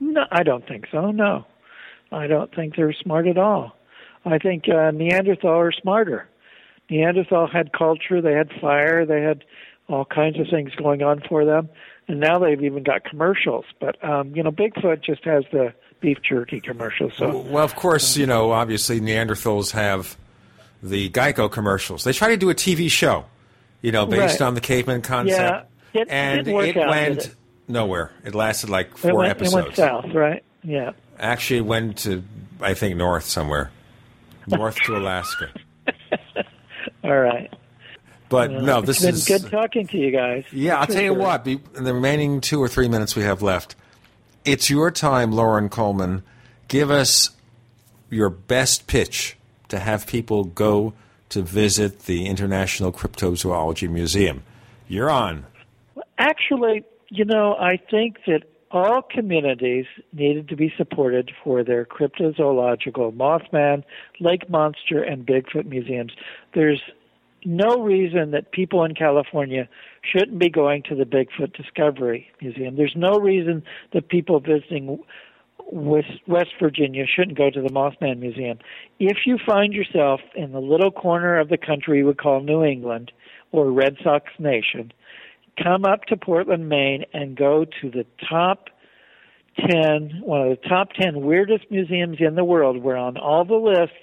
[0.00, 1.12] No, I don't think so.
[1.12, 1.44] No,
[2.10, 3.76] I don't think they're smart at all.
[4.24, 6.28] I think uh, Neanderthal are smarter.
[6.90, 9.44] Neanderthal had culture, they had fire, they had
[9.88, 11.68] all kinds of things going on for them,
[12.08, 13.64] and now they've even got commercials.
[13.78, 17.12] But um, you know, Bigfoot just has the beef jerky commercials.
[17.16, 20.16] So Well, of course, you know, obviously Neanderthals have
[20.82, 22.02] the Geico commercials.
[22.02, 23.26] They try to do a TV show,
[23.80, 24.46] you know, based Right.
[24.48, 25.68] on the caveman concept.
[25.94, 27.34] Yeah, it and it out, went it?
[27.70, 28.10] Nowhere.
[28.24, 29.54] It lasted like it four went, episodes.
[29.54, 30.42] It went south, right?
[30.62, 30.92] Yeah.
[31.18, 32.22] Actually, it went to,
[32.60, 33.70] I think, north somewhere.
[34.46, 35.50] North to Alaska.
[37.04, 37.52] All right.
[38.28, 39.24] But no, it's this been is.
[39.26, 40.44] good talking to you guys.
[40.52, 41.44] Yeah, I'll tell you what.
[41.44, 43.74] Be, in the remaining two or three minutes we have left,
[44.44, 46.22] it's your time, Loren Coleman.
[46.68, 47.30] Give us
[48.08, 49.36] your best pitch
[49.68, 50.92] to have people go
[51.30, 54.42] to visit the International Cryptozoology Museum.
[54.88, 55.46] You're on.
[56.18, 63.12] Actually, you know, I think that all communities needed to be supported for their cryptozoological
[63.16, 63.82] Mothman,
[64.20, 66.12] Lake Monster, and Bigfoot museums.
[66.54, 66.80] There's
[67.44, 69.68] no reason that people in California
[70.02, 72.76] shouldn't be going to the Bigfoot Discovery Museum.
[72.76, 75.00] There's no reason that people visiting
[75.72, 78.58] West, West Virginia shouldn't go to the Mothman Museum.
[79.00, 83.10] If you find yourself in the little corner of the country we call New England
[83.52, 84.92] or Red Sox Nation,
[85.62, 88.68] come up to Portland, Maine, and go to the top
[89.58, 92.82] 10, one of the top 10 weirdest museums in the world.
[92.82, 93.96] We're on all the lists,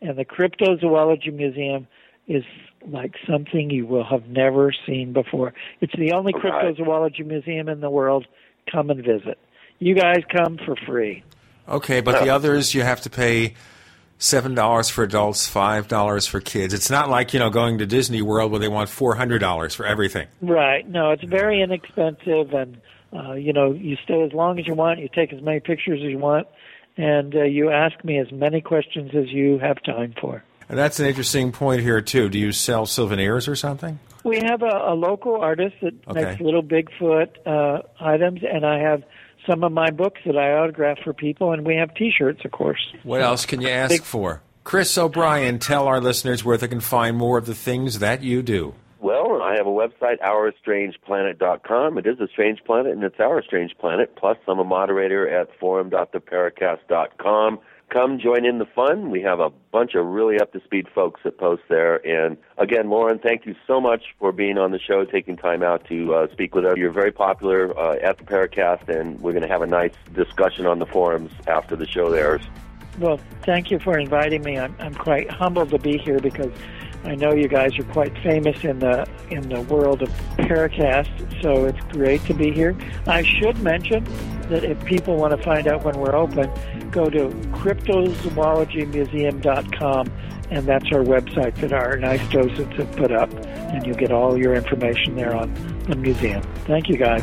[0.00, 1.86] and the Cryptozoology Museum
[2.26, 2.44] is
[2.86, 5.54] like something you will have never seen before.
[5.80, 8.26] It's the only cryptozoology museum in the world.
[8.70, 9.38] Come and visit.
[9.78, 11.22] You guys come for free.
[11.68, 13.54] Okay, but the others you have to pay
[14.18, 16.74] seven dollars for adults, five dollars for kids.
[16.74, 19.74] It's not like you know going to Disney World where they want four hundred dollars
[19.74, 20.26] for everything.
[20.40, 20.88] Right.
[20.88, 22.80] No, it's very inexpensive, and
[23.12, 25.00] uh, you know, you stay as long as you want.
[25.00, 26.46] You take as many pictures as you want,
[26.96, 30.42] and uh, you ask me as many questions as you have time for.
[30.68, 32.28] And that's an interesting point here too.
[32.28, 34.00] Do you sell souvenirs or something?
[34.24, 36.24] We have a, a local artist that Okay.
[36.24, 39.04] makes little Bigfoot uh, items, and I have
[39.46, 42.80] some of my books that I autograph for people, and we have T-shirts, of course.
[43.02, 44.42] What else can you ask for?
[44.64, 48.42] Chris O'Brien, tell our listeners where they can find more of the things that you
[48.42, 48.74] do.
[48.98, 51.98] Well, I have a website, OurStrangePlanet.com.
[51.98, 54.16] It is a strange planet, and it's our strange planet.
[54.16, 57.58] Plus, I'm a moderator at forum.theparacast.com.
[57.88, 59.10] Come join in the fun.
[59.10, 62.04] We have a bunch of really up to speed folks that post there.
[62.06, 65.86] And again, Loren, thank you so much for being on the show, taking time out
[65.88, 66.76] to uh, speak with us.
[66.76, 70.66] You're very popular uh, at the Paracast, and we're going to have a nice discussion
[70.66, 72.42] on the forums after the show airs.
[72.98, 74.58] Well, thank you for inviting me.
[74.58, 76.50] I'm, I'm quite humbled to be here because
[77.06, 81.64] I know you guys are quite famous in the in the world of Paracast, so
[81.66, 82.76] it's great to be here.
[83.06, 84.04] I should mention
[84.48, 86.50] that if people want to find out when we're open,
[86.90, 90.12] go to cryptozoologymuseum.com,
[90.50, 94.36] and that's our website that our nice docents have put up, and you'll get all
[94.36, 95.54] your information there on
[95.84, 96.42] the museum.
[96.66, 97.22] Thank you, guys.